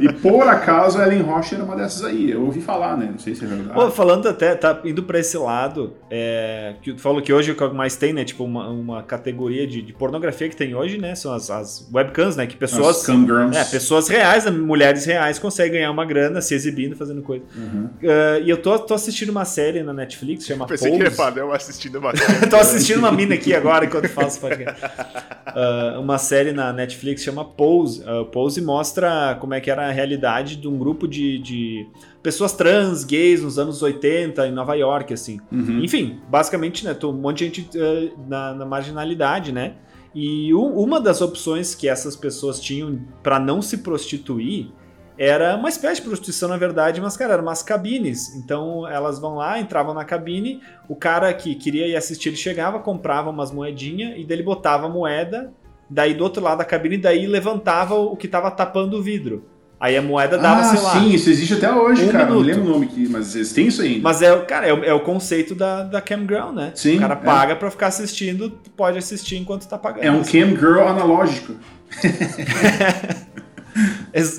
e 0.00 0.12
por 0.12 0.48
acaso 0.48 0.98
a 0.98 1.06
Ellen 1.06 1.22
Rocha 1.22 1.54
era 1.54 1.64
uma 1.64 1.76
dessas 1.76 2.02
aí. 2.04 2.30
Eu 2.30 2.44
ouvi 2.44 2.62
falar, 2.62 2.96
né? 2.96 3.08
Não 3.10 3.18
sei 3.18 3.34
se 3.34 3.44
é 3.44 3.46
verdade. 3.46 3.74
Pô, 3.74 3.90
falando 3.90 4.26
até, 4.26 4.54
tá 4.54 4.80
indo 4.84 5.02
pra 5.02 5.18
esse 5.18 5.36
lado, 5.36 5.94
é, 6.10 6.74
que 6.80 6.94
tu 6.94 7.00
falou 7.00 7.20
que 7.20 7.32
hoje 7.32 7.50
o 7.50 7.54
que 7.54 7.68
mais 7.68 7.94
tem, 7.94 8.14
né? 8.14 8.24
Tipo, 8.24 8.44
uma, 8.44 8.70
uma 8.70 9.02
categoria 9.02 9.66
de, 9.66 9.82
de 9.82 9.92
pornografia 9.92 10.48
que 10.48 10.56
tem 10.56 10.74
hoje, 10.74 10.96
né? 10.96 11.14
São 11.14 11.34
as, 11.34 11.50
as 11.50 11.88
webcams, 11.92 12.36
né? 12.36 12.46
Que 12.46 12.56
pessoas. 12.56 13.06
As. 13.06 13.56
É, 13.56 13.64
pessoas 13.64 14.08
reais, 14.08 14.46
né, 14.46 14.50
mulheres 14.50 15.04
reais, 15.04 15.38
conseguem 15.38 15.72
ganhar 15.72 15.90
uma 15.90 16.06
grana 16.06 16.40
se 16.40 16.54
exibindo, 16.54 16.96
fazendo 16.96 17.20
coisa. 17.20 17.44
Uhum. 17.54 17.84
Uh, 18.02 18.42
e 18.42 18.48
eu 18.48 18.56
tô, 18.56 18.78
tô 18.78 18.94
assistindo 18.94 19.25
uma 19.30 19.44
série 19.44 19.82
na 19.82 19.92
Netflix, 19.92 20.46
chama 20.46 20.66
Pensei 20.66 20.90
Pose. 20.90 21.04
que 21.04 21.10
falar, 21.10 21.36
eu 21.36 21.52
assistindo 21.52 21.98
uma 21.98 22.12
tô 22.50 22.56
assistindo 22.56 22.98
uma 22.98 23.12
mina 23.12 23.34
aqui 23.34 23.54
agora 23.54 23.84
enquanto 23.84 24.08
faço 24.08 24.40
podcast. 24.40 24.84
Uh, 24.84 26.00
uma 26.00 26.18
série 26.18 26.52
na 26.52 26.72
Netflix 26.72 27.22
chama 27.22 27.44
Pose. 27.44 28.02
Uh, 28.02 28.24
Pose 28.26 28.60
mostra 28.60 29.36
como 29.40 29.54
é 29.54 29.60
que 29.60 29.70
era 29.70 29.88
a 29.88 29.90
realidade 29.90 30.56
de 30.56 30.68
um 30.68 30.78
grupo 30.78 31.06
de, 31.06 31.38
de 31.38 31.88
pessoas 32.22 32.52
trans, 32.52 33.04
gays 33.04 33.42
nos 33.42 33.58
anos 33.58 33.82
80 33.82 34.46
em 34.46 34.52
Nova 34.52 34.74
York, 34.74 35.12
assim. 35.12 35.40
Uhum. 35.50 35.80
Enfim, 35.82 36.20
basicamente, 36.28 36.84
né, 36.84 36.94
tô 36.94 37.10
um 37.10 37.14
monte 37.14 37.38
de 37.38 37.62
gente 37.62 37.78
uh, 37.78 38.18
na, 38.28 38.54
na 38.54 38.64
marginalidade, 38.64 39.52
né? 39.52 39.74
E 40.18 40.54
uma 40.54 40.98
das 40.98 41.20
opções 41.20 41.74
que 41.74 41.86
essas 41.86 42.16
pessoas 42.16 42.58
tinham 42.58 42.98
para 43.22 43.38
não 43.38 43.60
se 43.60 43.78
prostituir 43.78 44.70
era 45.18 45.56
uma 45.56 45.68
espécie 45.68 46.00
de 46.00 46.06
prostituição, 46.06 46.48
na 46.48 46.56
verdade, 46.56 47.00
mas, 47.00 47.16
cara, 47.16 47.34
eram 47.34 47.42
umas 47.42 47.62
cabines. 47.62 48.34
Então, 48.36 48.86
elas 48.86 49.18
vão 49.18 49.36
lá, 49.36 49.58
entravam 49.58 49.94
na 49.94 50.04
cabine, 50.04 50.60
o 50.88 50.94
cara 50.94 51.32
que 51.32 51.54
queria 51.54 51.86
ir 51.86 51.96
assistir, 51.96 52.28
ele 52.28 52.36
chegava, 52.36 52.78
comprava 52.78 53.30
umas 53.30 53.50
moedinhas 53.50 54.18
e 54.18 54.24
dele 54.24 54.42
botava 54.42 54.86
a 54.86 54.88
moeda, 54.90 55.52
daí 55.88 56.14
do 56.14 56.22
outro 56.22 56.42
lado 56.42 56.58
da 56.58 56.64
cabine, 56.64 56.98
daí 56.98 57.26
levantava 57.26 57.94
o 57.94 58.16
que 58.16 58.28
tava 58.28 58.50
tapando 58.50 58.98
o 58.98 59.02
vidro. 59.02 59.44
Aí 59.78 59.94
a 59.94 60.00
moeda 60.00 60.38
dava, 60.38 60.60
ah, 60.62 60.64
sei 60.64 60.80
lá. 60.80 60.92
sim, 60.92 61.10
isso 61.10 61.28
existe 61.28 61.52
até 61.52 61.70
hoje, 61.70 62.06
um 62.06 62.08
cara. 62.08 62.24
Não 62.24 62.40
minuto. 62.40 62.46
lembro 62.46 62.64
o 62.64 62.72
nome 62.72 62.86
aqui, 62.86 63.06
mas 63.10 63.34
têm 63.52 63.66
isso 63.66 63.82
ainda. 63.82 64.00
Mas 64.02 64.22
é, 64.22 64.34
cara, 64.40 64.66
é 64.66 64.72
o, 64.72 64.84
é 64.84 64.94
o 64.94 65.00
conceito 65.00 65.54
da, 65.54 65.82
da 65.82 66.00
campground, 66.00 66.56
né? 66.56 66.72
Sim, 66.74 66.96
o 66.96 67.00
cara 67.00 67.12
é. 67.12 67.16
paga 67.16 67.56
pra 67.56 67.70
ficar 67.70 67.88
assistindo, 67.88 68.48
tu 68.48 68.70
pode 68.70 68.96
assistir 68.96 69.36
enquanto 69.36 69.68
tá 69.68 69.76
pagando. 69.76 70.02
É 70.02 70.10
um 70.10 70.22
cam 70.22 70.56
girl 70.56 70.80
analógico. 70.80 71.56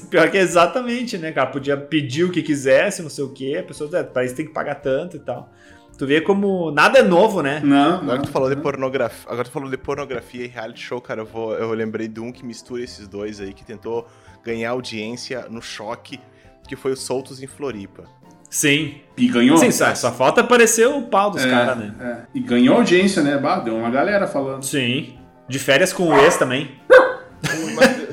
Pior 0.09 0.29
que 0.31 0.37
é 0.37 0.41
exatamente, 0.41 1.17
né, 1.17 1.31
cara? 1.31 1.47
Podia 1.49 1.77
pedir 1.77 2.23
o 2.23 2.31
que 2.31 2.41
quisesse, 2.41 3.01
não 3.01 3.09
sei 3.09 3.23
o 3.23 3.29
quê, 3.29 3.57
a 3.59 3.63
pessoa, 3.63 3.89
é, 3.97 4.03
pra 4.03 4.23
isso 4.25 4.35
tem 4.35 4.45
que 4.45 4.53
pagar 4.53 4.75
tanto 4.75 5.17
e 5.17 5.19
tal. 5.19 5.49
Tu 5.97 6.05
vê 6.05 6.21
como 6.21 6.69
nada 6.71 6.99
é 6.99 7.01
novo, 7.03 7.41
né? 7.41 7.59
Não, 7.63 7.95
Agora 7.95 8.17
não. 8.17 8.23
tu 8.23 8.29
falou 8.29 8.49
de 8.49 8.55
pornografia. 8.55 9.25
Agora 9.31 9.43
tu 9.45 9.51
falou 9.51 9.69
de 9.69 9.77
pornografia 9.77 10.45
e 10.45 10.47
reality 10.47 10.79
show, 10.81 11.01
cara. 11.01 11.21
Eu, 11.21 11.25
vou, 11.25 11.53
eu 11.55 11.71
lembrei 11.73 12.07
de 12.07 12.19
um 12.19 12.31
que 12.31 12.45
mistura 12.45 12.83
esses 12.83 13.07
dois 13.07 13.41
aí, 13.41 13.51
que 13.53 13.65
tentou 13.65 14.07
ganhar 14.43 14.69
audiência 14.71 15.47
no 15.49 15.59
choque, 15.61 16.19
que 16.67 16.75
foi 16.75 16.91
o 16.91 16.95
Soltos 16.95 17.41
em 17.41 17.47
Floripa. 17.47 18.03
Sim. 18.49 18.95
E 19.17 19.27
ganhou. 19.27 19.57
Sim, 19.57 19.71
só, 19.71 19.93
só 19.95 20.11
falta 20.11 20.41
aparecer 20.41 20.87
o 20.87 21.01
pau 21.01 21.31
dos 21.31 21.43
É, 21.43 21.49
caras, 21.49 21.77
né? 21.77 21.93
é. 21.99 22.17
E 22.33 22.39
ganhou 22.41 22.77
audiência, 22.77 23.21
né? 23.23 23.37
Bah, 23.37 23.59
deu 23.59 23.75
uma 23.75 23.89
galera 23.89 24.27
falando. 24.27 24.63
Sim. 24.63 25.17
De 25.49 25.57
férias 25.59 25.91
com 25.91 26.09
o 26.09 26.17
ex 26.19 26.37
também. 26.37 26.69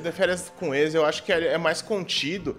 De- 0.04 0.12
férias 0.12 0.52
com 0.56 0.74
eles, 0.74 0.94
eu 0.94 1.04
acho 1.04 1.22
que 1.24 1.32
é 1.32 1.54
é 1.54 1.58
mais 1.58 1.82
contido 1.82 2.58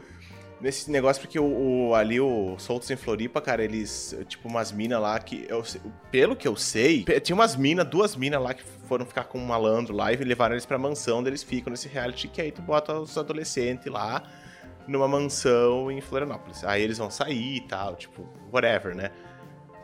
nesse 0.62 0.90
negócio, 0.90 1.22
porque 1.22 1.38
o, 1.40 1.90
o- 1.90 1.96
ali 1.96 2.20
o 2.20 2.56
Soltos 2.58 2.90
em 2.90 2.96
Floripa, 2.96 3.40
cara, 3.42 3.64
eles, 3.64 4.16
tipo, 4.28 4.48
umas 4.48 4.72
minas 4.72 5.02
lá 5.02 5.20
que, 5.20 5.46
eu, 5.50 5.64
pelo 6.12 6.36
que 6.36 6.48
eu 6.48 6.56
sei, 6.56 7.04
tinha 7.22 7.36
umas 7.36 7.56
minas, 7.56 7.86
duas 7.88 8.16
minas 8.16 8.42
lá 8.42 8.54
que 8.54 8.64
foram 8.88 9.06
ficar 9.06 9.26
com 9.26 9.38
um 9.38 9.46
malandro 9.46 9.94
lá 9.96 10.12
e 10.12 10.16
levaram 10.18 10.54
eles 10.56 10.66
pra 10.66 10.78
mansão, 10.78 11.22
daí 11.22 11.32
eles 11.32 11.44
ficam 11.44 11.72
nesse 11.72 11.88
reality 11.88 12.28
que 12.28 12.42
aí 12.42 12.52
tu 12.52 12.62
bota 12.62 12.94
os 12.98 13.18
adolescentes 13.18 13.92
lá 13.92 14.24
numa 14.88 15.08
mansão 15.08 15.90
em 15.92 16.00
Florianópolis. 16.00 16.64
Aí 16.64 16.82
eles 16.82 16.98
vão 17.00 17.10
sair 17.10 17.58
e 17.58 17.62
tal, 17.62 17.96
tipo, 17.96 18.28
whatever, 18.54 18.96
né? 18.96 19.10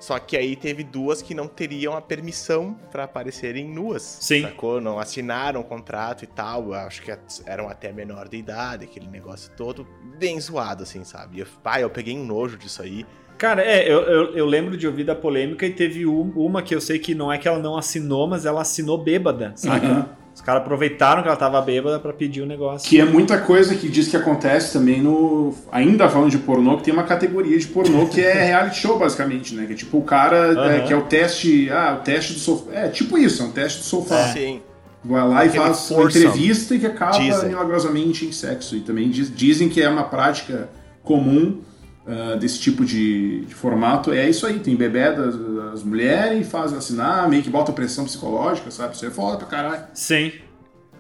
Só 0.02 0.18
que 0.20 0.36
aí 0.36 0.56
teve 0.56 0.84
duas 0.84 1.22
que 1.22 1.36
não 1.36 1.48
teriam 1.48 1.96
a 1.96 2.02
permissão 2.02 2.74
pra 2.92 3.04
aparecerem 3.04 3.70
nuas. 3.70 4.02
Sim. 4.20 4.42
Sacou? 4.42 4.82
Não 4.82 4.98
assinaram 5.00 5.62
o 5.62 5.64
contrato 5.64 6.24
e 6.24 6.28
tal. 6.28 6.66
Eu 6.70 6.74
acho 6.74 7.04
que 7.04 7.16
eram 7.46 7.70
até 7.70 7.94
menor 7.94 8.28
de 8.28 8.36
idade, 8.36 8.84
aquele 8.86 9.08
negócio 9.08 9.52
todo 9.56 9.88
bem 10.18 10.40
zoado, 10.42 10.82
assim, 10.84 11.04
sabe? 11.04 11.38
E 11.38 11.40
eu, 11.42 11.48
pai, 11.64 11.84
eu 11.84 11.90
peguei 11.90 12.18
um 12.18 12.26
nojo 12.26 12.58
disso 12.58 12.82
aí. 12.82 13.06
Cara, 13.38 13.64
é, 13.64 13.88
eu, 13.92 14.02
eu, 14.02 14.36
eu 14.36 14.46
lembro 14.46 14.76
de 14.76 14.86
ouvir 14.88 15.04
da 15.04 15.16
polêmica 15.16 15.66
e 15.66 15.72
teve 15.74 16.06
um- 16.06 16.32
uma 16.36 16.62
que 16.62 16.74
eu 16.76 16.82
sei 16.82 17.00
que 17.00 17.16
não 17.16 17.32
é 17.32 17.38
que 17.38 17.48
ela 17.48 17.58
não 17.60 17.78
assinou, 17.78 18.28
mas 18.28 18.46
ela 18.46 18.62
assinou 18.62 18.98
bêbada, 18.98 19.54
saca? 19.56 19.86
Aham. 19.88 20.10
Os 20.34 20.40
caras 20.42 20.62
aproveitaram 20.62 21.22
que 21.22 21.28
ela 21.28 21.38
tava 21.38 21.62
bêbada 21.62 22.00
pra 22.00 22.14
pedir 22.14 22.42
o 22.42 22.46
negócio. 22.46 22.90
Que 22.90 23.00
é 23.00 23.06
muita 23.06 23.38
coisa 23.38 23.76
que 23.76 23.88
diz 23.90 24.08
que 24.08 24.16
acontece 24.18 24.74
também 24.74 25.02
no. 25.02 25.54
Ainda 25.72 26.10
falando 26.10 26.32
de 26.32 26.38
pornô, 26.38 26.78
que 26.78 26.84
tem 26.84 26.94
uma 26.94 27.04
categoria 27.04 27.58
de 27.60 27.68
pornô 27.68 28.08
que 28.08 28.22
é 28.22 28.34
reality 28.48 28.78
show, 28.80 28.98
basicamente, 28.98 29.54
né? 29.54 29.66
Que 29.66 29.74
é 29.74 29.76
tipo 29.76 29.98
o 29.98 30.04
cara 30.04 30.38
é, 30.38 30.52
Aham. 30.78 30.88
que 30.88 30.94
é 30.94 30.96
o 30.96 31.02
teste. 31.04 31.70
Ah, 31.70 31.98
o 32.00 32.04
teste 32.04 32.34
do 32.34 32.40
sofá. 32.40 32.72
É 32.74 32.88
tipo 32.88 33.18
isso, 33.18 33.44
é 33.44 33.46
um 33.46 33.52
teste 33.52 33.80
do 33.80 33.86
sofá. 33.86 34.30
Sim. 34.34 34.62
Vai 35.04 35.28
lá 35.28 35.46
e 35.46 35.50
faz 35.50 35.90
uma 35.92 36.04
entrevista 36.04 36.76
e 36.76 36.80
que 36.80 36.86
acaba 36.86 37.18
Dizem. 37.18 37.50
milagrosamente 37.50 38.26
em 38.26 38.32
sexo. 38.32 38.76
E 38.76 38.82
também 38.82 39.10
diz- 39.10 39.36
dizem 39.36 39.68
que 39.68 39.82
é 39.82 39.90
uma 39.90 40.04
prática 40.04 40.70
comum 41.04 41.60
ah, 42.08 42.36
desse 42.36 42.60
tipo 42.60 42.84
de, 42.84 43.46
de 43.46 43.54
formato. 43.54 44.12
É 44.12 44.30
isso 44.30 44.46
aí, 44.46 44.60
tem 44.60 44.76
bebê 44.76 45.12
das, 45.12 45.36
das 45.36 45.84
mulheres, 45.84 46.50
faz 46.50 46.74
assinar, 46.74 47.30
meio 47.30 47.44
que 47.44 47.50
bota 47.50 47.72
pressão 47.72 48.06
psicológica, 48.06 48.72
sabe? 48.72 48.96
Isso 48.96 49.06
é 49.06 49.12
foda 49.12 49.38
pra 49.38 49.48
caralho. 49.48 49.84
Sim. 49.94 50.32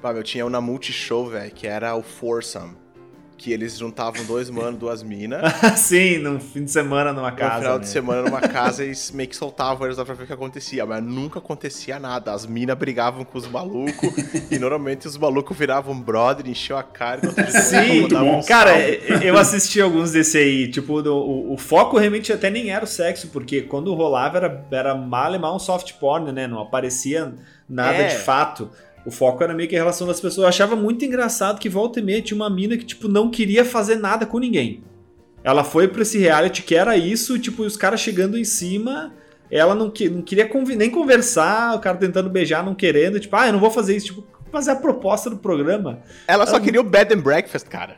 Pá, 0.02 0.12
eu 0.12 0.24
tinha 0.24 0.46
um 0.46 0.50
na 0.50 0.62
Multishow, 0.62 1.30
velho, 1.30 1.52
que 1.52 1.68
era 1.68 1.96
o 1.96 2.02
Foursome. 2.02 2.81
Que 3.42 3.52
eles 3.52 3.76
juntavam 3.76 4.24
dois 4.26 4.52
manos, 4.52 4.80
duas 4.80 5.02
minas. 5.02 5.42
Sim, 5.80 6.20
num 6.20 6.40
fim 6.40 6.64
de 6.64 6.70
semana 6.70 7.12
numa 7.12 7.32
no 7.32 7.36
casa. 7.38 7.56
final 7.60 7.74
né? 7.74 7.80
de 7.80 7.90
semana 7.90 8.22
numa 8.22 8.40
casa 8.48 8.86
e 8.86 8.92
meio 9.16 9.28
que 9.30 9.36
soltavam 9.36 9.88
eles 9.88 9.98
lá 9.98 10.06
pra 10.06 10.14
ver 10.14 10.24
o 10.24 10.28
que 10.28 10.34
acontecia. 10.34 10.86
Mas 10.86 11.04
nunca 11.04 11.40
acontecia 11.40 11.98
nada. 12.00 12.32
As 12.34 12.46
minas 12.46 12.78
brigavam 12.78 13.24
com 13.26 13.36
os 13.40 13.48
malucos 13.48 14.14
e 14.52 14.60
normalmente 14.60 15.08
os 15.08 15.18
malucos 15.18 15.58
viravam 15.58 16.00
brother, 16.00 16.48
enchiam 16.48 16.78
a 16.78 16.84
cara. 16.84 17.22
Sim, 17.50 18.04
um 18.16 18.44
cara, 18.44 18.80
eu 19.24 19.36
assisti 19.38 19.82
alguns 19.82 20.12
desse 20.12 20.38
aí, 20.38 20.70
tipo, 20.70 21.02
do- 21.02 21.16
o, 21.16 21.54
o 21.54 21.58
foco 21.58 21.98
realmente 21.98 22.32
até 22.32 22.52
nem 22.52 22.70
era 22.70 22.86
o 22.86 22.88
sexo, 22.88 23.30
porque 23.30 23.62
quando 23.64 23.92
rolava 23.96 24.38
era, 24.38 24.66
era 24.72 24.94
mal 24.94 25.34
e 25.34 25.40
mal 25.40 25.56
um 25.56 25.60
soft 25.60 25.94
porn, 25.94 26.32
né? 26.32 26.46
Não 26.46 26.60
aparecia 26.60 27.34
nada 27.68 27.98
É. 27.98 28.08
de 28.10 28.18
fato. 28.18 28.70
O 29.06 29.10
foco 29.12 29.44
era 29.44 29.54
meio 29.54 29.68
que 29.68 29.76
a 29.76 29.80
relação 29.80 30.06
das 30.06 30.20
pessoas. 30.22 30.44
Eu 30.44 30.48
achava 30.48 30.76
muito 30.76 31.04
engraçado 31.04 31.60
que 31.60 31.68
volta 31.70 32.00
e 32.00 32.04
meia 32.04 32.22
tinha 32.22 32.36
uma 32.36 32.50
mina 32.50 32.78
que, 32.78 32.86
tipo, 32.86 33.08
não 33.08 33.30
queria 33.32 33.66
fazer 33.66 33.96
nada 33.96 34.26
com 34.26 34.38
ninguém. 34.40 34.84
Ela 35.44 35.64
foi 35.64 35.88
pra 35.88 36.04
esse 36.04 36.20
reality 36.20 36.62
que 36.62 36.76
era 36.76 36.96
isso, 36.96 37.40
tipo, 37.40 37.64
os 37.64 37.76
caras 37.76 38.00
chegando 38.00 38.38
em 38.38 38.44
cima, 38.44 39.12
ela 39.50 39.74
não, 39.74 39.90
que, 39.90 40.08
não 40.08 40.22
queria 40.22 40.48
convi- 40.48 40.76
nem 40.76 40.90
conversar, 40.92 41.76
o 41.76 41.80
cara 41.80 41.98
tentando 41.98 42.30
beijar, 42.30 42.64
não 42.64 42.76
querendo, 42.76 43.20
tipo, 43.20 43.36
ah, 43.36 43.48
eu 43.48 43.54
não 43.54 43.60
vou 43.60 43.72
fazer 43.72 43.96
isso, 43.96 44.06
tipo, 44.08 44.24
fazer 44.52 44.72
a 44.72 44.76
proposta 44.76 45.32
do 45.32 45.38
programa. 45.38 46.00
Ela 46.28 46.46
só 46.46 46.60
queria 46.60 46.80
o 46.80 46.84
bed 46.84 47.14
and 47.16 47.22
breakfast, 47.22 47.68
cara. 47.68 47.96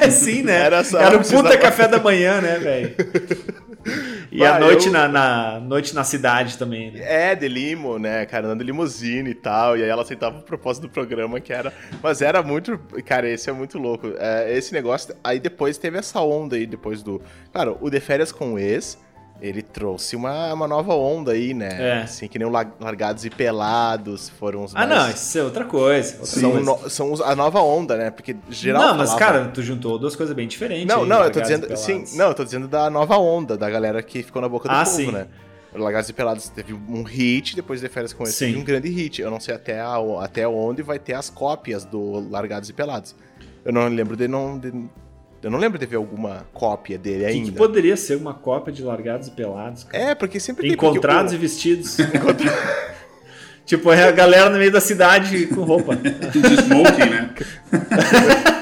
É 0.00 0.08
sim, 0.10 0.42
né? 0.42 0.54
Era 0.60 0.76
Era, 0.76 0.84
só- 0.84 0.98
o 0.98 1.00
ela 1.00 1.18
puta 1.18 1.58
café 1.58 1.88
da 1.88 1.98
manhã, 1.98 2.40
né, 2.40 2.56
velho? 2.58 2.94
E 4.32 4.38
Bah, 4.38 4.56
a 4.56 4.60
noite, 4.60 4.86
eu- 4.86 4.92
na, 4.92 5.08
na- 5.08 5.58
noite 5.60 5.92
na 5.94 6.04
cidade 6.04 6.56
também, 6.56 6.92
né? 6.92 7.00
É, 7.02 7.34
de 7.34 7.48
limo, 7.48 7.98
né, 7.98 8.24
cara, 8.26 8.46
andando 8.46 8.60
de 8.60 8.64
limusine 8.66 9.30
e 9.30 9.34
tal. 9.34 9.76
E 9.76 9.82
aí 9.82 9.88
ela 9.88 10.02
aceitava 10.02 10.38
o 10.38 10.42
propósito 10.42 10.82
do 10.86 10.88
programa, 10.88 11.40
que 11.40 11.52
era. 11.52 11.72
Mas 12.00 12.22
era 12.22 12.40
muito. 12.42 12.78
Cara, 13.04 13.28
esse 13.28 13.50
é 13.50 13.52
muito 13.52 13.76
louco. 13.76 14.12
É, 14.18 14.56
esse 14.56 14.72
negócio. 14.72 15.14
Aí 15.24 15.40
depois 15.40 15.78
teve 15.78 15.98
essa 15.98 16.20
onda 16.20 16.54
aí, 16.54 16.64
depois 16.64 17.02
do. 17.02 17.20
Claro, 17.52 17.76
o 17.80 17.90
De 17.90 17.98
Férias 17.98 18.30
com 18.30 18.54
o 18.54 18.58
Ex. 18.58 18.96
Ele 19.40 19.62
trouxe 19.62 20.16
uma, 20.16 20.52
uma 20.52 20.68
nova 20.68 20.94
onda 20.94 21.32
aí, 21.32 21.54
né? 21.54 21.68
É. 21.80 22.02
Assim, 22.02 22.28
que 22.28 22.38
nem 22.38 22.46
o 22.46 22.50
Lar- 22.50 22.74
Largados 22.78 23.24
e 23.24 23.30
Pelados 23.30 24.28
foram 24.28 24.64
os 24.64 24.74
Ah, 24.76 24.86
mais... 24.86 24.90
não, 24.90 25.10
isso 25.10 25.38
é 25.38 25.42
outra 25.42 25.64
coisa. 25.64 26.12
outra 26.20 26.26
São, 26.26 26.50
coisa. 26.52 26.66
no- 26.66 26.90
são 26.90 27.12
os- 27.12 27.20
a 27.20 27.34
nova 27.34 27.60
onda, 27.60 27.96
né? 27.96 28.10
Porque 28.10 28.36
geral. 28.50 28.82
não, 28.82 28.96
mas, 28.96 29.14
cara, 29.14 29.46
tu 29.46 29.62
juntou 29.62 29.98
duas 29.98 30.14
coisas 30.14 30.34
bem 30.34 30.46
diferentes. 30.46 30.86
Não, 30.86 31.02
aí, 31.04 31.08
não, 31.08 31.24
eu 31.24 31.30
tô 31.30 31.40
dizendo. 31.40 31.74
Sim, 31.76 32.04
não, 32.16 32.26
eu 32.28 32.34
tô 32.34 32.44
dizendo 32.44 32.68
da 32.68 32.90
nova 32.90 33.16
onda, 33.18 33.56
da 33.56 33.70
galera 33.70 34.02
que 34.02 34.22
ficou 34.22 34.42
na 34.42 34.48
boca 34.48 34.68
do 34.68 34.74
Ah, 34.74 34.84
povo, 34.84 34.96
sim. 34.96 35.10
né? 35.10 35.26
Largados 35.72 36.10
e 36.10 36.12
Pelados 36.12 36.48
teve 36.48 36.74
um 36.74 37.02
hit, 37.04 37.54
depois 37.54 37.80
de 37.80 37.88
Férias 37.88 38.12
com 38.12 38.24
esse 38.24 38.44
um 38.56 38.64
grande 38.64 38.88
hit. 38.88 39.22
Eu 39.22 39.30
não 39.30 39.38
sei 39.38 39.54
até, 39.54 39.80
a- 39.80 39.96
até 40.20 40.46
onde 40.48 40.82
vai 40.82 40.98
ter 40.98 41.14
as 41.14 41.30
cópias 41.30 41.84
do 41.84 42.28
Largados 42.28 42.68
e 42.68 42.72
Pelados. 42.72 43.14
Eu 43.64 43.72
não 43.72 43.86
lembro 43.88 44.16
de 44.16 44.26
não. 44.26 44.58
de- 44.58 44.72
eu 45.42 45.50
não 45.50 45.58
lembro 45.58 45.78
de 45.78 45.86
ver 45.86 45.96
alguma 45.96 46.46
cópia 46.52 46.98
dele 46.98 47.24
O 47.24 47.26
que, 47.28 47.32
que 47.32 47.38
ainda. 47.40 47.52
poderia 47.56 47.96
ser 47.96 48.16
uma 48.16 48.34
cópia 48.34 48.72
de 48.72 48.82
Largados 48.82 49.28
e 49.28 49.30
Pelados? 49.30 49.84
cara? 49.84 50.04
É, 50.10 50.14
porque 50.14 50.38
sempre 50.40 50.62
tem. 50.64 50.72
Encontrados 50.72 51.32
porque 51.32 51.36
e 51.44 51.48
vestidos. 51.48 51.96
tipo, 53.64 53.92
é 53.92 54.04
a 54.08 54.10
galera 54.10 54.50
no 54.50 54.58
meio 54.58 54.72
da 54.72 54.80
cidade 54.80 55.46
com 55.46 55.62
roupa. 55.62 55.94
De 55.96 56.62
smoking, 56.62 57.10
né? 57.10 57.30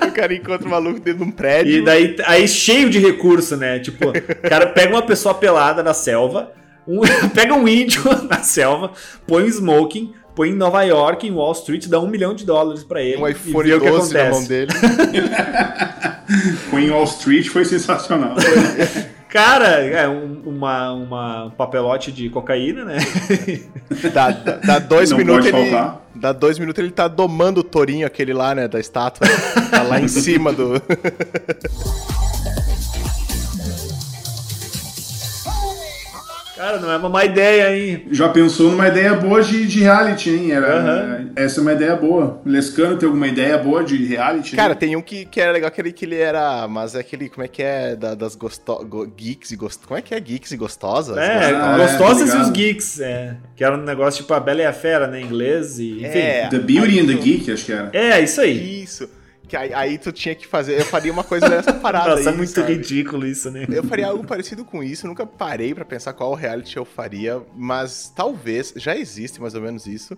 o- 0.08 0.12
cara 0.12 0.34
encontra 0.34 0.66
o 0.66 0.70
maluco 0.70 0.98
dentro 1.00 1.24
de 1.24 1.30
um 1.30 1.32
prédio. 1.32 1.72
E 1.78 1.84
daí, 1.84 2.16
aí 2.26 2.48
cheio 2.48 2.90
de 2.90 2.98
recurso, 2.98 3.56
né? 3.56 3.78
Tipo, 3.78 4.08
o 4.10 4.48
cara 4.48 4.66
pega 4.66 4.92
uma 4.92 5.02
pessoa 5.02 5.32
pelada 5.34 5.80
na 5.82 5.94
selva, 5.94 6.52
um- 6.86 7.00
pega 7.34 7.54
um 7.54 7.68
índio 7.68 8.02
na 8.28 8.42
selva, 8.42 8.92
põe 9.26 9.44
um 9.44 9.46
smoking, 9.46 10.12
põe 10.34 10.50
em 10.50 10.54
Nova 10.54 10.82
York, 10.82 11.26
em 11.26 11.30
Wall 11.32 11.52
Street, 11.52 11.86
dá 11.86 12.00
um 12.00 12.08
milhão 12.08 12.34
de 12.34 12.44
dólares 12.44 12.82
pra 12.82 13.00
ele. 13.00 13.16
um 13.22 13.28
e 13.28 13.32
iPhone 13.32 13.68
vê 13.68 13.74
o 13.74 13.80
que 13.80 13.88
12 13.90 14.12
na 14.14 14.20
mão 14.24 14.28
acontece. 14.38 14.48
dele. 14.48 14.72
Em 16.72 16.90
Wall 16.90 17.04
Street 17.04 17.48
foi 17.48 17.64
sensacional. 17.64 18.34
Cara, 19.28 19.66
é 19.84 20.08
um, 20.08 20.40
uma, 20.46 20.90
uma- 20.92 21.44
um 21.46 21.50
papelote 21.50 22.10
de 22.10 22.30
cocaína, 22.30 22.84
né? 22.86 22.96
Dá, 24.12 24.30
dá, 24.30 24.52
dá 24.56 24.78
dois 24.78 25.10
Não 25.10 25.18
minutos 25.18 25.46
ele. 25.46 25.70
faltar. 25.70 26.00
Dá 26.14 26.32
dois 26.32 26.58
minutos 26.58 26.82
ele 26.82 26.90
tá 26.92 27.06
domando 27.08 27.60
o 27.60 27.62
tourinho, 27.62 28.06
aquele 28.06 28.32
lá, 28.32 28.54
né? 28.54 28.66
Da 28.68 28.80
estátua. 28.80 29.26
Tá 29.70 29.82
lá 29.82 30.00
em 30.00 30.08
cima 30.08 30.50
do. 30.52 30.80
Cara, 36.58 36.78
não 36.80 36.90
é 36.90 36.96
uma 36.96 37.08
má 37.08 37.24
ideia, 37.24 37.74
hein? 37.76 38.08
Já 38.10 38.28
pensou 38.28 38.70
numa 38.72 38.88
ideia 38.88 39.14
boa 39.14 39.40
de, 39.42 39.64
de 39.66 39.80
reality, 39.80 40.28
hein? 40.30 40.50
Era, 40.52 40.78
Aham. 40.80 41.30
Essa 41.36 41.60
é 41.60 41.62
uma 41.62 41.72
ideia 41.72 41.94
boa. 41.94 42.42
O 42.44 42.48
Lescano 42.48 42.96
tem 42.98 43.06
alguma 43.06 43.28
ideia 43.28 43.56
boa 43.56 43.84
de 43.84 43.96
reality? 44.04 44.56
Cara, 44.56 44.74
tem 44.74 44.96
um 44.96 45.00
que, 45.00 45.24
que 45.24 45.40
era 45.40 45.52
legal, 45.52 45.68
aquele 45.68 45.92
que 45.92 46.04
ele 46.04 46.16
era. 46.16 46.66
Mas 46.66 46.94
é 46.96 46.98
aquele. 47.00 47.28
Como 47.28 47.44
é 47.44 47.48
que 47.48 47.62
é? 47.62 47.94
Da- 47.94 48.14
das 48.16 48.34
gosto... 48.34 48.84
go- 48.84 49.06
geeks 49.06 49.52
e 49.52 49.56
gost... 49.56 49.80
Como 49.86 49.96
é 49.98 50.02
que 50.02 50.14
é? 50.14 50.18
Geeks 50.20 50.50
e 50.50 50.56
gostosas? 50.56 51.16
É, 51.16 51.54
Ah, 51.54 51.76
é, 51.76 51.78
gostosas 51.78 52.16
tô 52.30 52.36
e 52.36 52.40
os 52.40 52.48
ligado. 52.48 52.52
geeks, 52.52 53.00
é. 53.00 53.36
Que 53.54 53.62
era 53.62 53.76
um 53.76 53.82
negócio 53.84 54.20
tipo 54.22 54.34
a 54.34 54.40
Bela 54.40 54.62
e 54.62 54.66
a 54.66 54.72
Fera, 54.72 55.06
né? 55.06 55.20
Em 55.20 55.24
inglês 55.24 55.78
e. 55.78 55.98
Enfim. 56.04 56.18
É. 56.18 56.48
The 56.50 56.58
Beauty 56.58 56.98
and 57.00 57.06
the 57.06 57.14
Geek, 57.14 57.52
acho 57.52 57.64
que 57.64 57.72
era. 57.72 57.90
É, 57.92 58.20
isso 58.20 58.40
aí. 58.40 58.82
Isso. 58.82 59.08
Que 59.48 59.56
aí, 59.56 59.72
aí 59.72 59.98
tu 59.98 60.12
tinha 60.12 60.34
que 60.34 60.46
fazer. 60.46 60.78
Eu 60.78 60.84
faria 60.84 61.10
uma 61.10 61.24
coisa 61.24 61.48
dessa 61.48 61.72
parada. 61.80 62.10
Nossa, 62.10 62.28
é 62.28 62.32
aí, 62.32 62.36
muito 62.36 62.52
sabe? 62.52 62.74
ridículo 62.74 63.26
isso, 63.26 63.50
né? 63.50 63.66
Eu 63.68 63.82
faria 63.82 64.08
algo 64.08 64.24
parecido 64.24 64.64
com 64.64 64.82
isso, 64.82 65.06
eu 65.06 65.08
nunca 65.08 65.26
parei 65.26 65.74
pra 65.74 65.84
pensar 65.84 66.12
qual 66.12 66.34
reality 66.34 66.76
eu 66.76 66.84
faria, 66.84 67.40
mas 67.56 68.12
talvez, 68.14 68.74
já 68.76 68.94
existe 68.94 69.40
mais 69.40 69.54
ou 69.54 69.62
menos 69.62 69.86
isso. 69.86 70.16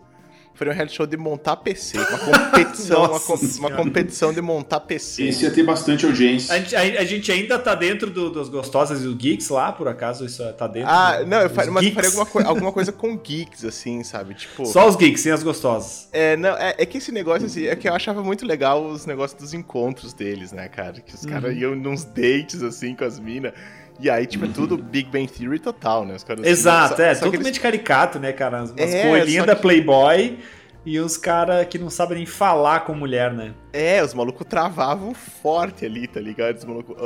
Faria 0.54 0.72
um 0.72 0.76
reality 0.76 0.96
show 0.96 1.06
de 1.06 1.16
montar 1.16 1.56
PC, 1.56 1.96
uma 1.96 2.18
competição, 2.18 3.04
uma, 3.08 3.18
com- 3.20 3.34
uma 3.58 3.70
competição 3.70 4.30
de 4.32 4.42
montar 4.42 4.80
PC. 4.80 5.22
Esse 5.28 5.44
ia 5.44 5.50
ter 5.50 5.62
bastante 5.62 6.04
audiência. 6.04 6.54
A 6.54 6.58
gente, 6.58 6.76
a- 6.76 6.80
a 7.00 7.04
gente 7.04 7.32
ainda 7.32 7.58
tá 7.58 7.74
dentro 7.74 8.10
do- 8.10 8.28
dos 8.30 8.50
gostosas 8.50 9.02
e 9.02 9.06
os 9.06 9.14
geeks 9.16 9.48
lá, 9.48 9.72
por 9.72 9.88
acaso 9.88 10.26
isso 10.26 10.42
tá 10.52 10.66
dentro? 10.66 10.90
Ah, 10.90 11.18
do- 11.18 11.26
não, 11.26 11.40
eu 11.40 11.48
dos 11.48 11.56
faria, 11.56 11.70
mas 11.72 11.86
eu 11.86 11.92
faria 11.92 12.08
alguma, 12.10 12.26
coi- 12.26 12.44
alguma 12.44 12.72
coisa 12.72 12.92
com 12.92 13.16
geeks, 13.16 13.64
assim, 13.64 14.02
sabe? 14.04 14.34
Tipo. 14.34 14.66
Só 14.66 14.86
os 14.86 14.96
geeks, 14.96 15.22
sem 15.22 15.32
as 15.32 15.42
gostosas. 15.42 16.08
É, 16.12 16.36
não, 16.36 16.54
é, 16.58 16.74
é 16.76 16.84
que 16.84 16.98
esse 16.98 17.10
negócio, 17.10 17.46
assim, 17.46 17.66
é 17.66 17.74
que 17.74 17.88
eu 17.88 17.94
achava 17.94 18.22
muito 18.22 18.44
legal 18.44 18.84
os 18.84 19.06
negócios 19.06 19.40
dos 19.40 19.54
encontros 19.54 20.12
deles, 20.12 20.52
né, 20.52 20.68
cara? 20.68 21.00
Que 21.00 21.14
os 21.14 21.22
Uhum. 21.24 21.30
caras 21.30 21.56
iam 21.56 21.74
nos 21.74 22.04
dates, 22.04 22.62
assim, 22.62 22.94
com 22.94 23.04
as 23.04 23.18
minas. 23.18 23.52
E 24.00 24.08
aí, 24.08 24.26
tipo, 24.26 24.46
é 24.46 24.48
tudo 24.48 24.76
Big 24.78 25.10
Bang 25.10 25.26
Theory 25.28 25.58
total, 25.58 26.04
né? 26.06 26.14
Os 26.14 26.24
caras, 26.24 26.42
assim, 26.42 26.50
Exato, 26.50 26.96
só- 26.96 27.02
é, 27.02 27.14
só 27.14 27.20
que 27.20 27.24
totalmente 27.26 27.46
eles- 27.48 27.58
caricato, 27.58 28.18
né, 28.18 28.32
cara? 28.32 28.58
Umas 28.64 28.74
É, 28.76 29.02
coelhinhas 29.08 29.46
da 29.46 29.54
que- 29.54 29.60
Playboy 29.62 30.38
e 30.86 30.98
os 30.98 31.18
caras 31.18 31.66
que 31.66 31.78
não 31.78 31.90
sabem 31.90 32.16
nem 32.18 32.26
falar 32.26 32.80
com 32.86 32.94
mulher, 32.94 33.30
né? 33.32 33.52
É, 33.74 34.02
os 34.02 34.14
malucos 34.14 34.46
travavam 34.48 35.12
forte 35.12 35.84
ali, 35.84 36.06
tá 36.08 36.18
ligado? 36.18 36.56
Os 36.56 36.64
malucos, 36.64 36.96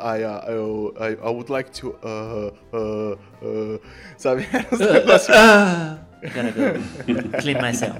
ah, 0.00 0.18
I, 0.18 0.24
uh, 0.24 0.50
eu- 0.50 0.94
I, 0.98 1.12
I 1.12 1.30
would 1.32 1.52
like 1.52 1.70
to, 1.80 1.90
uh, 2.02 2.52
uh, 2.76 3.18
uh, 3.42 3.80
sabe? 4.16 4.46
Uns 4.72 4.78
negócios, 4.80 5.36
Ah, 5.36 5.98
gotta 6.22 6.50
go. 6.50 7.38
Clean 7.40 7.62
myself. 7.62 7.96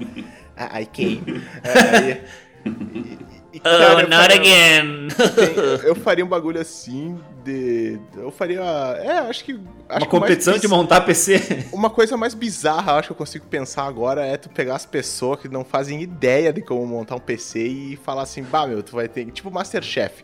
I, 0.57 0.81
I 0.81 0.85
came. 0.85 1.23
É, 1.63 2.21
e- 2.65 3.40
e- 3.53 3.59
cara, 3.59 4.05
Oh, 4.05 4.09
not 4.09 4.11
faria- 4.15 4.35
again. 4.35 5.07
eu 5.83 5.95
faria 6.01 6.23
um 6.25 6.27
bagulho 6.27 6.59
assim 6.59 7.19
de... 7.43 7.99
Eu 8.15 8.31
faria... 8.31 8.61
É, 8.61 9.17
acho 9.29 9.43
que... 9.43 9.53
Acho 9.53 9.59
Uma 9.59 9.67
que 9.87 9.93
o 9.93 9.97
mais 9.97 10.05
competição 10.09 10.57
de 10.57 10.67
montar 10.67 11.01
PC. 11.01 11.65
Uma 11.73 11.89
coisa 11.89 12.15
mais 12.15 12.33
bizarra, 12.33 12.93
acho 12.93 13.07
que 13.09 13.11
eu 13.11 13.15
consigo 13.17 13.45
pensar 13.47 13.83
agora, 13.85 14.25
é 14.25 14.37
tu 14.37 14.49
pegar 14.49 14.75
as 14.75 14.85
pessoas 14.85 15.39
que 15.39 15.47
não 15.49 15.63
fazem 15.65 16.01
ideia 16.01 16.53
de 16.53 16.61
como 16.61 16.85
montar 16.85 17.15
um 17.15 17.19
PC 17.19 17.59
e 17.67 17.95
falar 17.97 18.21
assim, 18.23 18.43
bah, 18.43 18.65
meu, 18.67 18.81
tu 18.81 18.95
vai 18.95 19.07
ter... 19.07 19.25
Tipo 19.31 19.51
Masterchef. 19.51 20.23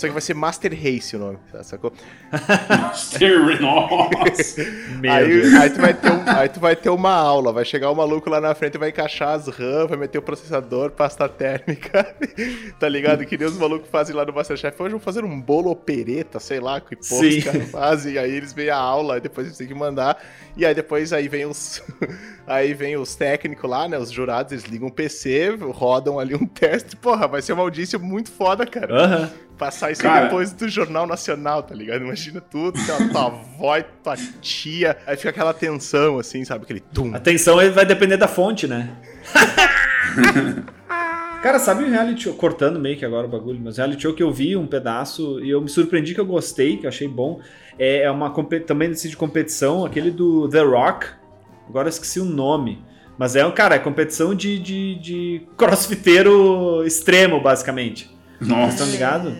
Só 0.00 0.06
que 0.06 0.12
vai 0.14 0.22
ser 0.22 0.34
Master 0.34 0.72
Race 0.72 1.14
o 1.14 1.18
nome, 1.18 1.38
sacou? 1.62 1.92
Nossa. 3.60 4.64
Meu 4.98 5.12
Aí, 5.12 5.28
Deus. 5.42 5.54
aí, 5.54 5.70
tu 5.70 5.80
vai 5.80 5.94
ter 5.94 6.10
um- 6.12 6.22
aí 6.26 6.48
tu 6.48 6.60
vai 6.60 6.76
ter 6.76 6.88
uma 6.90 7.12
aula, 7.12 7.52
vai 7.52 7.64
chegar 7.64 7.90
o 7.90 7.94
maluco 7.94 8.30
lá 8.30 8.40
na 8.40 8.54
frente 8.54 8.76
e 8.76 8.78
vai 8.78 8.88
encaixar 8.90 9.34
as 9.34 9.46
RAM, 9.48 9.86
vai 9.88 9.98
meter 9.98 10.18
o 10.18 10.22
processador, 10.22 10.90
pasta 10.92 11.28
térmica, 11.28 12.14
tá 12.80 12.88
ligado? 12.88 13.24
Que 13.26 13.36
nem 13.36 13.46
os 13.46 13.58
malucos 13.58 13.88
fazem 13.90 14.14
lá 14.16 14.24
no 14.24 14.32
Masterchef. 14.32 14.80
Hoje 14.82 14.92
vão 14.92 15.00
fazer 15.00 15.22
um 15.24 15.40
bolo 15.40 15.70
opereta, 15.70 16.40
sei 16.40 16.60
lá, 16.60 16.80
que 16.80 16.96
porra 16.96 17.26
os 17.26 17.44
caras 17.44 17.70
fazem. 17.70 18.16
Aí 18.18 18.30
eles 18.34 18.52
veem 18.52 18.70
a 18.70 18.76
aula, 18.76 19.14
aí 19.16 19.20
depois 19.20 19.46
eles 19.46 19.58
têm 19.58 19.66
que 19.68 19.74
mandar. 19.74 20.16
E 20.56 20.64
aí 20.64 20.74
depois 20.74 21.12
aí 21.12 21.28
vem 21.28 21.44
os. 21.46 21.82
Aí 22.50 22.74
vem 22.74 22.96
os 22.96 23.14
técnicos 23.14 23.70
lá, 23.70 23.86
né? 23.88 23.96
Os 23.96 24.10
jurados, 24.10 24.52
eles 24.52 24.64
ligam 24.64 24.88
o 24.88 24.92
PC, 24.92 25.56
rodam 25.72 26.18
ali 26.18 26.34
um 26.34 26.44
teste. 26.46 26.96
Porra, 26.96 27.28
vai 27.28 27.40
ser 27.40 27.52
uma 27.52 27.62
audiência 27.62 27.98
muito 27.98 28.30
foda, 28.30 28.66
cara. 28.66 29.32
Passar 29.56 29.90
isso 29.92 30.02
aí 30.06 30.08
Cara. 30.08 30.24
depois 30.24 30.52
do 30.52 30.68
Jornal 30.68 31.06
Nacional, 31.06 31.62
tá 31.62 31.74
ligado? 31.74 32.02
Imagina 32.02 32.40
tudo, 32.40 32.80
tua, 32.84 33.08
tua 33.08 33.26
avó 33.26 33.76
e 33.76 33.82
tua 33.82 34.16
tia. 34.40 34.96
Aí 35.06 35.16
fica 35.16 35.28
aquela 35.28 35.52
tensão, 35.52 36.18
assim, 36.18 36.44
sabe? 36.46 36.64
Aquele 36.64 36.80
tum. 36.80 37.14
Atenção, 37.14 37.56
vai 37.70 37.84
depender 37.84 38.16
da 38.16 38.26
fonte, 38.26 38.66
né? 38.66 38.90
Cara, 41.42 41.58
sabe 41.58 41.84
um 41.84 41.90
reality 41.90 42.24
show, 42.24 42.34
cortando 42.34 42.78
meio 42.78 42.98
que 42.98 43.04
agora 43.04 43.26
o 43.26 43.30
bagulho, 43.30 43.60
mas 43.62 43.78
um 43.78 43.82
reality 43.82 44.02
show 44.02 44.14
que 44.14 44.22
eu 44.22 44.30
vi 44.30 44.56
um 44.56 44.66
pedaço 44.66 45.40
e 45.42 45.50
eu 45.50 45.60
me 45.60 45.68
surpreendi 45.68 46.14
que 46.14 46.20
eu 46.20 46.26
gostei, 46.26 46.76
que 46.76 46.86
eu 46.86 46.88
achei 46.88 47.08
bom. 47.08 47.40
É 47.78 48.02
é 48.02 48.10
uma 48.10 48.30
também 48.66 48.88
desse 48.88 49.08
de 49.08 49.16
competição, 49.16 49.84
aquele 49.84 50.10
do 50.10 50.48
The 50.48 50.60
Rock. 50.60 51.19
Agora 51.70 51.86
eu 51.86 51.90
esqueci 51.90 52.20
o 52.20 52.24
nome. 52.24 52.84
Mas 53.16 53.36
é 53.36 53.44
um, 53.46 53.52
cara, 53.52 53.74
é 53.74 53.78
competição 53.78 54.34
de, 54.34 54.58
de, 54.58 54.94
de 54.96 55.42
crossfiteiro 55.56 56.82
extremo, 56.86 57.40
basicamente. 57.40 58.10
Vocês 58.38 58.48
Nossa. 58.48 58.70
estão 58.74 58.90
ligados? 58.90 59.34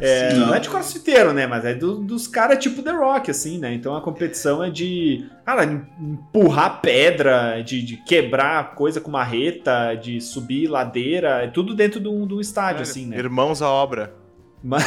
É, 0.00 0.34
não. 0.34 0.46
Não. 0.48 0.54
é 0.54 0.60
de 0.60 0.68
crossfiteiro, 0.68 1.32
né? 1.32 1.46
Mas 1.46 1.64
é 1.64 1.72
do- 1.74 1.96
dos 1.98 2.26
caras 2.26 2.58
tipo 2.58 2.82
The 2.82 2.90
Rock, 2.90 3.30
assim, 3.30 3.58
né? 3.58 3.72
Então 3.72 3.94
a 3.96 4.00
competição 4.00 4.62
é 4.62 4.68
de, 4.70 5.24
cara, 5.46 5.64
em- 5.64 5.82
empurrar 6.00 6.80
pedra, 6.80 7.62
de, 7.62 7.80
de 7.82 7.96
quebrar 7.98 8.74
coisa 8.74 9.00
com 9.00 9.10
marreta, 9.10 9.94
de 9.94 10.20
subir 10.20 10.66
ladeira, 10.68 11.44
é 11.44 11.46
tudo 11.48 11.74
dentro 11.74 12.00
de 12.00 12.08
um, 12.08 12.26
de 12.26 12.34
um 12.34 12.40
estádio, 12.40 12.82
assim, 12.82 13.06
né? 13.06 13.16
Irmãos 13.18 13.62
à 13.62 13.68
obra. 13.70 14.12
Mas 14.66 14.82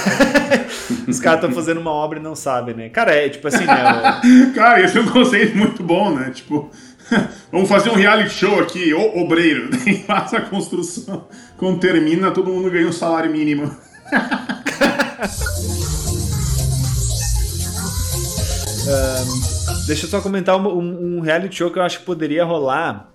os 1.07 1.19
caras 1.19 1.43
estão 1.43 1.51
fazendo 1.55 1.79
uma 1.79 1.91
obra 1.91 2.17
e 2.17 2.21
não 2.21 2.35
sabem, 2.35 2.73
né? 2.75 2.89
Cara, 2.89 3.13
é 3.13 3.29
tipo 3.29 3.47
assim, 3.47 3.63
né? 3.63 3.75
Cara, 4.55 4.81
esse 4.83 4.97
é 4.97 5.01
um 5.01 5.05
conceito 5.09 5.55
muito 5.55 5.83
bom, 5.83 6.15
né? 6.15 6.31
Tipo, 6.31 6.71
vamos 7.51 7.69
fazer 7.69 7.91
um 7.91 7.95
reality 7.95 8.31
show 8.33 8.59
aqui, 8.59 8.91
o 8.91 9.19
obreiro. 9.19 9.69
Daí 9.69 9.99
faz 10.03 10.33
a 10.33 10.41
construção. 10.41 11.27
Quando 11.57 11.79
termina, 11.79 12.31
todo 12.31 12.49
mundo 12.51 12.71
ganha 12.71 12.87
um 12.87 12.91
salário 12.91 13.31
mínimo. 13.31 13.71
Deixa 19.85 20.05
eu 20.05 20.09
só 20.09 20.21
comentar 20.21 20.57
um, 20.57 20.67
um- 20.67 21.17
um 21.17 21.21
reality 21.21 21.55
show 21.55 21.71
que 21.71 21.79
eu 21.79 21.83
acho 21.83 21.99
que 21.99 22.05
poderia 22.05 22.43
rolar. 22.43 23.09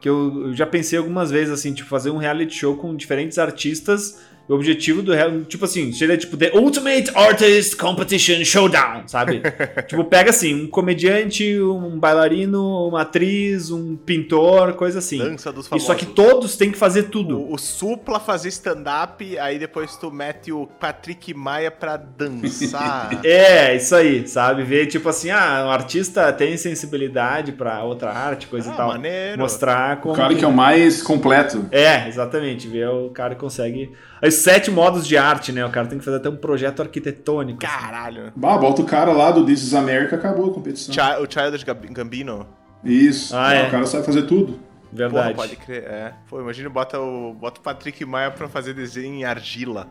Que 0.00 0.08
eu, 0.08 0.48
eu 0.48 0.54
já 0.54 0.66
pensei 0.66 0.98
algumas 0.98 1.30
vezes, 1.30 1.52
assim, 1.52 1.72
tipo, 1.72 1.88
fazer 1.88 2.10
um 2.10 2.16
reality 2.18 2.54
show 2.54 2.76
com 2.76 2.94
diferentes 2.94 3.38
artistas. 3.38 4.18
O 4.46 4.54
objetivo 4.54 5.00
do 5.02 5.12
reality, 5.12 5.46
tipo 5.48 5.64
assim, 5.64 5.90
seria 5.92 6.18
tipo 6.18 6.36
The 6.36 6.52
Ultimate 6.54 7.10
Artist 7.14 7.76
Competition 7.76 8.44
Showdown, 8.44 9.04
sabe? 9.08 9.40
tipo, 9.88 10.04
pega 10.04 10.28
assim, 10.30 10.64
um 10.64 10.66
comediante, 10.66 11.58
um 11.62 11.98
bailarino, 11.98 12.88
uma 12.88 13.00
atriz, 13.02 13.70
um 13.70 13.96
pintor, 13.96 14.74
coisa 14.74 14.98
assim. 14.98 15.16
Dança 15.18 15.50
dos 15.50 15.64
E 15.66 15.68
famosos. 15.70 15.86
só 15.86 15.94
que 15.94 16.04
todos 16.04 16.56
têm 16.58 16.70
que 16.70 16.76
fazer 16.76 17.04
tudo. 17.04 17.38
O, 17.40 17.54
o 17.54 17.58
Supla 17.58 18.20
fazer 18.20 18.48
stand-up, 18.50 19.38
aí 19.38 19.58
depois 19.58 19.96
tu 19.96 20.10
mete 20.10 20.52
o 20.52 20.66
Patrick 20.66 21.32
Maia 21.32 21.70
pra 21.70 21.96
dançar. 21.96 23.10
É, 23.24 23.74
isso 23.76 23.94
aí, 23.94 24.26
sabe? 24.28 24.62
Ver, 24.62 24.86
tipo 24.86 25.08
assim, 25.08 25.30
ah, 25.30 25.64
um 25.66 25.70
artista 25.70 26.30
tem 26.32 26.56
sensibilidade 26.56 27.52
pra 27.52 27.82
outra 27.82 28.12
arte, 28.12 28.46
coisa 28.46 28.70
Ah, 28.70 28.74
e 28.74 28.76
tal. 28.76 28.88
maneiro. 28.88 29.38
Mostrar 29.38 29.96
O 29.98 30.00
como. 30.00 30.14
cara 30.14 30.34
que 30.34 30.44
é 30.44 30.48
o 30.48 30.52
mais 30.52 31.02
completo. 31.02 31.66
É, 31.72 32.06
exatamente. 32.08 32.68
Ver 32.68 32.88
o 32.88 33.08
cara 33.10 33.34
que 33.34 33.40
consegue. 33.40 33.92
Os 34.26 34.34
sete 34.34 34.70
modos 34.70 35.06
de 35.06 35.16
arte, 35.16 35.52
né? 35.52 35.64
O 35.64 35.70
cara 35.70 35.86
tem 35.86 35.98
que 35.98 36.04
fazer 36.04 36.16
até 36.18 36.28
um 36.28 36.36
projeto 36.36 36.80
arquitetônico. 36.82 37.64
assim. 37.64 37.74
Caralho. 37.76 38.32
Bah, 38.36 38.56
bota 38.58 38.82
o 38.82 38.84
cara 38.84 39.12
lá 39.12 39.30
do 39.30 39.44
This 39.44 39.62
is 39.62 39.74
America, 39.74 40.16
acabou 40.16 40.50
a 40.50 40.54
competição. 40.54 40.92
Chi- 40.94 41.00
o 41.22 41.26
Childish 41.30 41.64
Gambino. 41.90 42.46
Isso. 42.84 43.34
Ah, 43.36 43.48
Ah, 43.48 43.54
é. 43.54 43.68
O 43.68 43.70
cara 43.70 43.86
sabe 43.86 44.04
fazer 44.04 44.22
tudo. 44.22 44.58
Verdade. 44.92 45.34
Porra, 45.34 45.48
pode 45.48 45.56
crer. 45.56 45.82
É. 45.84 46.12
Pô, 46.28 46.40
imagina, 46.40 46.68
bota 46.68 47.00
o, 47.00 47.34
bota 47.34 47.58
o 47.58 47.62
Patrick 47.62 48.04
Maia 48.04 48.30
pra 48.30 48.48
fazer 48.48 48.74
desenho 48.74 49.14
em 49.14 49.24
argila. 49.24 49.88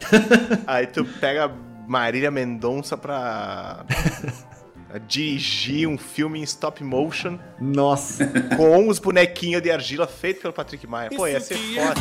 Aí 0.66 0.86
tu 0.86 1.04
pega 1.20 1.50
Marília 1.88 2.30
Mendonça 2.30 2.96
pra 2.96 3.84
dirigir 5.08 5.88
um 5.88 5.96
filme 5.96 6.38
em 6.38 6.42
stop 6.42 6.82
motion 6.84 7.38
Nossa. 7.60 8.26
com 8.56 8.88
os 8.88 8.98
bonequinhos 8.98 9.62
de 9.62 9.70
argila 9.70 10.06
feitos 10.06 10.42
pelo 10.42 10.52
Patrick 10.52 10.86
Maia. 10.86 11.08
Pô, 11.10 11.26
ia 11.26 11.40
ser 11.40 11.56
foda. 11.56 12.00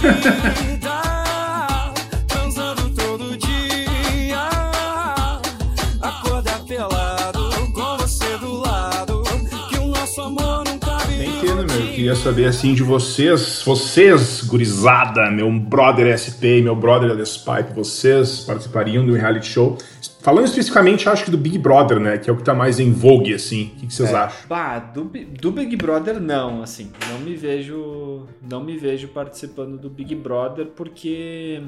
Né, 11.62 11.74
meu? 11.74 11.86
Eu 11.86 11.94
queria 11.94 12.16
saber, 12.16 12.46
assim, 12.46 12.74
de 12.74 12.84
vocês, 12.84 13.62
vocês, 13.64 14.44
gurizada, 14.44 15.30
meu 15.30 15.52
brother 15.52 16.08
SP, 16.18 16.62
meu 16.62 16.76
brother 16.76 17.12
LS 17.12 17.40
Pipe, 17.40 17.74
vocês 17.74 18.42
participariam 18.42 19.06
do 19.06 19.14
reality 19.14 19.48
show? 19.48 19.78
Falando 20.22 20.46
especificamente, 20.46 21.10
acho 21.10 21.26
que 21.26 21.32
do 21.32 21.38
Big 21.38 21.58
Brother, 21.58 22.00
né? 22.00 22.18
Que 22.18 22.30
é 22.30 22.34
o 22.34 22.38
que 22.38 22.44
tá 22.44 22.54
mais 22.54 22.80
em 22.80 22.92
vogue, 22.92 23.34
assim. 23.34 23.72
O 23.76 23.80
que, 23.80 23.88
que 23.88 23.94
vocês 23.94 24.14
acham? 24.14 24.48
Bah, 24.48 24.80
do, 24.80 25.06
do 25.06 25.52
Big 25.52 25.76
Brother 25.76 26.20
não, 26.20 26.62
assim, 26.62 26.92
não 27.10 27.20
me 27.20 27.36
vejo, 27.36 28.28
não 28.48 28.64
me 28.64 28.78
vejo 28.78 29.08
participando 29.08 29.78
do 29.78 29.90
Big 29.90 30.14
Brother 30.16 30.68
porque 30.68 31.62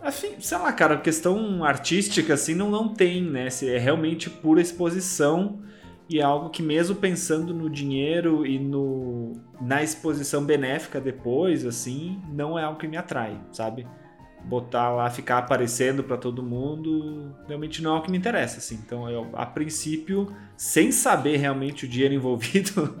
Afim, 0.00 0.30
sei 0.40 0.58
lá, 0.58 0.72
cara, 0.72 0.96
questão 0.96 1.64
artística 1.64 2.34
assim 2.34 2.54
não 2.56 2.70
não 2.70 2.88
tem, 2.88 3.22
né? 3.22 3.50
Se 3.50 3.68
É 3.68 3.78
realmente 3.78 4.28
pura 4.28 4.60
exposição 4.60 5.60
e 6.08 6.18
é 6.20 6.22
algo 6.22 6.50
que 6.50 6.62
mesmo 6.62 6.96
pensando 6.96 7.54
no 7.54 7.70
dinheiro 7.70 8.46
e 8.46 8.58
no 8.58 9.42
na 9.60 9.82
exposição 9.82 10.44
benéfica 10.44 11.00
depois, 11.00 11.64
assim, 11.66 12.22
não 12.28 12.58
é 12.58 12.64
algo 12.64 12.78
que 12.78 12.88
me 12.88 12.96
atrai, 12.96 13.40
sabe? 13.52 13.88
Botar 14.44 14.90
lá, 14.90 15.08
ficar 15.10 15.38
aparecendo 15.38 16.02
pra 16.04 16.16
todo 16.16 16.42
mundo, 16.42 17.34
realmente 17.46 17.82
não 17.82 17.96
é 17.96 17.98
o 18.00 18.02
que 18.02 18.10
me 18.10 18.18
interessa, 18.18 18.58
assim. 18.58 18.76
Então, 18.84 19.08
eu, 19.08 19.30
a 19.34 19.46
princípio, 19.46 20.34
sem 20.56 20.92
saber 20.92 21.36
realmente 21.38 21.84
o 21.86 21.88
dinheiro 21.88 22.14
envolvido, 22.14 23.00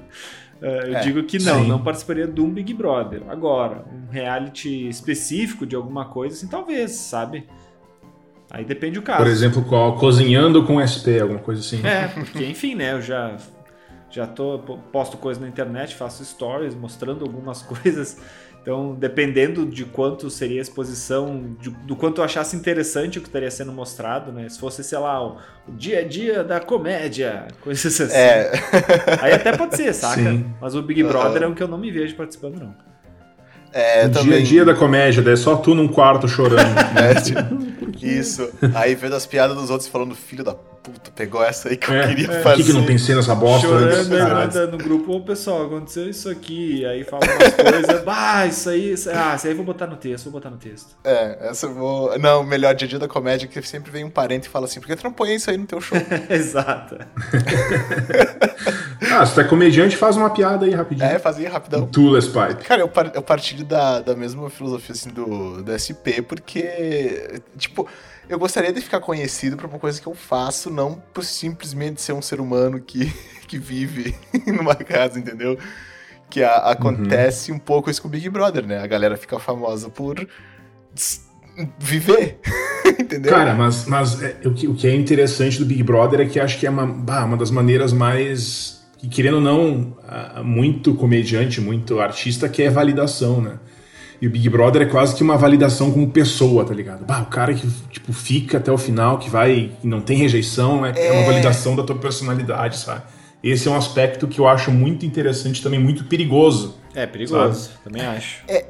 eh, 0.60 0.90
eu 0.90 0.94
É, 0.94 0.96
digo 0.96 1.24
que 1.24 1.38
não, 1.38 1.64
sim. 1.64 1.66
não 1.66 1.82
participaria 1.82 2.26
de 2.28 2.40
um 2.40 2.50
Big 2.52 2.72
Brother. 2.74 3.24
Agora, 3.28 3.84
um 3.92 4.06
reality 4.10 4.88
específico 4.88 5.66
de 5.66 5.76
alguma 5.76 6.06
coisa, 6.08 6.36
assim, 6.36 6.48
talvez, 6.48 6.92
sabe? 6.92 7.48
Aí 8.54 8.66
depende 8.66 8.96
do 9.00 9.02
caso. 9.02 9.24
Por 9.24 9.26
exemplo, 9.28 9.64
qual? 9.64 9.96
Cozinhando 9.96 10.62
com 10.66 10.78
SP, 10.78 11.18
alguma 11.20 11.40
coisa 11.40 11.62
assim. 11.62 11.80
É, 11.86 12.06
porque 12.08 12.44
enfim, 12.44 12.74
né, 12.74 12.92
eu 12.92 13.00
já 13.00 13.36
já 14.10 14.26
tô 14.26 14.58
posto 14.92 15.16
coisa 15.16 15.40
na 15.40 15.48
internet, 15.48 15.94
faço 15.94 16.22
stories 16.22 16.74
mostrando 16.74 17.24
algumas 17.24 17.62
coisas. 17.64 18.18
Então, 18.60 18.94
dependendo 18.94 19.64
de 19.66 19.84
quanto 19.86 20.28
seria 20.30 20.60
a 20.60 20.62
exposição, 20.62 21.56
de- 21.58 21.70
do 21.70 21.96
quanto 21.96 22.20
eu 22.20 22.24
achasse 22.24 22.54
interessante 22.54 23.18
o 23.18 23.22
que 23.22 23.26
estaria 23.26 23.50
sendo 23.50 23.72
mostrado, 23.72 24.30
né? 24.30 24.46
Se 24.50 24.58
fosse, 24.60 24.84
sei 24.84 24.98
lá, 24.98 25.26
o, 25.26 25.38
o 25.66 25.72
dia 25.72 26.00
a 26.00 26.04
dia 26.06 26.44
da 26.44 26.60
comédia, 26.60 27.48
coisas 27.62 27.98
assim. 28.02 28.14
É. 28.14 28.52
Aí 29.20 29.32
até 29.32 29.56
pode 29.56 29.74
ser, 29.76 29.92
saca? 29.94 30.22
Sim. 30.22 30.54
Mas 30.60 30.74
o 30.76 30.82
Big 30.82 31.02
Brother 31.02 31.38
Aham. 31.42 31.44
é 31.44 31.48
um 31.48 31.54
que 31.54 31.62
eu 31.62 31.66
não 31.68 31.78
me 31.78 31.90
vejo 31.90 32.14
participando, 32.14 32.60
não. 32.60 32.91
É, 33.72 34.06
o 34.06 34.08
dia 34.10 34.20
também. 34.22 34.42
a 34.42 34.44
dia 34.44 34.64
da 34.64 34.74
comédia, 34.74 35.22
daí 35.22 35.32
é 35.34 35.36
só 35.36 35.56
tu 35.56 35.74
num 35.74 35.88
quarto 35.88 36.28
chorando. 36.28 36.62
É, 36.96 37.14
tipo, 37.20 37.40
isso. 38.04 38.50
Aí 38.74 38.94
vendo 38.94 39.14
as 39.16 39.26
piadas 39.26 39.56
dos 39.56 39.70
outros 39.70 39.88
falando, 39.88 40.14
filho 40.14 40.44
da 40.44 40.54
puta, 40.54 41.12
pegou 41.14 41.42
essa 41.44 41.68
aí 41.68 41.76
que 41.76 41.88
eu 41.88 41.94
É, 41.94 42.08
queria 42.08 42.26
Por 42.26 42.40
fazer. 42.42 42.56
que, 42.56 42.64
que 42.64 42.72
não 42.72 42.84
pensei 42.84 43.14
nessa 43.14 43.34
bosta 43.36 43.68
antes? 43.68 44.08
Chorando, 44.08 44.34
manda 44.34 44.66
no 44.66 44.78
grupo, 44.78 45.12
ô 45.12 45.20
pessoal, 45.20 45.66
aconteceu 45.66 46.10
isso 46.10 46.28
aqui. 46.28 46.84
Aí 46.84 47.04
fala 47.04 47.22
umas 47.24 47.54
coisas, 47.54 48.02
ah, 48.06 48.46
isso 48.46 48.68
aí, 48.68 48.92
isso, 48.92 49.08
ah, 49.10 49.34
isso 49.36 49.46
aí 49.46 49.52
eu 49.52 49.56
vou 49.56 49.64
botar 49.64 49.86
no 49.86 49.96
texto, 49.96 50.24
vou 50.24 50.32
botar 50.32 50.50
no 50.50 50.56
texto. 50.56 50.96
É, 51.04 51.50
essa 51.50 51.66
eu 51.66 51.74
vou. 51.74 52.18
Não, 52.18 52.40
o 52.40 52.44
melhor 52.44 52.74
dia 52.74 52.86
a 52.86 52.88
dia 52.88 52.98
da 52.98 53.06
comédia 53.06 53.46
é 53.46 53.48
que 53.48 53.62
sempre 53.62 53.92
vem 53.92 54.02
um 54.04 54.10
parente 54.10 54.48
e 54.48 54.50
fala 54.50 54.64
assim, 54.66 54.80
por 54.80 54.88
que 54.88 54.96
tu 54.96 55.04
não 55.04 55.12
põe 55.12 55.34
isso 55.36 55.50
aí 55.50 55.56
no 55.56 55.66
teu 55.66 55.80
show? 55.80 55.96
Exato. 56.28 56.96
Ah, 59.12 59.26
se 59.26 59.34
tu 59.34 59.40
é 59.40 59.44
comediante, 59.44 59.96
faz 59.96 60.16
uma 60.16 60.30
piada 60.30 60.64
aí 60.66 60.72
rapidinho. 60.72 61.08
é, 61.08 61.18
fazia 61.18 61.50
rapidão. 61.50 61.86
Tooless 61.86 62.28
Pipe. 62.28 62.64
Cara, 62.64 62.80
eu, 62.82 62.88
par- 62.88 63.12
eu 63.14 63.22
partilho 63.22 63.64
da, 63.64 64.00
da 64.00 64.14
mesma 64.16 64.48
filosofia 64.50 64.92
assim, 64.94 65.10
do, 65.10 65.62
do 65.62 65.72
SP, 65.76 66.22
porque, 66.26 67.40
tipo, 67.58 67.86
eu 68.28 68.38
gostaria 68.38 68.72
de 68.72 68.80
ficar 68.80 69.00
conhecido 69.00 69.56
por 69.56 69.66
uma 69.66 69.78
coisa 69.78 70.00
que 70.00 70.06
eu 70.06 70.14
faço, 70.14 70.70
não 70.70 71.02
por 71.12 71.24
simplesmente 71.24 72.00
ser 72.00 72.12
um 72.12 72.22
ser 72.22 72.40
humano 72.40 72.80
que, 72.80 73.12
que 73.46 73.58
vive 73.58 74.14
numa 74.46 74.74
casa, 74.74 75.18
entendeu? 75.18 75.58
Que 76.30 76.42
a- 76.42 76.70
acontece 76.70 77.52
um 77.52 77.58
pouco 77.58 77.90
isso 77.90 78.00
com 78.00 78.08
o 78.08 78.10
Big 78.10 78.28
Brother, 78.30 78.66
né? 78.66 78.78
A 78.78 78.86
galera 78.86 79.16
fica 79.16 79.38
famosa 79.38 79.90
por 79.90 80.26
viver, 81.78 82.38
entendeu? 82.98 83.30
Cara, 83.32 83.54
mas, 83.54 83.86
mas 83.86 84.22
é, 84.22 84.36
o, 84.44 84.54
que, 84.54 84.66
o 84.68 84.74
que 84.74 84.86
é 84.86 84.94
interessante 84.94 85.58
do 85.58 85.66
Big 85.66 85.82
Brother 85.82 86.20
é 86.20 86.26
que 86.26 86.40
acho 86.40 86.58
que 86.58 86.66
é 86.66 86.70
uma, 86.70 86.86
bah, 86.86 87.24
uma 87.24 87.36
das 87.36 87.50
maneiras 87.50 87.92
mais. 87.92 88.81
Que 89.02 89.08
querendo 89.08 89.34
ou 89.34 89.40
não, 89.40 89.96
muito 90.44 90.94
comediante, 90.94 91.60
muito 91.60 92.00
artista, 92.00 92.48
que 92.48 92.62
é 92.62 92.70
validação, 92.70 93.40
né? 93.40 93.58
E 94.20 94.26
o 94.28 94.30
Big 94.30 94.48
Brother 94.48 94.82
é 94.82 94.86
quase 94.86 95.16
que 95.16 95.22
uma 95.24 95.36
validação 95.36 95.90
como 95.90 96.08
pessoa, 96.10 96.64
tá 96.64 96.72
ligado? 96.72 97.04
Bah, 97.04 97.22
o 97.22 97.26
cara 97.26 97.52
que 97.52 97.68
tipo, 97.90 98.12
fica 98.12 98.58
até 98.58 98.70
o 98.70 98.78
final, 98.78 99.18
que 99.18 99.28
vai. 99.28 99.72
que 99.80 99.86
não 99.88 100.00
tem 100.00 100.16
rejeição, 100.16 100.86
é, 100.86 100.90
é 100.96 101.10
uma 101.12 101.22
É. 101.22 101.26
validação 101.26 101.74
da 101.74 101.82
tua 101.82 101.96
personalidade, 101.96 102.78
sabe? 102.78 103.02
Esse 103.42 103.66
é 103.66 103.70
um 103.72 103.76
aspecto 103.76 104.28
que 104.28 104.38
eu 104.38 104.46
acho 104.46 104.70
muito 104.70 105.04
interessante 105.04 105.60
também, 105.60 105.80
muito 105.80 106.04
perigoso. 106.04 106.78
É 106.94 107.04
perigoso, 107.06 107.70
também 107.82 108.02
acho. 108.02 108.44
É, 108.46 108.64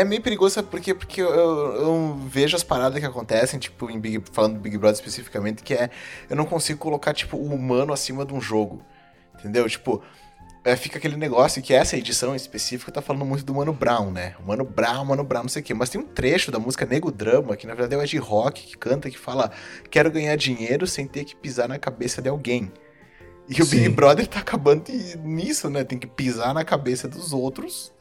é 0.00 0.04
meio 0.04 0.20
perigoso, 0.20 0.56
sabe 0.56 0.66
por 0.66 0.80
quê? 0.80 0.92
Porque 0.92 1.22
eu, 1.22 1.28
eu- 1.32 1.74
eu 1.76 2.18
vejo 2.26 2.56
as 2.56 2.64
paradas 2.64 2.98
que 2.98 3.06
acontecem, 3.06 3.60
tipo, 3.60 3.88
em 3.88 4.00
Big, 4.00 4.20
falando 4.32 4.54
do 4.54 4.60
Big 4.60 4.76
Brother 4.76 4.96
especificamente, 4.96 5.62
que 5.62 5.72
é. 5.74 5.88
Eu 6.28 6.34
não 6.34 6.44
consigo 6.44 6.80
colocar, 6.80 7.14
tipo, 7.14 7.36
o 7.36 7.54
humano 7.54 7.92
acima 7.92 8.26
de 8.26 8.34
um 8.34 8.40
jogo. 8.40 8.82
Entendeu? 9.42 9.68
Tipo. 9.68 10.02
é, 10.64 10.76
fica 10.76 10.98
aquele 10.98 11.16
negócio 11.16 11.60
que 11.60 11.74
essa 11.74 11.96
edição 11.96 12.32
em 12.32 12.36
específico 12.36 12.92
tá 12.92 13.02
falando 13.02 13.24
muito 13.24 13.44
do 13.44 13.54
Mano 13.54 13.72
Brown, 13.72 14.10
né? 14.10 14.34
O 14.42 14.46
Mano 14.46 14.64
Brown, 14.64 15.04
Mano 15.04 15.24
Brown, 15.24 15.42
não 15.42 15.48
sei 15.48 15.60
o 15.60 15.64
quê. 15.64 15.74
Mas 15.74 15.90
tem 15.90 16.00
um 16.00 16.06
trecho 16.06 16.50
da 16.50 16.58
música 16.58 16.86
Nego 16.86 17.10
Drama, 17.10 17.56
que 17.56 17.66
na 17.66 17.74
verdade 17.74 17.94
é 17.94 17.98
o 17.98 18.02
Ed 18.02 18.16
Rock, 18.18 18.62
que 18.68 18.76
canta, 18.78 19.10
que 19.10 19.18
fala: 19.18 19.50
Quero 19.90 20.10
ganhar 20.10 20.36
dinheiro 20.36 20.86
sem 20.86 21.06
ter 21.06 21.24
que 21.24 21.34
pisar 21.34 21.68
na 21.68 21.78
cabeça 21.78 22.22
de 22.22 22.28
alguém. 22.28 22.70
E 23.48 23.60
o 23.60 23.66
Big 23.66 23.84
Sim. 23.84 23.90
Brother 23.90 24.26
tá 24.26 24.38
acabando 24.38 24.84
nisso, 25.24 25.68
né? 25.68 25.84
Tem 25.84 25.98
que 25.98 26.06
pisar 26.06 26.54
na 26.54 26.64
cabeça 26.64 27.08
dos 27.08 27.32
outros 27.32 27.92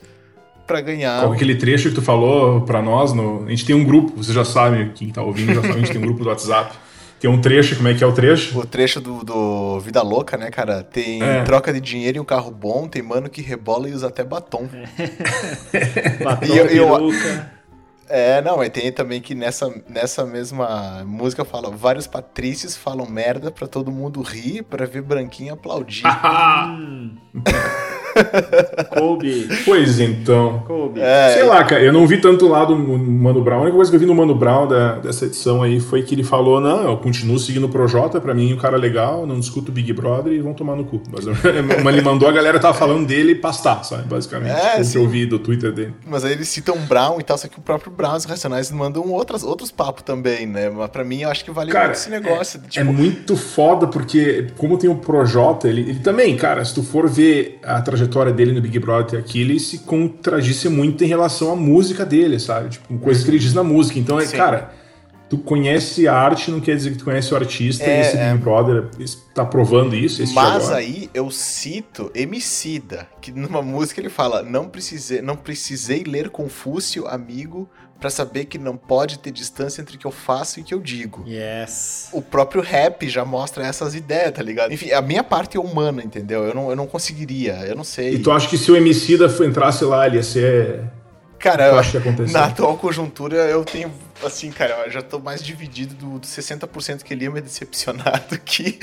pra 0.67 0.79
ganhar. 0.79 1.21
Qual 1.21 1.33
aquele 1.33 1.55
trecho 1.55 1.89
que 1.89 1.95
tu 1.95 2.01
falou 2.01 2.61
pra 2.61 2.81
nós? 2.81 3.11
No... 3.11 3.45
A 3.45 3.49
gente 3.49 3.65
tem 3.65 3.75
um 3.75 3.83
grupo, 3.83 4.15
vocês 4.15 4.33
já 4.33 4.45
sabem, 4.45 4.91
quem 4.93 5.09
tá 5.09 5.21
ouvindo 5.21 5.53
já 5.53 5.61
sabe, 5.61 5.73
a 5.73 5.77
gente 5.77 5.91
tem 5.91 5.97
um 5.99 6.05
grupo 6.05 6.23
do 6.23 6.29
WhatsApp. 6.29 6.77
Tem 7.21 7.29
um 7.29 7.39
trecho, 7.39 7.75
como 7.75 7.87
é 7.87 7.93
que 7.93 8.03
é 8.03 8.07
o 8.07 8.11
trecho? 8.11 8.57
O 8.59 8.65
trecho 8.65 8.99
do, 8.99 9.23
do 9.23 9.79
Vida 9.79 10.01
Louca, 10.01 10.35
né, 10.37 10.49
cara? 10.49 10.81
Tem 10.83 11.21
É. 11.21 11.43
troca 11.43 11.71
de 11.71 11.79
dinheiro 11.79 12.17
e 12.17 12.19
um 12.19 12.25
carro 12.25 12.49
bom, 12.49 12.87
tem 12.87 13.03
mano 13.03 13.29
que 13.29 13.43
rebola 13.43 13.87
e 13.87 13.93
usa 13.93 14.07
até 14.07 14.23
batom. 14.23 14.67
Batom, 16.23 16.45
E 16.47 16.57
eu- 16.57 16.65
eu- 16.65 16.89
peruca. 16.97 17.51
É, 18.13 18.41
não, 18.41 18.61
e 18.61 18.69
tem 18.69 18.91
também 18.91 19.21
que 19.21 19.33
nessa, 19.33 19.73
nessa 19.87 20.25
mesma 20.25 21.01
música 21.05 21.45
fala: 21.45 21.69
vários 21.71 22.07
patrícios 22.07 22.75
falam 22.75 23.09
merda 23.09 23.51
pra 23.51 23.67
todo 23.67 23.89
mundo 23.91 24.21
rir, 24.21 24.63
pra 24.63 24.85
ver 24.85 25.01
branquinho 25.01 25.53
aplaudir. 25.53 26.03
Kobe. 28.89 29.47
Pois 29.65 29.99
então. 29.99 30.63
Kobe. 30.67 30.99
É, 31.01 31.33
Sei 31.33 31.43
lá, 31.43 31.63
cara, 31.63 31.81
eu 31.81 31.93
não 31.93 32.05
vi 32.07 32.19
tanto 32.19 32.47
lá 32.47 32.65
do 32.65 32.75
Mano 32.77 33.41
Brown. 33.43 33.59
A 33.59 33.61
única 33.63 33.75
coisa 33.75 33.91
que 33.91 33.95
eu 33.95 33.99
vi 33.99 34.05
no 34.05 34.15
Mano 34.15 34.35
Brown 34.35 34.67
da- 34.67 34.95
dessa 34.99 35.25
edição 35.25 35.61
aí 35.63 35.79
foi 35.79 36.03
que 36.03 36.15
ele 36.15 36.23
falou: 36.23 36.59
não, 36.59 36.83
eu 36.83 36.97
continuo 36.97 37.39
seguindo 37.39 37.65
o 37.65 37.69
Projota, 37.69 38.19
pra 38.19 38.33
mim, 38.33 38.53
um 38.53 38.57
cara 38.57 38.77
legal, 38.77 39.25
não 39.25 39.39
discuto 39.39 39.71
o 39.71 39.73
Big 39.73 39.91
Brother 39.93 40.33
e 40.33 40.39
vão 40.39 40.53
tomar 40.53 40.75
no 40.75 40.83
cu. 40.85 41.01
Mas, 41.11 41.25
mas 41.83 41.93
ele 41.95 42.01
mandou 42.01 42.27
a 42.27 42.31
galera 42.31 42.59
tava 42.59 42.73
falando 42.73 43.05
dele 43.07 43.35
pastar, 43.35 43.83
sabe? 43.83 44.03
Basicamente. 44.07 44.51
É, 44.51 44.81
o 44.81 44.89
que 44.91 44.97
eu 44.97 45.07
vi 45.07 45.25
do 45.25 45.39
Twitter 45.39 45.71
dele. 45.71 45.93
Mas 46.05 46.23
aí 46.25 46.33
eles 46.33 46.47
citam 46.49 46.77
Brown 46.87 47.19
e 47.19 47.23
tal, 47.23 47.37
só 47.37 47.47
que 47.47 47.57
o 47.57 47.61
próprio 47.61 47.91
Brown 47.91 48.13
e 48.15 48.17
os 48.17 48.25
Racionais 48.25 48.71
mandam 48.71 49.03
outras, 49.11 49.43
outros 49.43 49.71
papos 49.71 50.03
também, 50.03 50.45
né? 50.45 50.69
Mas 50.69 50.89
pra 50.89 51.03
mim 51.03 51.21
eu 51.21 51.29
acho 51.29 51.43
que 51.45 51.51
vale 51.51 51.71
Cara, 51.71 51.85
muito 51.85 51.97
esse 51.97 52.09
negócio. 52.09 52.61
É 52.65 52.69
tipo, 52.69 52.93
muito 52.93 53.35
foda 53.35 53.87
porque, 53.87 54.47
como 54.57 54.77
tem 54.77 54.89
o 54.89 54.95
Projota, 54.95 55.67
ele, 55.67 55.81
ele 55.81 55.99
também, 55.99 56.35
cara, 56.35 56.63
se 56.63 56.73
tu 56.73 56.83
for 56.83 57.09
ver 57.09 57.59
a 57.63 57.81
trajetória 57.81 58.10
dele 58.31 58.51
no 58.51 58.61
Big 58.61 58.77
Brother 58.79 59.19
aqui, 59.19 59.41
ele 59.41 59.59
se 59.59 59.79
contradisse 59.79 60.69
muito 60.69 61.03
em 61.03 61.07
relação 61.07 61.51
à 61.51 61.55
música 61.55 62.05
dele, 62.05 62.39
sabe? 62.39 62.69
Tipo, 62.69 62.97
coisas 62.99 63.23
que 63.23 63.29
ele 63.29 63.39
diz 63.39 63.53
na 63.53 63.63
música. 63.63 63.97
Então, 63.99 64.19
é, 64.19 64.25
Sim. 64.25 64.37
cara, 64.37 64.73
tu 65.31 65.37
conhece 65.37 66.09
a 66.09 66.13
arte, 66.13 66.51
não 66.51 66.59
quer 66.59 66.75
dizer 66.75 66.91
que 66.91 66.97
tu 66.97 67.05
conhece 67.05 67.33
o 67.33 67.37
artista, 67.37 67.85
É, 67.85 67.97
e 67.97 68.01
esse 68.01 68.17
é. 68.17 68.33
Big 68.33 68.43
Brother 68.43 68.89
tá 69.33 69.45
provando 69.45 69.95
isso. 69.95 70.21
Mas 70.33 70.69
aí 70.69 71.09
eu 71.13 71.31
cito 71.31 72.11
Emicida, 72.13 73.07
que 73.21 73.31
numa 73.31 73.61
música 73.61 74.01
ele 74.01 74.09
fala: 74.09 74.43
não 74.43 74.67
precisei, 74.67 75.21
não 75.21 75.37
precisei 75.37 76.03
ler 76.03 76.29
Confúcio, 76.29 77.07
amigo, 77.07 77.69
pra 78.01 78.09
saber 78.09 78.45
que 78.45 78.57
não 78.57 78.75
pode 78.75 79.19
ter 79.19 79.31
distância 79.31 79.79
entre 79.79 79.95
o 79.95 79.99
que 79.99 80.07
eu 80.07 80.11
faço 80.11 80.59
e 80.59 80.63
o 80.63 80.65
que 80.65 80.73
eu 80.73 80.79
digo. 80.79 81.23
Yes. 81.27 82.09
O 82.11 82.19
próprio 82.19 82.59
rap 82.59 83.07
já 83.07 83.23
mostra 83.23 83.63
essas 83.63 83.93
ideias, 83.93 84.31
tá 84.31 84.41
ligado? 84.41 84.73
Enfim, 84.73 84.91
a 84.91 85.01
minha 85.03 85.23
parte 85.23 85.55
é 85.55 85.59
humana, 85.59 86.03
entendeu? 86.03 86.43
Eu 86.43 86.55
não, 86.55 86.69
eu 86.71 86.75
não 86.75 86.87
conseguiria, 86.87 87.53
eu 87.67 87.75
não 87.75 87.83
sei. 87.83 88.15
E 88.15 88.19
tu 88.19 88.31
acha 88.31 88.49
que 88.49 88.57
se 88.57 88.71
o 88.71 88.75
Emicida 88.75 89.27
entrasse 89.45 89.85
lá, 89.85 90.07
ele 90.07 90.15
ia 90.15 90.23
ser. 90.23 90.81
Cara, 91.37 91.67
eu 91.67 91.77
acho 91.77 91.91
que 91.91 91.97
ia 91.97 92.01
acontecer. 92.01 92.33
na 92.33 92.45
atual 92.45 92.75
conjuntura 92.77 93.35
eu 93.35 93.63
tenho, 93.63 93.91
assim, 94.23 94.51
cara, 94.51 94.83
eu 94.85 94.91
já 94.91 95.01
tô 95.03 95.19
mais 95.19 95.43
dividido 95.43 95.93
do, 95.93 96.19
do 96.19 96.27
60% 96.27 97.03
que 97.03 97.13
ele 97.13 97.25
ia 97.25 97.31
me 97.31 97.41
decepcionar 97.41 98.25
do 98.29 98.37
que. 98.39 98.79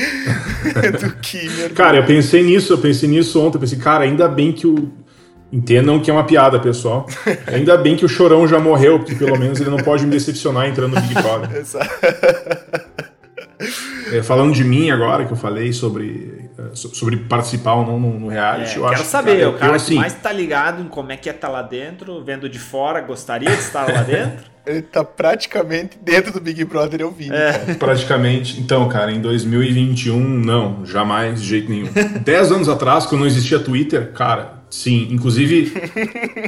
do 1.01 1.17
que 1.17 1.71
Cara, 1.71 1.97
eu 1.97 2.07
pensei 2.07 2.45
nisso, 2.45 2.73
eu 2.73 2.79
pensei 2.79 3.09
nisso 3.09 3.41
ontem. 3.41 3.57
Eu 3.57 3.61
pensei, 3.61 3.79
cara, 3.79 4.05
ainda 4.05 4.29
bem 4.29 4.53
que 4.53 4.67
o. 4.67 4.93
Entendam 5.51 5.99
que 6.01 6.11
é 6.11 6.15
uma 6.15 6.25
piada, 6.25 6.59
pessoal. 6.59 7.07
Ainda 7.47 7.77
bem 7.77 7.97
que 7.97 8.05
o 8.05 8.09
Chorão 8.09 8.47
já 8.47 8.59
morreu, 8.61 8.99
porque 8.99 9.15
pelo 9.15 9.39
menos 9.39 9.61
ele 9.61 9.71
não 9.71 9.79
pode 9.79 10.05
me 10.05 10.11
decepcionar 10.11 10.69
entrando 10.69 10.95
no 10.95 11.01
Big 11.01 11.15
Brother. 11.15 11.57
Exato. 11.57 11.91
É, 14.13 14.23
falando 14.23 14.53
de 14.53 14.63
mim 14.63 14.91
agora, 14.91 15.25
que 15.25 15.33
eu 15.33 15.37
falei 15.37 15.73
sobre 15.73 16.49
so- 16.75 16.95
sobre 16.95 17.17
participar 17.17 17.75
ou 17.75 17.87
não 17.87 17.99
no, 17.99 18.19
no 18.19 18.29
reality. 18.29 18.75
É, 18.75 18.79
eu 18.79 18.83
quero 18.83 18.95
acho, 18.95 19.05
saber, 19.05 19.39
cara, 19.39 19.51
o 19.51 19.53
cara 19.55 19.77
eu, 19.77 19.81
que 19.81 19.95
mais 19.95 20.15
tá 20.15 20.33
ligado 20.33 20.83
em 20.83 20.89
como 20.89 21.13
é 21.13 21.17
que 21.17 21.29
é 21.29 21.33
estar 21.33 21.49
lá 21.49 21.63
dentro, 21.63 22.23
vendo 22.25 22.49
de 22.49 22.59
fora, 22.59 23.01
gostaria 23.01 23.51
de 23.51 23.59
estar 23.59 23.91
lá 23.91 24.03
dentro? 24.03 24.47
Ele 24.67 24.83
tá 24.83 25.03
praticamente 25.03 25.99
dentro 25.99 26.31
do 26.31 26.41
Big 26.41 26.63
Brother 26.65 27.03
ouvindo. 27.07 27.35
É. 27.35 27.53
cara. 27.53 27.75
Praticamente. 27.77 28.61
Então, 28.61 28.87
cara, 28.87 29.11
em 29.11 29.19
2021, 29.21 30.21
não, 30.21 30.85
jamais, 30.85 31.41
de 31.41 31.49
jeito 31.49 31.71
nenhum. 31.71 31.89
Dez 32.23 32.53
anos 32.53 32.69
atrás, 32.69 33.07
quando 33.07 33.23
não 33.23 33.27
existia 33.27 33.59
Twitter, 33.59 34.13
cara, 34.13 34.58
sim. 34.71 35.09
Inclusive, 35.11 35.73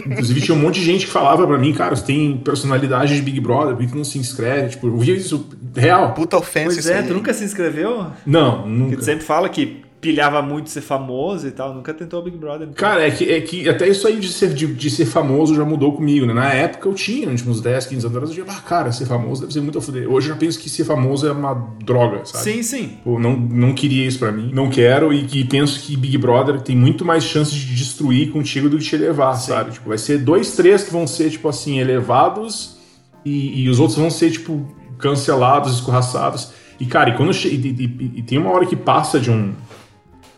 inclusive 0.07 0.41
tinha 0.41 0.57
um 0.57 0.61
monte 0.61 0.81
de 0.81 0.87
gente 0.87 1.07
que 1.07 1.13
falava 1.13 1.47
pra 1.47 1.59
mim, 1.59 1.73
cara, 1.73 1.95
você 1.97 2.05
tem 2.05 2.37
personalidade 2.39 3.15
de 3.15 3.23
Big 3.23 3.41
Brother, 3.41 3.75
por 3.75 3.85
que 3.85 3.93
tu 3.93 3.97
não 3.97 4.05
se 4.05 4.19
inscreve? 4.19 4.71
Tipo, 4.71 4.87
eu 4.89 4.97
via 4.99 5.15
isso 5.15 5.49
real. 5.75 6.13
Puta 6.15 6.37
ofensa 6.37 6.67
Pois 6.67 6.79
isso 6.79 6.91
é, 6.93 6.99
aí. 6.99 7.07
tu 7.07 7.15
nunca 7.15 7.33
se 7.33 7.45
inscreveu? 7.45 8.07
Não, 8.27 8.67
nunca. 8.67 8.97
tu 8.97 9.05
sempre 9.05 9.25
fala 9.25 9.49
que 9.49 9.83
pilhava 10.01 10.41
muito 10.41 10.71
ser 10.71 10.81
famoso 10.81 11.47
e 11.47 11.51
tal, 11.51 11.75
nunca 11.75 11.93
tentou 11.93 12.21
o 12.21 12.23
Big 12.23 12.37
Brother. 12.37 12.63
então. 12.69 12.75
Cara, 12.75 13.07
é 13.07 13.11
que, 13.11 13.31
é 13.31 13.41
que 13.41 13.69
até 13.69 13.87
isso 13.87 14.07
aí 14.07 14.19
de 14.19 14.29
ser, 14.33 14.55
de, 14.55 14.67
de 14.67 14.91
ser 14.91 15.05
famoso 15.05 15.55
já 15.55 15.65
mudou 15.65 15.93
comigo, 15.93 16.25
né? 16.25 16.33
Na 16.33 16.53
época 16.53 16.89
eu 16.89 16.95
tinha, 16.95 17.35
tipo, 17.35 17.51
uns 17.51 17.61
10, 17.61 17.87
15 17.87 18.07
anos 18.07 18.17
atrás, 18.17 18.37
eu 18.37 18.43
dizia, 18.45 18.57
ah, 18.59 18.61
cara, 18.63 18.93
ser 18.93 19.05
famoso 19.07 19.43
deve 19.43 19.53
ser 19.53 19.61
muito 19.61 19.79
a 19.79 19.83
fuder. 19.83 20.11
Hoje 20.11 20.29
eu 20.29 20.35
já 20.35 20.39
penso 20.39 20.59
que 20.59 20.71
ser 20.71 20.85
famoso 20.85 21.27
é 21.27 21.33
uma 21.33 21.53
droga, 21.85 22.25
sabe? 22.25 22.45
Sim, 22.45 22.63
sim. 22.63 22.99
Pô, 23.05 23.19
não, 23.19 23.37
não 23.37 23.75
queria 23.75 24.07
isso 24.07 24.19
pra 24.19 24.33
mim, 24.33 24.51
não 24.55 24.71
quero, 24.71 25.13
e 25.13 25.25
que 25.25 25.45
penso 25.45 25.79
que 25.81 25.97
Big 25.97 26.17
Brother 26.17 26.61
tem 26.63 26.75
muito 26.75 27.05
mais 27.05 27.23
chance 27.23 27.51
de 27.55 27.75
destruir 27.75 28.31
contigo 28.33 28.69
do 28.71 28.79
que 28.79 28.85
te 28.85 28.95
elevar, 28.97 29.35
sabe? 29.35 29.73
Tipo, 29.73 29.91
vai 29.91 29.99
ser 29.99 30.19
dois, 30.19 30.53
três 30.57 30.83
que 30.83 30.91
vão 30.91 31.07
ser, 31.07 31.29
tipo 31.31 31.47
assim, 31.49 31.79
elevados 31.79 32.79
e, 33.25 33.63
e 33.65 33.69
os 33.69 33.79
outros 33.79 33.99
vão 33.99 34.09
ser, 34.11 34.31
tipo, 34.31 34.67
cancelados, 34.99 35.75
escorraçados. 35.75 36.53
E, 36.79 36.87
cara, 36.87 37.11
e 37.11 37.17
quando 37.17 37.33
e, 37.33 37.49
e- 37.49 37.85
e- 37.85 38.13
e 38.21 38.23
tem 38.23 38.39
uma 38.39 38.51
hora 38.51 38.65
que 38.65 38.75
passa 38.77 39.21
de 39.21 39.31
um. 39.31 39.53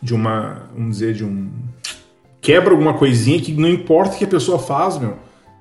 De 0.03 0.13
uma. 0.13 0.63
Vamos 0.75 0.97
dizer, 0.97 1.13
de 1.13 1.23
um. 1.23 1.49
Quebra 2.41 2.71
alguma 2.71 2.93
coisinha 2.93 3.39
que 3.39 3.53
não 3.53 3.69
importa 3.69 4.15
o 4.15 4.17
que 4.17 4.25
a 4.25 4.27
pessoa 4.27 4.59
faz, 4.59 4.97
meu. 4.97 5.17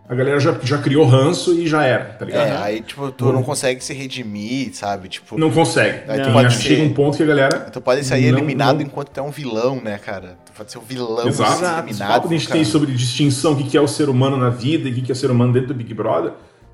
A 0.09 0.15
galera 0.15 0.39
já, 0.41 0.55
já 0.63 0.77
criou 0.79 1.07
ranço 1.07 1.55
e 1.55 1.67
já 1.67 1.85
era, 1.85 2.05
tá 2.05 2.25
ligado? 2.27 2.47
É, 2.49 2.57
aí, 2.57 2.83
tipo, 2.83 3.11
tu 3.13 3.33
não 3.33 3.43
consegue 3.43 3.83
se 3.83 3.95
redimir, 3.95 4.75
sabe? 4.75 5.09
Tipo, 5.09 5.39
Não 5.39 5.51
consegue. 5.51 6.11
Aí 6.11 6.19
tu 6.19 6.25
Tem- 6.25 6.33
pode 6.33 6.55
ser- 6.55 6.61
chega 6.63 6.83
um 6.83 6.93
ponto 6.93 7.17
que 7.17 7.23
a 7.23 7.27
galera. 7.27 7.61
tu 7.73 7.81
pode 7.81 8.05
sair 8.05 8.31
não- 8.31 8.39
eliminado 8.39 8.79
não- 8.79 8.83
enquanto 8.83 9.09
tu 9.11 9.21
é 9.21 9.23
um 9.23 9.31
vilão, 9.31 9.81
né, 9.83 9.97
cara? 9.97 10.37
Tu 10.45 10.53
pode 10.53 10.71
ser 10.73 10.79
um 10.79 10.83
vilão 10.83 11.27
Exato. 11.29 11.65
eliminado. 11.65 12.09
papo 12.09 12.29
que 12.29 12.35
a 12.35 12.37
gente 12.37 12.49
cara. 12.49 12.59
tem 12.59 12.65
sobre 12.65 12.93
distinção, 12.93 13.53
o 13.53 13.57
que 13.57 13.75
é 13.77 13.81
o 13.81 13.89
ser 13.89 14.09
humano 14.11 14.37
na 14.37 14.51
vida 14.51 14.89
e 14.89 14.93
o 14.93 14.95
que 14.97 15.03
que 15.03 15.13
é 15.13 15.15
o 15.15 15.17
ser 15.17 15.31
humano 15.31 15.53
dentro 15.53 15.69
do 15.69 15.75
Big 15.75 15.95
Brother, 15.95 16.33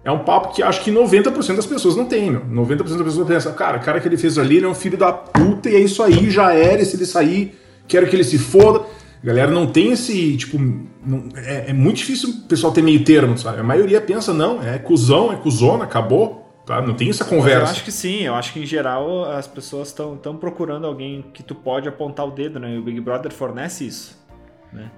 é 0.09 0.13
um 0.13 0.21
papo 0.21 0.55
que 0.55 0.63
acho 0.63 0.83
que 0.83 0.91
90% 0.91 1.57
das 1.57 1.67
pessoas 1.67 1.95
não 1.97 2.05
tem, 2.07 2.31
meu. 2.31 2.41
90% 2.47 2.79
das 2.79 3.03
pessoas 3.03 3.27
pensam, 3.29 3.53
cara, 3.55 3.77
o 3.79 3.81
cara 3.81 4.01
que 4.01 4.09
ele 4.09 4.17
fez 4.17 4.39
ali, 4.39 4.57
ele 4.57 4.67
é 4.67 4.69
um 4.69 4.75
filho 4.75 4.97
da 4.97 5.13
puta 5.13 5.69
e 5.69 5.77
é 5.77 5.81
isso 5.81 6.03
aí, 6.03 6.31
já 6.31 6.53
era, 6.53 6.81
e 6.83 6.85
se 6.87 6.97
ele 6.97 7.07
sair, 7.07 7.59
quero 7.87 8.07
que 8.07 8.17
ele 8.17 8.25
se 8.25 8.39
foda. 8.39 8.81
A 9.23 9.27
galera 9.27 9.51
não 9.51 9.67
tem 9.67 9.93
esse, 9.93 10.37
tipo, 10.37 10.59
não- 11.05 11.25
é, 11.37 11.71
é 11.71 11.73
muito 11.73 11.97
difícil 11.97 12.31
o 12.31 12.33
pessoal 12.49 12.73
ter 12.73 12.83
meio 12.83 13.03
termo, 13.05 13.37
sabe? 13.37 13.59
A 13.61 13.65
maioria 13.65 14.01
pensa, 14.01 14.33
não, 14.33 14.63
é 14.63 14.79
cuzão, 14.79 15.33
é 15.33 15.37
cuzona, 15.37 15.85
acabou, 15.85 16.49
tá? 16.65 16.81
Não 16.81 16.95
tem 16.95 17.11
essa 17.11 17.25
Mas 17.25 17.33
eu 17.33 17.39
conversa. 17.39 17.73
acho 17.73 17.85
que 17.85 17.91
sim, 17.91 18.23
eu 18.23 18.35
acho 18.35 18.53
que 18.53 18.61
em 18.61 18.67
geral 18.67 19.25
as 19.25 19.47
pessoas 19.49 19.89
estão 19.89 20.37
procurando 20.39 20.87
alguém 20.87 21.25
que 21.35 21.43
tu 21.43 21.55
pode 21.55 21.89
apontar 21.89 22.27
o 22.27 22.31
dedo, 22.31 22.61
né? 22.61 22.75
E 22.75 22.79
o 22.79 22.83
Big 22.83 23.01
Brother 23.01 23.33
fornece 23.33 23.87
isso. 23.87 24.17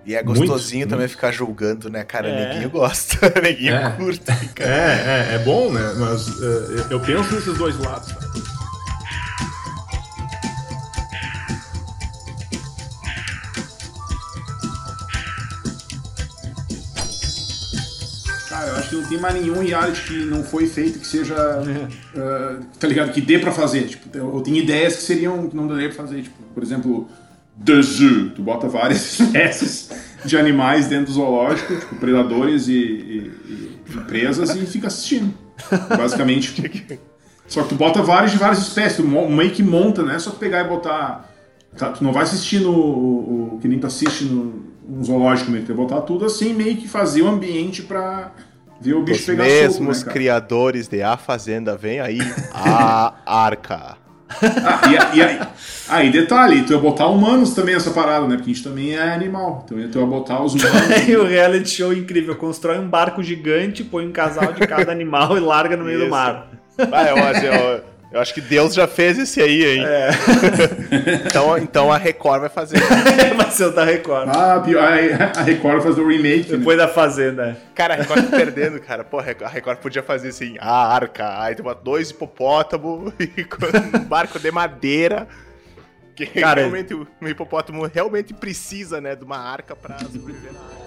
E 0.05 0.15
é 0.15 0.23
Muito, 0.23 0.39
gostosinho 0.41 0.85
também 0.87 1.01
muito. 1.07 1.11
ficar 1.13 1.31
julgando, 1.31 1.89
né, 1.89 2.03
cara? 2.05 2.29
É. 2.29 2.55
Ninguém 2.55 2.69
gosta, 2.69 3.33
ninguém 3.41 3.69
É. 3.71 3.91
curte. 3.91 4.21
Cara. 4.55 4.71
É, 4.71 5.29
é, 5.31 5.35
é 5.37 5.39
bom, 5.39 5.73
né? 5.73 5.95
Mas 5.97 6.27
é, 6.43 6.93
eu 6.93 7.01
penso 7.01 7.33
nesses 7.35 7.57
dois 7.57 7.79
lados, 7.79 8.09
tá? 8.13 8.21
Cara, 18.49 18.67
eu 18.69 18.77
acho 18.77 18.89
que 18.91 18.95
não 18.97 19.05
tem 19.09 19.19
mais 19.19 19.35
nenhum 19.35 19.61
reality 19.63 20.03
que 20.03 20.25
não 20.25 20.43
foi 20.43 20.67
feito 20.67 20.99
que 20.99 21.07
seja. 21.07 21.35
eh, 22.17 22.57
tá 22.79 22.89
ligado? 22.89 23.13
Que 23.13 23.21
dê 23.21 23.39
pra 23.39 23.53
fazer. 23.53 23.87
Tipo, 23.87 24.17
eu 24.17 24.35
eu 24.35 24.41
tenho 24.43 24.57
ideias 24.57 24.97
que 24.97 25.03
seriam. 25.03 25.49
que 25.49 25.57
não 25.57 25.69
daria 25.69 25.89
pra 25.89 26.05
fazer. 26.05 26.23
Tipo, 26.23 26.43
por 26.53 26.63
exemplo, 26.63 27.09
The 27.65 27.83
Zoo. 27.83 28.31
Tu 28.31 28.43
bota 28.43 28.69
várias 28.69 29.01
espécies 29.21 29.91
de 30.25 30.37
animais 30.37 30.87
dentro 30.89 31.07
do 31.07 31.13
zoológico, 31.13 31.77
tipo, 31.77 31.97
predadores 31.97 32.69
e, 32.69 32.73
e- 32.73 33.33
e 33.49 33.95
empresas, 33.97 34.55
e 34.55 34.67
fica 34.67 34.87
assistindo. 34.87 35.33
Basicamente. 35.97 36.99
Só 37.47 37.63
que 37.65 37.71
tu 37.71 37.75
bota 37.75 38.01
várias 38.03 38.31
de 38.31 38.39
várias 38.39 38.59
espécies, 38.61 38.97
tu 38.99 39.03
meio 39.05 39.51
que 39.51 39.63
monta, 39.63 40.03
né? 40.05 40.19
Só 40.19 40.31
tu 40.31 40.37
pegar 40.37 40.65
e 40.65 40.69
botar. 40.69 41.29
tá, 41.77 41.91
tu 41.91 42.05
não 42.05 42.13
vai 42.13 42.23
assistir 42.23 42.61
no. 42.61 42.71
O, 42.73 43.55
o- 43.55 43.59
que 43.61 43.67
nem 43.69 43.79
tu 43.79 43.87
assiste 43.89 44.25
no, 44.25 44.63
no 44.89 45.05
zoológico 45.05 45.51
mesmo, 45.51 45.67
tu 45.67 45.75
vai 45.75 45.85
botar 45.85 46.01
tudo 46.03 46.25
assim, 46.25 46.53
meio 46.55 46.77
que 46.77 46.87
fazer 46.89 47.23
o 47.23 47.29
ambiente 47.29 47.83
pra 47.83 48.33
ver 48.81 48.95
o 48.95 49.03
bicho 49.03 49.21
Os 49.21 49.27
pegar 49.27 49.45
mesmos 49.45 49.99
soco, 49.99 50.09
né, 50.09 50.13
criadores 50.15 50.87
de 50.89 51.03
A 51.03 51.17
Fazenda, 51.17 51.77
vem 51.77 51.99
aí 52.01 52.21
a 52.55 53.15
Arca. 53.27 53.97
Ah, 54.65 54.81
e, 55.15 55.21
aí, 55.23 55.41
aí, 55.89 56.11
detalhe, 56.11 56.63
tu 56.63 56.73
ia 56.73 56.79
botar 56.79 57.07
humanos 57.09 57.55
também 57.55 57.75
nessa 57.75 57.91
parada, 57.91 58.27
né? 58.27 58.37
Porque 58.37 58.51
a 58.51 58.55
gente 58.55 58.65
também 58.65 58.95
é 58.95 59.13
animal. 59.13 59.65
Então 59.67 59.79
tu 59.91 59.99
ia 59.99 60.07
botar 60.07 60.43
os 60.43 60.55
humanos. 60.55 60.81
E 61.09 61.17
o 61.17 61.25
reality 61.27 61.69
show 61.71 61.93
incrível, 61.93 62.37
constrói 62.37 62.79
um 62.79 62.89
barco 62.89 63.23
gigante, 63.23 63.83
põe 63.83 64.07
um 64.07 64.13
casal 64.13 64.53
de 64.53 64.67
cada 64.67 64.91
animal 64.93 65.37
e 65.37 65.41
larga 65.41 65.77
no 65.77 65.85
meio 65.85 65.99
do 65.99 66.05
Isso. 66.05 66.11
mar. 66.11 66.49
Ah, 66.79 67.03
eu, 67.09 67.17
acho- 67.25 67.45
eu- 67.47 67.85
eu 68.13 68.21
acho 68.21 68.35
que 68.35 68.41
Deus 68.41 68.75
já 68.75 68.89
fez 68.89 69.19
esse 69.19 69.41
aí, 69.41 69.65
hein? 69.65 69.85
É. 69.87 70.11
então, 71.29 71.57
então 71.59 71.93
a 71.93 71.97
Record 71.97 72.41
vai 72.41 72.49
fazer. 72.49 72.81
Vai 73.37 73.51
ser 73.51 73.67
o 73.67 73.71
da 73.71 73.85
Record. 73.85 74.29
ah, 74.29 74.63
a 75.37 75.43
Record 75.43 75.75
vai 75.77 75.83
fazer 75.83 76.01
o 76.01 76.09
remake. 76.09 76.51
né? 76.51 76.59
Depois 76.59 76.77
da 76.79 76.89
Fazenda. 76.89 77.57
Cara, 77.75 77.95
a 77.95 77.97
Record 77.97 78.29
tá 78.29 78.37
perdendo, 78.37 78.81
cara. 78.81 79.05
Pô, 79.05 79.19
a 79.19 79.49
Record 79.49 79.79
podia 79.79 80.03
fazer 80.03 80.29
assim, 80.29 80.57
a 80.61 80.95
arca. 80.95 81.41
Aí 81.43 81.55
bota 81.57 81.81
dois 81.83 82.11
hipopótamos 82.11 83.13
e 83.19 83.47
um 83.97 84.05
barco 84.05 84.39
de 84.39 84.51
madeira. 84.51 85.27
Que 86.15 86.27
Cara, 86.27 86.61
realmente 86.61 86.95
o 86.95 87.07
hipopótamo 87.23 87.87
realmente 87.87 88.35
precisa, 88.35 89.01
né, 89.01 89.17
de 89.17 89.25
uma 89.25 89.39
arca 89.39 89.75
pra 89.75 89.99
sobreviver 89.99 90.53
na 90.53 90.61
água. 90.61 90.81